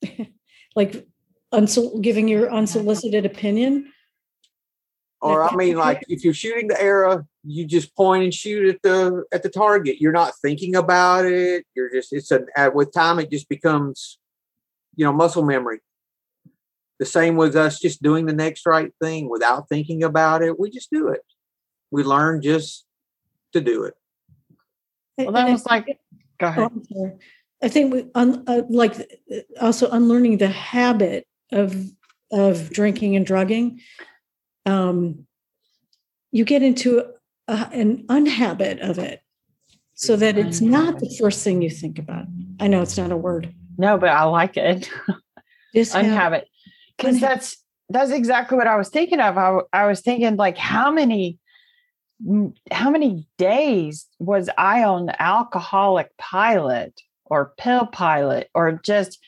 Like 0.75 1.07
unsol- 1.51 1.99
giving 2.01 2.27
your 2.27 2.49
unsolicited 2.59 3.25
opinion. 3.25 3.91
Or 5.19 5.43
I 5.43 5.53
mean 5.55 5.75
like 5.75 6.05
if 6.07 6.23
you're 6.23 6.33
shooting 6.33 6.67
the 6.69 6.81
arrow, 6.81 7.25
you 7.43 7.65
just 7.65 7.93
point 7.95 8.23
and 8.23 8.33
shoot 8.33 8.69
at 8.73 8.81
the 8.83 9.25
at 9.33 9.43
the 9.43 9.49
target. 9.49 9.99
You're 9.99 10.13
not 10.13 10.33
thinking 10.41 10.75
about 10.75 11.25
it. 11.25 11.65
You're 11.75 11.91
just 11.91 12.13
it's 12.13 12.31
a 12.31 12.71
with 12.73 12.93
time 12.93 13.19
it 13.19 13.29
just 13.29 13.49
becomes 13.49 14.19
you 14.95 15.03
know 15.03 15.11
muscle 15.11 15.43
memory. 15.43 15.79
The 16.99 17.05
same 17.05 17.35
with 17.35 17.55
us 17.55 17.79
just 17.79 18.01
doing 18.01 18.25
the 18.25 18.33
next 18.33 18.65
right 18.65 18.93
thing 19.01 19.29
without 19.29 19.67
thinking 19.67 20.03
about 20.03 20.41
it. 20.41 20.57
We 20.57 20.69
just 20.69 20.91
do 20.91 21.09
it. 21.09 21.21
We 21.91 22.03
learn 22.03 22.41
just 22.41 22.85
to 23.53 23.61
do 23.61 23.83
it. 23.83 23.95
Well, 25.17 25.31
that 25.31 25.39
And 25.41 25.49
I 25.49 25.51
was 25.51 25.65
like, 25.65 25.85
go 26.39 26.47
Oh, 26.47 26.49
ahead. 26.49 26.63
I'm 26.71 26.83
sorry. 26.85 27.11
I 27.61 27.67
think 27.67 27.93
we 27.93 28.05
un, 28.15 28.43
uh, 28.47 28.61
like 28.69 28.95
uh, 29.31 29.37
also 29.59 29.89
unlearning 29.89 30.37
the 30.37 30.47
habit 30.47 31.27
of 31.51 31.75
of 32.31 32.69
drinking 32.69 33.15
and 33.15 33.25
drugging. 33.25 33.81
Um, 34.65 35.25
you 36.31 36.45
get 36.45 36.61
into 36.63 37.03
a, 37.47 37.67
an 37.73 38.05
unhabit 38.07 38.79
of 38.79 38.97
it, 38.99 39.21
so 39.95 40.15
that 40.15 40.37
it's 40.37 40.61
not 40.61 40.99
the 40.99 41.13
first 41.19 41.43
thing 41.43 41.61
you 41.61 41.69
think 41.69 41.99
about. 41.99 42.25
I 42.61 42.67
know 42.67 42.81
it's 42.81 42.97
not 42.97 43.11
a 43.11 43.17
word. 43.17 43.53
No, 43.77 43.97
but 43.97 44.09
I 44.09 44.23
like 44.23 44.55
it. 44.55 44.89
Just 45.75 45.93
have- 45.93 46.05
Unhabit. 46.05 46.43
Because 46.97 47.15
Unhabit. 47.17 47.19
that's 47.21 47.57
that's 47.89 48.11
exactly 48.11 48.57
what 48.57 48.67
I 48.67 48.77
was 48.77 48.89
thinking 48.89 49.19
of. 49.19 49.37
I, 49.37 49.57
I 49.73 49.85
was 49.87 49.99
thinking 50.01 50.35
like 50.37 50.57
how 50.57 50.91
many 50.91 51.25
m- 51.31 51.39
how 52.71 52.89
many 52.89 53.27
days 53.37 54.07
was 54.19 54.49
I 54.57 54.83
on 54.83 55.05
the 55.05 55.21
alcoholic 55.21 56.15
pilot 56.17 56.99
or 57.25 57.53
pill 57.57 57.85
pilot 57.85 58.49
or 58.53 58.79
just 58.83 59.19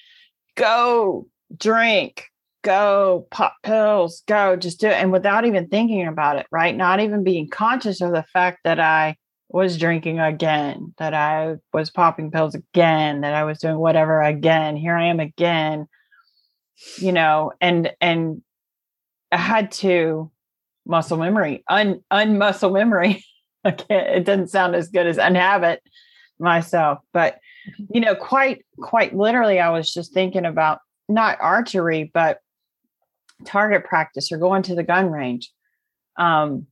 go 0.56 1.28
drink, 1.56 2.26
go 2.64 3.28
pop 3.32 3.56
pills, 3.64 4.24
go 4.28 4.56
just 4.56 4.80
do 4.80 4.88
it. 4.88 4.94
And 4.94 5.12
without 5.12 5.46
even 5.46 5.68
thinking 5.68 6.08
about 6.08 6.38
it, 6.38 6.48
right? 6.52 6.76
Not 6.76 7.00
even 7.00 7.24
being 7.24 7.50
conscious 7.50 8.02
of 8.02 8.12
the 8.12 8.26
fact 8.34 8.60
that 8.66 8.80
I 8.80 9.16
was 9.50 9.78
drinking 9.78 10.20
again, 10.20 10.94
that 10.98 11.14
I 11.14 11.56
was 11.74 11.90
popping 11.90 12.32
pills 12.32 12.56
again, 12.56 13.22
that 13.22 13.34
I 13.34 13.44
was 13.44 13.60
doing 13.60 13.78
whatever 13.78 14.22
again. 14.22 14.76
Here 14.76 14.96
I 14.96 15.08
am 15.08 15.20
again, 15.20 15.88
you 16.98 17.12
know, 17.12 17.52
and 17.62 17.92
and 18.02 18.42
I 19.32 19.38
had 19.38 19.72
to 19.74 20.32
muscle 20.86 21.18
memory, 21.18 21.64
un 21.68 22.02
unmuscle 22.12 22.72
memory. 22.72 23.24
I 23.64 23.72
can't, 23.72 24.08
it 24.08 24.26
doesn't 24.26 24.50
sound 24.50 24.76
as 24.76 24.90
good 24.90 25.06
as 25.06 25.18
unhabit 25.18 25.78
myself, 26.40 27.00
but 27.14 27.40
you 27.90 28.02
know, 28.02 28.16
quite 28.16 28.66
quite 28.80 29.16
literally, 29.16 29.60
I 29.60 29.70
was 29.70 29.94
just 29.94 30.14
thinking 30.14 30.46
about 30.46 30.80
not 31.08 31.38
archery, 31.40 32.10
but 32.14 32.40
target 33.46 33.86
practice 33.86 34.32
or 34.32 34.38
going 34.38 34.64
to 34.64 34.76
the 34.76 34.84
gun 34.84 35.12
range. 35.12 35.52
Um, 36.18 36.68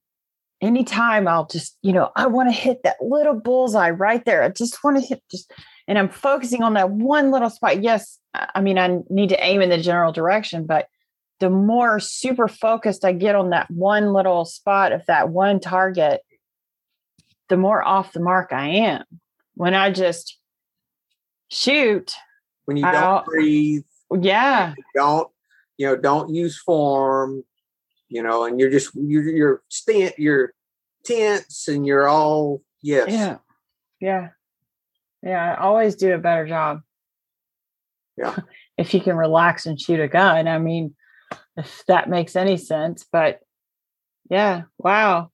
anytime 0.61 1.27
I'll 1.27 1.47
just, 1.47 1.77
you 1.81 1.93
know, 1.93 2.11
I 2.15 2.27
want 2.27 2.49
to 2.49 2.53
hit 2.53 2.83
that 2.83 2.97
little 3.01 3.33
bullseye 3.33 3.91
right 3.91 4.23
there. 4.25 4.43
I 4.43 4.49
just 4.49 4.83
want 4.83 4.97
to 4.97 5.05
hit 5.05 5.21
just, 5.31 5.51
and 5.87 5.97
I'm 5.97 6.09
focusing 6.09 6.63
on 6.63 6.73
that 6.73 6.91
one 6.91 7.31
little 7.31 7.49
spot. 7.49 7.81
Yes, 7.81 8.19
I 8.33 8.47
I 8.55 8.61
mean, 8.61 8.77
I 8.77 8.99
need 9.09 9.29
to 9.29 9.43
aim 9.43 9.61
in 9.61 9.69
the 9.69 9.77
general 9.77 10.11
direction, 10.11 10.65
but 10.65 10.87
the 11.39 11.49
more 11.49 11.99
super 11.99 12.47
focused 12.47 13.05
I 13.05 13.13
get 13.13 13.35
on 13.35 13.51
that 13.51 13.71
one 13.71 14.13
little 14.13 14.45
spot 14.45 14.91
of 14.91 15.05
that 15.07 15.29
one 15.29 15.59
target, 15.59 16.21
the 17.47 17.57
more 17.57 17.83
off 17.83 18.13
the 18.13 18.19
mark 18.19 18.51
I 18.51 18.67
am. 18.67 19.03
When 19.55 19.73
I 19.73 19.91
just 19.91 20.37
shoot, 21.49 22.13
When 22.65 22.77
you 22.77 22.85
I'll- 22.85 23.17
don't 23.17 23.25
breathe, 23.25 23.83
yeah, 24.21 24.73
don't 24.95 25.29
you 25.77 25.87
know 25.87 25.95
don't 25.95 26.33
use 26.33 26.59
form 26.59 27.43
you 28.09 28.21
know 28.23 28.43
and 28.43 28.59
you're 28.59 28.71
just 28.71 28.91
you're 28.95 29.23
you're 29.23 29.61
stent 29.69 30.17
you're 30.17 30.51
tense 31.05 31.67
and 31.67 31.85
you're 31.85 32.07
all 32.07 32.61
yes 32.81 33.07
yeah, 33.09 33.37
yeah, 34.01 34.29
yeah. 35.23 35.53
I 35.53 35.61
always 35.61 35.95
do 35.95 36.13
a 36.13 36.17
better 36.17 36.47
job. 36.47 36.81
Yeah. 38.17 38.35
if 38.77 38.93
you 38.93 39.01
can 39.01 39.15
relax 39.15 39.65
and 39.65 39.79
shoot 39.79 39.99
a 39.99 40.07
gun, 40.07 40.47
I 40.47 40.57
mean, 40.57 40.95
if 41.57 41.83
that 41.87 42.09
makes 42.09 42.35
any 42.35 42.57
sense, 42.57 43.05
but 43.11 43.39
yeah, 44.29 44.63
wow. 44.77 45.31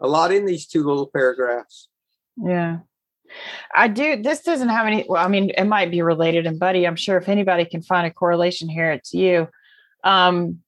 a 0.00 0.08
lot 0.08 0.32
in 0.32 0.46
these 0.46 0.66
two 0.66 0.84
little 0.84 1.10
paragraphs 1.12 1.88
Yeah. 2.36 2.78
I 3.74 3.88
do. 3.88 4.22
This 4.22 4.42
doesn't 4.42 4.68
have 4.68 4.86
any. 4.86 5.04
Well, 5.08 5.24
I 5.24 5.28
mean, 5.28 5.50
it 5.50 5.64
might 5.64 5.90
be 5.90 6.02
related. 6.02 6.46
And, 6.46 6.58
Buddy, 6.58 6.86
I'm 6.86 6.96
sure 6.96 7.16
if 7.16 7.28
anybody 7.28 7.64
can 7.64 7.82
find 7.82 8.06
a 8.06 8.10
correlation 8.10 8.68
here, 8.68 8.92
it's 8.92 9.12
you. 9.12 9.48
Um, 10.04 10.60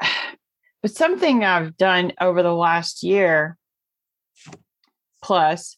but 0.82 0.90
something 0.90 1.44
I've 1.44 1.76
done 1.76 2.12
over 2.20 2.42
the 2.42 2.54
last 2.54 3.02
year 3.02 3.56
plus 5.22 5.76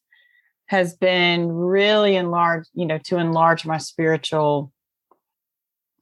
has 0.66 0.95
been 0.95 1.53
really 1.53 2.16
enlarged, 2.16 2.70
you 2.72 2.86
know, 2.86 2.99
to 3.05 3.18
enlarge 3.18 3.66
my 3.66 3.78
spiritual 3.78 4.72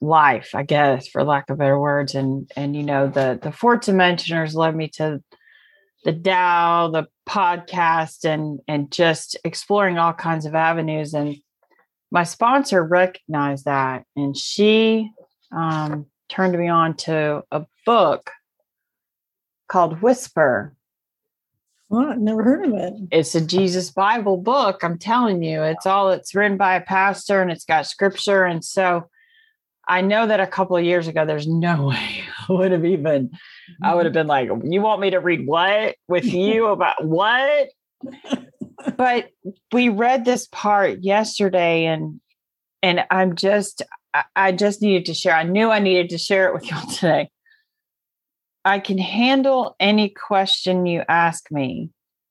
life, 0.00 0.54
I 0.54 0.62
guess, 0.62 1.08
for 1.08 1.24
lack 1.24 1.50
of 1.50 1.58
better 1.58 1.78
words. 1.78 2.14
And 2.14 2.50
and 2.56 2.74
you 2.74 2.82
know, 2.82 3.08
the 3.08 3.38
the 3.40 3.52
fourth 3.52 3.82
dimensioners 3.82 4.54
led 4.54 4.74
me 4.74 4.88
to 4.94 5.22
the 6.04 6.12
Tao, 6.12 6.88
the 6.88 7.06
podcast, 7.28 8.24
and 8.24 8.60
and 8.66 8.90
just 8.90 9.36
exploring 9.44 9.98
all 9.98 10.12
kinds 10.12 10.46
of 10.46 10.54
avenues. 10.54 11.14
And 11.14 11.36
my 12.10 12.24
sponsor 12.24 12.82
recognized 12.82 13.66
that, 13.66 14.04
and 14.16 14.36
she 14.36 15.10
um, 15.52 16.06
turned 16.28 16.58
me 16.58 16.68
on 16.68 16.96
to 16.96 17.42
a 17.50 17.66
book 17.84 18.30
called 19.68 20.02
Whisper. 20.02 20.74
Well, 21.88 22.16
never 22.16 22.44
heard 22.44 22.64
of 22.64 22.74
it. 22.74 22.94
It's 23.10 23.34
a 23.34 23.44
Jesus 23.44 23.90
Bible 23.90 24.36
book. 24.36 24.84
I'm 24.84 24.96
telling 24.96 25.42
you, 25.42 25.62
it's 25.64 25.86
all 25.86 26.10
it's 26.10 26.36
written 26.36 26.56
by 26.56 26.76
a 26.76 26.80
pastor 26.80 27.42
and 27.42 27.50
it's 27.50 27.64
got 27.64 27.86
scripture. 27.86 28.44
And 28.44 28.64
so 28.64 29.08
I 29.90 30.02
know 30.02 30.28
that 30.28 30.38
a 30.38 30.46
couple 30.46 30.76
of 30.76 30.84
years 30.84 31.08
ago, 31.08 31.26
there's 31.26 31.48
no 31.48 31.86
way 31.88 32.22
I 32.48 32.52
would 32.52 32.72
have 32.72 32.84
even, 32.84 33.30
I 33.82 33.94
would 33.94 34.06
have 34.06 34.12
mm-hmm. 34.12 34.20
been 34.20 34.26
like, 34.26 34.48
you 34.64 34.80
want 34.80 35.00
me 35.00 35.10
to 35.10 35.18
read 35.18 35.46
what 35.46 35.96
with 36.08 36.24
you 36.32 36.68
about 36.68 37.04
what? 37.04 37.68
but 38.96 39.28
we 39.72 39.90
read 39.90 40.24
this 40.24 40.48
part 40.50 41.00
yesterday 41.02 41.84
and 41.84 42.18
and 42.82 43.04
I'm 43.10 43.36
just 43.36 43.82
I 44.34 44.52
just 44.52 44.80
needed 44.80 45.06
to 45.06 45.14
share. 45.14 45.34
I 45.34 45.42
knew 45.42 45.70
I 45.70 45.80
needed 45.80 46.10
to 46.10 46.18
share 46.18 46.48
it 46.48 46.54
with 46.54 46.70
y'all 46.70 46.86
today. 46.90 47.30
I 48.64 48.78
can 48.78 48.98
handle 48.98 49.76
any 49.78 50.08
question 50.08 50.86
you 50.86 51.02
ask 51.08 51.50
me. 51.50 51.90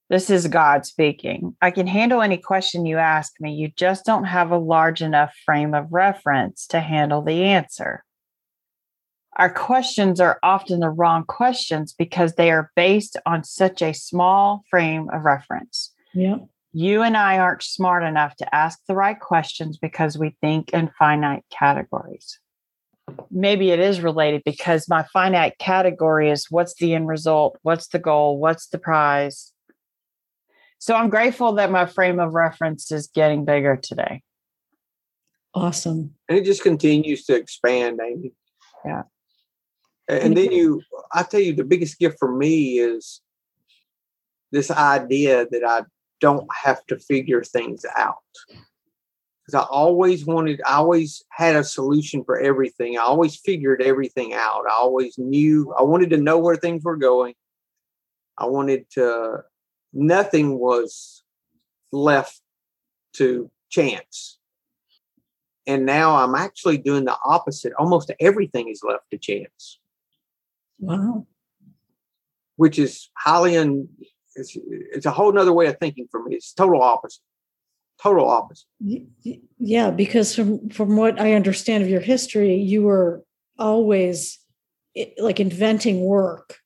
This 0.09 0.31
is 0.31 0.47
God 0.47 0.85
speaking. 0.85 1.55
I 1.61 1.69
can 1.69 1.85
handle 1.85 2.21
any 2.21 2.37
question 2.37 2.85
you 2.85 2.97
ask 2.97 3.33
me. 3.39 3.53
You 3.53 3.71
just 3.75 4.05
don't 4.05 4.23
have 4.23 4.49
a 4.49 4.57
large 4.57 5.01
enough 5.01 5.33
frame 5.45 5.75
of 5.75 5.91
reference 5.91 6.65
to 6.67 6.79
handle 6.79 7.21
the 7.21 7.43
answer. 7.43 8.03
Our 9.37 9.53
questions 9.53 10.19
are 10.19 10.39
often 10.41 10.79
the 10.79 10.89
wrong 10.89 11.23
questions 11.25 11.93
because 11.93 12.33
they 12.33 12.49
are 12.51 12.71
based 12.75 13.17
on 13.25 13.43
such 13.43 13.81
a 13.83 13.93
small 13.93 14.63
frame 14.69 15.09
of 15.13 15.23
reference. 15.23 15.93
Yep. 16.15 16.47
You 16.73 17.03
and 17.03 17.15
I 17.15 17.37
aren't 17.37 17.63
smart 17.63 18.03
enough 18.03 18.35
to 18.37 18.55
ask 18.55 18.79
the 18.87 18.95
right 18.95 19.19
questions 19.19 19.77
because 19.77 20.17
we 20.17 20.35
think 20.41 20.71
in 20.71 20.89
finite 20.97 21.43
categories 21.51 22.39
maybe 23.31 23.71
it 23.71 23.79
is 23.79 24.01
related 24.01 24.43
because 24.45 24.87
my 24.87 25.03
finite 25.13 25.57
category 25.57 26.29
is 26.29 26.47
what's 26.49 26.75
the 26.75 26.93
end 26.93 27.07
result, 27.07 27.57
what's 27.63 27.87
the 27.87 27.99
goal, 27.99 28.37
what's 28.37 28.67
the 28.67 28.77
prize. 28.77 29.51
So 30.79 30.95
I'm 30.95 31.09
grateful 31.09 31.53
that 31.53 31.71
my 31.71 31.85
frame 31.85 32.19
of 32.19 32.33
reference 32.33 32.91
is 32.91 33.07
getting 33.07 33.43
bigger 33.43 33.75
today. 33.75 34.23
Awesome. 35.53 36.15
And 36.29 36.37
it 36.37 36.45
just 36.45 36.63
continues 36.63 37.25
to 37.25 37.35
expand, 37.35 37.99
Amy. 38.03 38.31
Yeah. 38.85 39.03
And 40.07 40.35
then 40.35 40.51
you, 40.51 40.81
I 41.13 41.23
tell 41.23 41.41
you, 41.41 41.53
the 41.53 41.65
biggest 41.65 41.99
gift 41.99 42.17
for 42.17 42.33
me 42.33 42.79
is 42.79 43.21
this 44.51 44.71
idea 44.71 45.45
that 45.51 45.63
I 45.63 45.81
don't 46.21 46.47
have 46.63 46.83
to 46.87 46.97
figure 46.97 47.43
things 47.43 47.85
out 47.95 48.15
because 48.47 49.53
I 49.53 49.67
always 49.69 50.25
wanted, 50.25 50.61
I 50.65 50.75
always 50.75 51.23
had 51.29 51.55
a 51.55 51.63
solution 51.63 52.23
for 52.23 52.39
everything. 52.39 52.97
I 52.97 53.01
always 53.01 53.35
figured 53.35 53.81
everything 53.81 54.33
out. 54.33 54.63
I 54.69 54.73
always 54.73 55.17
knew, 55.17 55.73
I 55.77 55.83
wanted 55.83 56.09
to 56.11 56.17
know 56.17 56.37
where 56.39 56.55
things 56.55 56.83
were 56.83 56.97
going. 56.97 57.33
I 58.37 58.45
wanted 58.45 58.89
to, 58.91 59.43
nothing 59.93 60.57
was 60.57 61.23
left 61.91 62.41
to 63.13 63.49
chance. 63.69 64.39
And 65.67 65.85
now 65.85 66.15
I'm 66.15 66.35
actually 66.35 66.77
doing 66.77 67.05
the 67.05 67.17
opposite. 67.23 67.73
Almost 67.77 68.11
everything 68.19 68.69
is 68.69 68.81
left 68.83 69.09
to 69.11 69.17
chance. 69.17 69.79
Wow. 70.79 71.27
Which 72.55 72.79
is 72.79 73.09
highly, 73.15 73.57
un, 73.57 73.87
it's, 74.35 74.57
it's 74.65 75.05
a 75.05 75.11
whole 75.11 75.31
nother 75.31 75.53
way 75.53 75.67
of 75.67 75.77
thinking 75.77 76.07
for 76.09 76.23
me. 76.23 76.35
It's 76.35 76.53
total 76.53 76.81
opposite 76.81 77.21
total 78.01 78.29
opposite. 78.29 78.65
Yeah, 79.59 79.91
because 79.91 80.35
from 80.35 80.69
from 80.69 80.95
what 80.95 81.19
I 81.19 81.33
understand 81.33 81.83
of 81.83 81.89
your 81.89 82.01
history, 82.01 82.55
you 82.55 82.83
were 82.83 83.23
always 83.57 84.39
like 85.17 85.39
inventing 85.39 86.01
work. 86.01 86.57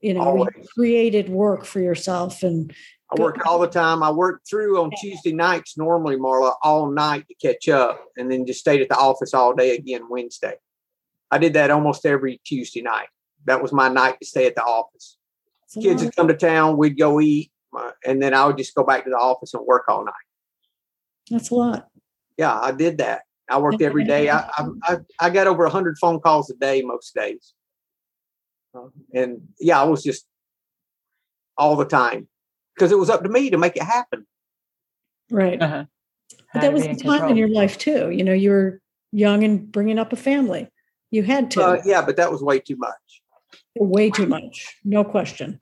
You 0.00 0.14
know, 0.14 0.22
always. 0.22 0.48
you 0.56 0.66
created 0.74 1.28
work 1.28 1.64
for 1.64 1.80
yourself 1.80 2.42
and 2.42 2.72
I 3.12 3.20
worked 3.20 3.42
all 3.42 3.58
the 3.58 3.66
time. 3.66 4.02
I 4.02 4.10
worked 4.10 4.48
through 4.48 4.80
on 4.80 4.92
Tuesday 5.00 5.32
nights 5.32 5.76
normally, 5.76 6.16
Marla, 6.16 6.54
all 6.62 6.90
night 6.90 7.26
to 7.28 7.34
catch 7.34 7.68
up, 7.68 8.04
and 8.16 8.30
then 8.30 8.46
just 8.46 8.60
stayed 8.60 8.80
at 8.80 8.88
the 8.88 8.96
office 8.96 9.34
all 9.34 9.52
day 9.52 9.74
again 9.74 10.08
Wednesday. 10.08 10.54
I 11.30 11.38
did 11.38 11.54
that 11.54 11.70
almost 11.70 12.06
every 12.06 12.40
Tuesday 12.44 12.82
night. 12.82 13.08
That 13.46 13.62
was 13.62 13.72
my 13.72 13.88
night 13.88 14.18
to 14.20 14.26
stay 14.26 14.46
at 14.46 14.54
the 14.54 14.62
office. 14.62 15.16
Kids 15.74 16.02
would 16.02 16.14
come 16.14 16.28
to 16.28 16.36
town, 16.36 16.76
we'd 16.76 16.98
go 16.98 17.20
eat, 17.20 17.50
uh, 17.76 17.92
and 18.04 18.22
then 18.22 18.34
I 18.34 18.44
would 18.46 18.58
just 18.58 18.74
go 18.74 18.84
back 18.84 19.04
to 19.04 19.10
the 19.10 19.16
office 19.16 19.54
and 19.54 19.64
work 19.64 19.84
all 19.88 20.04
night. 20.04 20.14
That's 21.30 21.50
a 21.50 21.54
lot. 21.54 21.88
Yeah, 22.36 22.58
I 22.58 22.72
did 22.72 22.98
that. 22.98 23.22
I 23.48 23.58
worked 23.58 23.82
every 23.82 24.04
day. 24.04 24.30
I 24.30 24.48
I, 24.84 24.96
I 25.20 25.30
got 25.30 25.46
over 25.46 25.68
hundred 25.68 25.98
phone 25.98 26.20
calls 26.20 26.50
a 26.50 26.54
day 26.54 26.82
most 26.82 27.14
days, 27.14 27.54
and 29.12 29.42
yeah, 29.58 29.80
I 29.80 29.84
was 29.84 30.02
just 30.02 30.26
all 31.56 31.76
the 31.76 31.84
time 31.84 32.28
because 32.74 32.92
it 32.92 32.98
was 32.98 33.10
up 33.10 33.22
to 33.22 33.28
me 33.28 33.50
to 33.50 33.58
make 33.58 33.76
it 33.76 33.82
happen. 33.82 34.26
Right. 35.30 35.60
Uh-huh. 35.60 35.84
But 36.52 36.62
that 36.62 36.72
was 36.72 36.82
the 36.82 36.96
time 36.96 37.28
in 37.28 37.36
your 37.36 37.48
life 37.48 37.78
too. 37.78 38.10
You 38.10 38.24
know, 38.24 38.32
you 38.32 38.50
were 38.50 38.80
young 39.12 39.44
and 39.44 39.70
bringing 39.70 39.98
up 39.98 40.12
a 40.12 40.16
family. 40.16 40.68
You 41.10 41.22
had 41.22 41.50
to. 41.52 41.62
Uh, 41.62 41.82
yeah, 41.84 42.02
but 42.02 42.16
that 42.16 42.30
was 42.30 42.42
way 42.42 42.58
too 42.58 42.76
much. 42.76 43.22
Way 43.76 44.10
too 44.10 44.26
much. 44.26 44.76
No 44.84 45.04
question. 45.04 45.60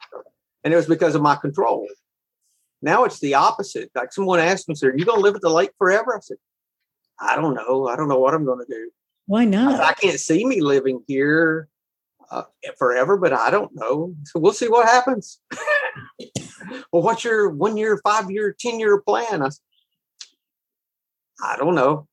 And 0.65 0.73
it 0.73 0.77
was 0.77 0.87
because 0.87 1.15
of 1.15 1.23
my 1.23 1.37
control. 1.37 1.87
Now 2.81 3.05
it's 3.05 3.21
the 3.21 3.35
opposite. 3.35 3.91
Like 3.95 4.13
someone 4.13 4.39
asked 4.39 4.69
me, 4.69 4.75
"Sir, 4.75 4.91
are 4.91 4.97
you 4.97 5.05
going 5.05 5.19
to 5.19 5.23
live 5.23 5.35
at 5.35 5.41
the 5.41 5.51
lake 5.51 5.73
forever?" 5.79 6.17
I 6.17 6.21
said, 6.21 6.37
"I 7.21 7.37
don't 7.37 7.55
know. 7.55 7.89
I 7.89 7.97
don't 7.97 8.09
know 8.09 8.19
what 8.19 8.35
I'm 8.35 8.45
going 8.45 8.65
to 8.65 8.73
do. 8.73 8.91
Why 9.27 9.45
not? 9.45 9.81
I, 9.81 9.89
I 9.89 9.93
can't 9.95 10.21
see 10.21 10.45
me 10.45 10.61
living 10.61 11.03
here 11.07 11.69
uh, 12.31 12.45
forever, 12.79 13.16
but 13.16 13.33
I 13.33 13.51
don't 13.51 13.74
know. 13.74 14.14
So 14.24 14.41
we'll 14.41 14.53
see 14.53 14.68
what 14.68 14.87
happens." 14.87 15.41
well, 16.93 17.03
what's 17.03 17.24
your 17.24 17.51
one 17.51 17.76
year, 17.76 18.01
five 18.03 18.31
year, 18.31 18.55
ten 18.59 18.81
year 18.81 19.01
plan? 19.01 19.43
I 19.43 19.49
said, 19.49 19.62
I 21.43 21.57
don't 21.57 21.74
know. 21.74 22.09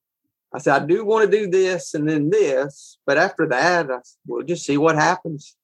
I 0.53 0.59
said, 0.59 0.81
I 0.81 0.85
do 0.85 1.03
want 1.03 1.29
to 1.29 1.37
do 1.37 1.49
this 1.49 1.93
and 1.93 2.07
then 2.07 2.29
this, 2.29 2.97
but 3.05 3.17
after 3.17 3.47
that, 3.47 3.91
I, 3.91 3.97
we'll 4.25 4.45
just 4.45 4.65
see 4.65 4.77
what 4.77 4.95
happens. 4.95 5.55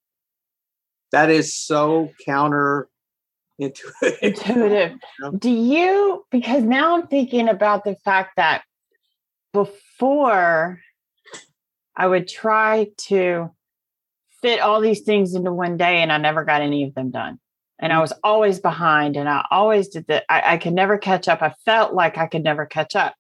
That 1.11 1.29
is 1.29 1.55
so 1.55 2.11
counter 2.25 2.89
intuitive. 3.57 4.17
Intuitive. 4.21 4.99
Do 5.39 5.49
you, 5.49 6.25
because 6.31 6.63
now 6.63 6.95
I'm 6.95 7.07
thinking 7.07 7.47
about 7.47 7.83
the 7.83 7.95
fact 8.03 8.37
that 8.37 8.63
before 9.53 10.79
I 11.95 12.07
would 12.07 12.27
try 12.27 12.87
to 13.07 13.51
fit 14.41 14.59
all 14.59 14.81
these 14.81 15.01
things 15.01 15.35
into 15.35 15.51
one 15.51 15.77
day 15.77 16.01
and 16.01 16.11
I 16.11 16.17
never 16.17 16.43
got 16.43 16.61
any 16.61 16.83
of 16.83 16.93
them 16.93 17.11
done. 17.11 17.39
And 17.79 17.91
I 17.91 17.97
mm. 17.97 18.01
was 18.01 18.13
always 18.23 18.59
behind 18.59 19.17
and 19.17 19.27
I 19.27 19.45
always 19.51 19.87
did 19.89 20.05
that. 20.07 20.25
I, 20.29 20.53
I 20.53 20.57
could 20.57 20.73
never 20.73 20.97
catch 20.97 21.27
up. 21.27 21.41
I 21.41 21.53
felt 21.65 21.93
like 21.93 22.17
I 22.17 22.27
could 22.27 22.43
never 22.43 22.65
catch 22.65 22.95
up. 22.95 23.15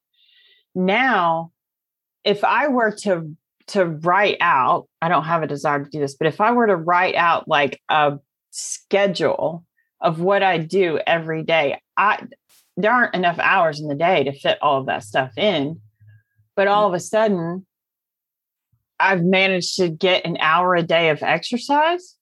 Now, 0.73 1.51
if 2.23 2.43
I 2.43 2.67
were 2.67 2.91
to 3.03 3.35
to 3.67 3.85
write 3.85 4.37
out, 4.41 4.87
I 5.01 5.07
don't 5.07 5.23
have 5.23 5.43
a 5.43 5.47
desire 5.47 5.83
to 5.83 5.89
do 5.89 5.99
this, 5.99 6.15
but 6.15 6.27
if 6.27 6.41
I 6.41 6.51
were 6.51 6.67
to 6.67 6.75
write 6.75 7.15
out 7.15 7.47
like 7.47 7.79
a 7.89 8.17
schedule 8.51 9.65
of 10.01 10.19
what 10.19 10.43
I 10.43 10.57
do 10.57 10.99
every 11.05 11.43
day. 11.43 11.79
I 11.97 12.27
there 12.77 12.91
aren't 12.91 13.15
enough 13.15 13.37
hours 13.39 13.79
in 13.79 13.87
the 13.87 13.95
day 13.95 14.23
to 14.23 14.33
fit 14.33 14.57
all 14.61 14.79
of 14.79 14.87
that 14.87 15.03
stuff 15.03 15.37
in. 15.37 15.79
But 16.55 16.67
all 16.67 16.87
of 16.87 16.93
a 16.93 16.99
sudden, 16.99 17.65
I've 19.01 19.23
managed 19.23 19.75
to 19.77 19.89
get 19.89 20.25
an 20.25 20.37
hour 20.39 20.75
a 20.75 20.83
day 20.83 21.09
of 21.09 21.23
exercise 21.23 22.15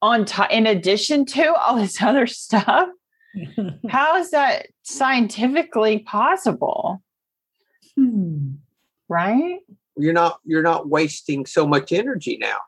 on 0.00 0.24
top 0.24 0.50
in 0.50 0.66
addition 0.66 1.24
to 1.26 1.54
all 1.54 1.76
this 1.76 2.00
other 2.02 2.26
stuff. 2.26 2.88
How 3.88 4.16
is 4.16 4.30
that 4.30 4.68
scientifically 4.82 6.00
possible? 6.00 7.02
Hmm. 7.96 8.54
Right? 9.08 9.60
You're 9.96 10.12
not 10.12 10.38
you're 10.44 10.62
not 10.62 10.88
wasting 10.88 11.46
so 11.46 11.66
much 11.66 11.92
energy 11.92 12.38
now 12.40 12.58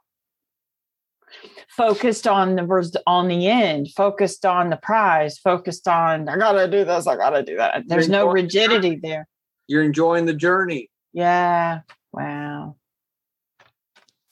focused 1.68 2.26
on 2.26 2.56
the 2.56 3.02
on 3.06 3.28
the 3.28 3.48
end, 3.48 3.90
focused 3.96 4.44
on 4.44 4.70
the 4.70 4.76
prize, 4.76 5.38
focused 5.38 5.88
on 5.88 6.28
I 6.28 6.36
gotta 6.36 6.68
do 6.68 6.84
this, 6.84 7.06
I 7.06 7.16
gotta 7.16 7.42
do 7.42 7.56
that. 7.56 7.84
There's 7.86 8.08
no 8.08 8.28
rigidity 8.28 8.96
the 8.96 9.00
there. 9.00 9.28
You're 9.66 9.82
enjoying 9.82 10.26
the 10.26 10.34
journey. 10.34 10.90
Yeah. 11.12 11.80
Wow. 12.12 12.76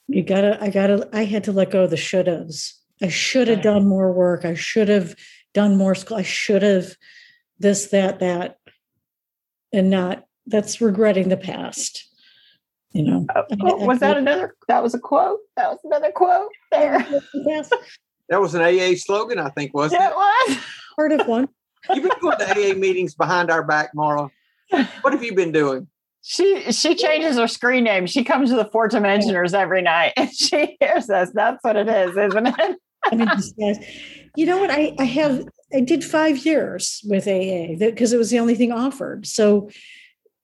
You 0.09 0.23
gotta, 0.23 0.61
I 0.61 0.69
gotta, 0.69 1.07
I 1.13 1.25
had 1.25 1.43
to 1.45 1.51
let 1.51 1.71
go 1.71 1.83
of 1.83 1.91
the 1.91 1.97
should 1.97 2.27
haves. 2.27 2.79
I 3.01 3.07
should 3.07 3.47
have 3.47 3.61
done 3.61 3.87
more 3.87 4.11
work. 4.11 4.43
I 4.43 4.55
should 4.55 4.89
have 4.89 5.15
done 5.53 5.77
more 5.77 5.95
school. 5.95 6.17
I 6.17 6.23
should 6.23 6.63
have 6.63 6.95
this, 7.59 7.87
that, 7.87 8.19
that, 8.19 8.57
and 9.71 9.89
not 9.89 10.25
that's 10.47 10.81
regretting 10.81 11.29
the 11.29 11.37
past 11.37 12.07
you 12.91 13.03
know 13.03 13.23
uh, 13.35 13.43
oh, 13.61 13.85
was 13.85 13.99
that 13.99 14.17
another 14.17 14.55
that 14.67 14.81
was 14.81 14.95
a 14.95 14.99
quote 14.99 15.37
that 15.55 15.69
was 15.69 15.77
another 15.83 16.11
quote 16.11 16.49
there 16.71 17.05
yes 17.35 17.69
That 18.29 18.39
was 18.39 18.53
an 18.53 18.61
AA 18.61 18.95
slogan, 18.95 19.39
I 19.39 19.49
think, 19.49 19.73
wasn't 19.73 20.03
It 20.03 20.11
was. 20.15 20.57
Part 20.95 21.11
of 21.11 21.27
one. 21.27 21.49
You've 21.93 22.03
been 22.03 22.11
going 22.21 22.37
to 22.37 22.45
AA 22.45 22.75
meetings 22.75 23.15
behind 23.15 23.49
our 23.49 23.63
back, 23.63 23.93
Marla. 23.95 24.29
What 25.01 25.13
have 25.13 25.23
you 25.23 25.33
been 25.33 25.51
doing? 25.51 25.87
She 26.21 26.71
she 26.71 26.95
changes 26.95 27.37
her 27.37 27.47
screen 27.47 27.85
name. 27.85 28.05
She 28.05 28.23
comes 28.23 28.49
to 28.49 28.55
the 28.55 28.65
Four 28.65 28.89
Dimensioners 28.89 29.53
every 29.53 29.81
night 29.81 30.13
and 30.17 30.29
she 30.33 30.77
hears 30.79 31.09
us. 31.09 31.31
That's 31.33 31.63
what 31.63 31.75
it 31.75 31.87
is, 31.87 32.15
isn't 32.17 32.47
it? 32.47 32.77
I 33.11 33.15
mean. 33.15 33.75
You 34.35 34.45
know 34.45 34.57
what? 34.57 34.69
I 34.69 34.93
I 34.99 35.05
have 35.05 35.45
I 35.73 35.79
did 35.79 36.03
five 36.03 36.45
years 36.45 37.01
with 37.05 37.27
AA 37.27 37.75
because 37.79 38.13
it 38.13 38.17
was 38.17 38.29
the 38.29 38.39
only 38.39 38.55
thing 38.55 38.71
offered. 38.71 39.25
So, 39.25 39.69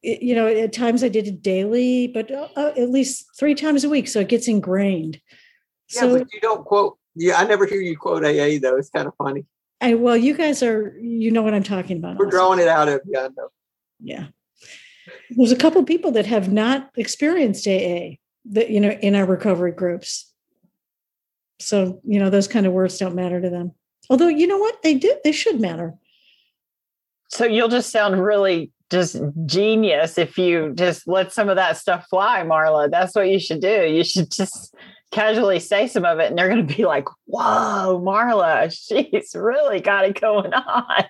it- 0.02 0.22
you 0.22 0.34
know, 0.36 0.48
at 0.48 0.72
times 0.74 1.04
I 1.04 1.10
did 1.10 1.28
it 1.28 1.42
daily, 1.42 2.08
but 2.08 2.32
uh, 2.32 2.48
uh, 2.56 2.72
at 2.78 2.90
least 2.90 3.26
three 3.38 3.56
times 3.56 3.84
a 3.84 3.90
week, 3.90 4.08
so 4.08 4.22
it 4.22 4.30
gets 4.30 4.48
ingrained. 4.48 5.20
Yeah, 5.94 6.00
So 6.02 6.20
but 6.20 6.28
you 6.34 6.40
don't 6.40 6.64
quote. 6.66 6.98
Yeah, 7.16 7.38
I 7.38 7.46
never 7.46 7.66
hear 7.66 7.82
you 7.82 7.98
quote 7.98 8.24
AA 8.24 8.60
though. 8.62 8.78
It's 8.78 8.90
kind 8.90 9.08
of 9.08 9.14
funny. 9.18 9.46
I 9.82 9.96
well, 9.96 10.16
you 10.18 10.36
guys 10.36 10.64
are 10.64 10.98
you 11.02 11.32
know 11.32 11.44
what 11.44 11.54
I'm 11.54 11.64
talking 11.64 11.98
about. 11.98 12.18
We're 12.18 12.26
also. 12.26 12.38
drawing 12.38 12.60
it 12.60 12.68
out 12.68 12.88
of 12.88 13.02
you. 13.06 13.20
I 13.20 13.28
know. 13.38 13.50
Yeah. 14.02 14.28
There's 15.30 15.52
a 15.52 15.58
couple 15.58 15.84
people 15.84 16.12
that 16.12 16.26
have 16.26 16.52
not 16.52 16.90
experienced 16.96 17.68
AA 17.68 18.18
that 18.52 18.70
you 18.70 18.80
know 18.80 18.92
in 18.92 19.16
our 19.16 19.26
recovery 19.26 19.72
groups. 19.72 20.32
So, 21.60 22.02
you 22.04 22.20
know, 22.20 22.30
those 22.30 22.48
kind 22.48 22.66
of 22.66 22.74
words 22.74 22.98
don't 22.98 23.16
matter 23.16 23.40
to 23.42 23.50
them. 23.50 23.74
Although, 24.10 24.28
you 24.28 24.46
know 24.46 24.58
what? 24.58 24.82
They 24.84 24.96
do 24.96 25.16
they 25.24 25.32
should 25.32 25.60
matter. 25.60 25.94
So 27.30 27.46
you'll 27.46 27.70
just 27.70 27.92
sound 27.92 28.24
really 28.24 28.72
just 28.92 29.18
genius 29.46 30.18
if 30.18 30.38
you 30.38 30.74
just 30.76 31.08
let 31.08 31.34
some 31.34 31.50
of 31.50 31.56
that 31.56 31.78
stuff 31.78 32.06
fly, 32.10 32.44
Marla. 32.44 32.90
That's 32.90 33.16
what 33.16 33.30
you 33.30 33.40
should 33.40 33.62
do. 33.62 33.86
You 33.88 34.04
should 34.04 34.32
just 34.32 34.76
casually 35.12 35.60
say 35.60 35.88
some 35.88 36.06
of 36.06 36.20
it, 36.20 36.30
and 36.30 36.38
they're 36.38 36.50
going 36.50 36.66
to 36.66 36.76
be 36.76 36.86
like, 36.86 37.06
"Whoa, 37.26 38.02
Marla, 38.04 38.72
she's 39.12 39.36
really 39.36 39.82
got 39.82 40.06
it 40.06 40.20
going 40.20 40.54
on." 40.54 41.06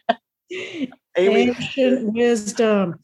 Ancient 1.17 2.13
wisdom. 2.13 2.99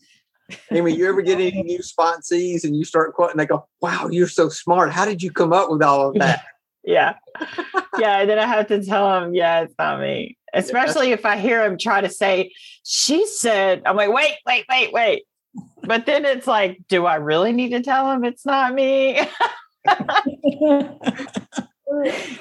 Amy, 0.71 0.95
you 0.95 1.07
ever 1.07 1.21
get 1.21 1.39
any 1.39 1.63
new 1.63 1.79
sponsees 1.79 2.63
and 2.63 2.75
you 2.75 2.83
start 2.83 3.13
quoting? 3.13 3.37
They 3.37 3.45
go, 3.45 3.67
"Wow, 3.81 4.07
you're 4.09 4.27
so 4.27 4.49
smart. 4.49 4.91
How 4.91 5.05
did 5.05 5.21
you 5.21 5.31
come 5.31 5.53
up 5.53 5.69
with 5.69 5.81
all 5.83 6.09
of 6.09 6.15
that?" 6.15 6.43
yeah, 6.83 7.15
yeah. 7.97 8.19
And 8.19 8.29
then 8.29 8.39
I 8.39 8.45
have 8.45 8.67
to 8.67 8.83
tell 8.83 9.09
them, 9.09 9.33
"Yeah, 9.33 9.61
it's 9.61 9.75
not 9.77 9.99
me." 9.99 10.37
Especially 10.53 11.11
if 11.11 11.25
I 11.25 11.37
hear 11.37 11.63
him 11.63 11.77
try 11.77 12.01
to 12.01 12.09
say, 12.09 12.51
"She 12.83 13.25
said," 13.25 13.81
I'm 13.85 13.95
like, 13.95 14.13
"Wait, 14.13 14.35
wait, 14.45 14.65
wait, 14.69 14.93
wait." 14.93 15.23
But 15.83 16.05
then 16.05 16.25
it's 16.25 16.47
like, 16.47 16.79
do 16.87 17.05
I 17.05 17.15
really 17.15 17.51
need 17.51 17.69
to 17.69 17.81
tell 17.81 18.09
him 18.11 18.23
it's 18.23 18.45
not 18.45 18.73
me? 18.73 19.19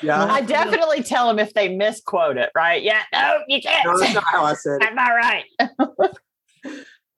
Yeah, 0.03 0.25
I 0.25 0.43
definitely 0.43 1.03
tell 1.03 1.27
them 1.27 1.39
if 1.39 1.55
they 1.55 1.75
misquote 1.75 2.37
it, 2.37 2.51
right? 2.55 2.83
Yeah, 2.83 3.03
no, 3.13 3.41
you 3.49 3.61
can't. 3.61 3.85
no, 3.85 3.99
that's 3.99 4.15
not 4.15 4.25
how 4.25 4.45
I 4.45 4.55
said 4.55 4.81
it. 4.81 4.83
I'm 4.89 4.95
not 4.95 5.11
right. 5.11 5.45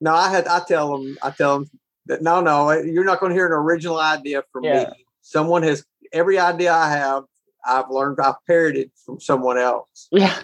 No, 0.03 0.13
I 0.13 0.29
had. 0.29 0.47
I 0.47 0.59
tell 0.67 0.91
them. 0.91 1.17
I 1.23 1.29
tell 1.31 1.59
them 1.59 1.69
that 2.07 2.21
no, 2.21 2.41
no, 2.41 2.71
you're 2.71 3.05
not 3.05 3.21
going 3.21 3.29
to 3.29 3.35
hear 3.35 3.45
an 3.47 3.53
original 3.53 3.97
idea 3.99 4.43
from 4.51 4.65
Yeah. 4.65 4.89
me. 4.89 5.05
Someone 5.21 5.63
has 5.63 5.85
every 6.11 6.37
idea 6.37 6.73
I 6.73 6.89
have. 6.91 7.23
I've 7.65 7.89
learned. 7.89 8.19
I've 8.19 8.35
parroted 8.45 8.91
from 9.05 9.21
someone 9.21 9.57
else. 9.57 10.09
Yeah. 10.11 10.37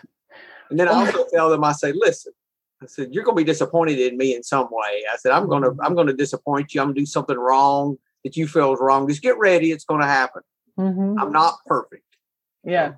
And 0.69 0.79
then 0.79 0.87
I 0.87 0.93
also 0.93 1.25
tell 1.33 1.49
them, 1.49 1.63
I 1.65 1.73
say, 1.73 1.91
listen, 1.93 2.31
I 2.81 2.85
said, 2.85 3.09
you're 3.11 3.25
going 3.25 3.35
to 3.35 3.43
be 3.43 3.51
disappointed 3.51 3.99
in 3.99 4.15
me 4.17 4.33
in 4.33 4.43
some 4.43 4.67
way. 4.71 5.03
I 5.11 5.17
said, 5.17 5.33
I'm 5.33 5.49
going 5.49 5.63
to, 5.63 5.75
I'm 5.83 5.93
going 5.95 6.07
to 6.07 6.13
disappoint 6.13 6.73
you. 6.73 6.79
I'm 6.79 6.87
going 6.87 6.95
to 6.95 7.01
do 7.01 7.05
something 7.05 7.37
wrong 7.37 7.97
that 8.23 8.37
you 8.37 8.47
feel 8.47 8.73
is 8.73 8.79
wrong. 8.79 9.07
Just 9.09 9.21
get 9.21 9.37
ready. 9.37 9.71
It's 9.73 9.83
going 9.83 9.99
to 10.01 10.07
happen. 10.07 10.43
Mhm. 10.79 11.15
I'm 11.19 11.33
not 11.33 11.55
perfect. 11.65 12.05
Yeah. 12.63 12.93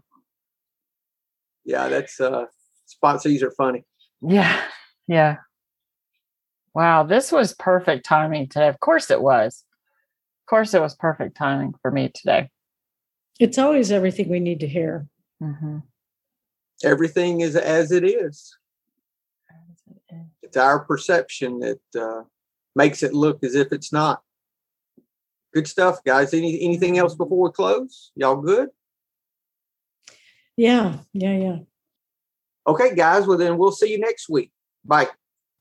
Yeah, 1.65 1.87
that's 1.87 2.19
uh, 2.19 2.45
sponsees 2.87 3.41
are 3.41 3.51
funny. 3.51 3.83
Yeah. 4.21 4.61
Yeah. 5.07 5.37
Wow. 6.73 7.03
This 7.03 7.31
was 7.31 7.53
perfect 7.53 8.05
timing 8.05 8.47
today. 8.47 8.67
Of 8.67 8.79
course 8.79 9.11
it 9.11 9.21
was. 9.21 9.63
Of 10.43 10.49
course 10.49 10.73
it 10.73 10.81
was 10.81 10.95
perfect 10.95 11.37
timing 11.37 11.73
for 11.81 11.91
me 11.91 12.11
today. 12.13 12.49
it's 13.39 13.57
always 13.57 13.91
everything 13.91 14.29
we 14.29 14.39
need 14.39 14.59
to 14.59 14.67
hear. 14.67 15.07
Mm-hmm. 15.41 15.79
Everything 16.83 17.41
is 17.41 17.55
as 17.55 17.91
it 17.91 18.03
is. 18.03 18.55
It's 20.41 20.57
our 20.57 20.79
perception 20.79 21.59
that 21.59 21.79
uh, 21.97 22.23
makes 22.75 23.03
it 23.03 23.13
look 23.13 23.43
as 23.43 23.55
if 23.55 23.71
it's 23.71 23.93
not. 23.93 24.21
Good 25.53 25.67
stuff, 25.67 26.03
guys. 26.03 26.33
Any 26.33 26.61
anything 26.61 26.97
else 26.97 27.15
before 27.15 27.41
we 27.41 27.51
close? 27.51 28.11
Y'all 28.15 28.35
good? 28.35 28.69
Yeah, 30.57 30.97
yeah, 31.13 31.37
yeah. 31.37 31.57
Okay, 32.67 32.95
guys. 32.95 33.25
Well, 33.25 33.37
then 33.37 33.57
we'll 33.57 33.71
see 33.71 33.91
you 33.91 33.99
next 33.99 34.29
week. 34.29 34.51
Bye. 34.83 35.07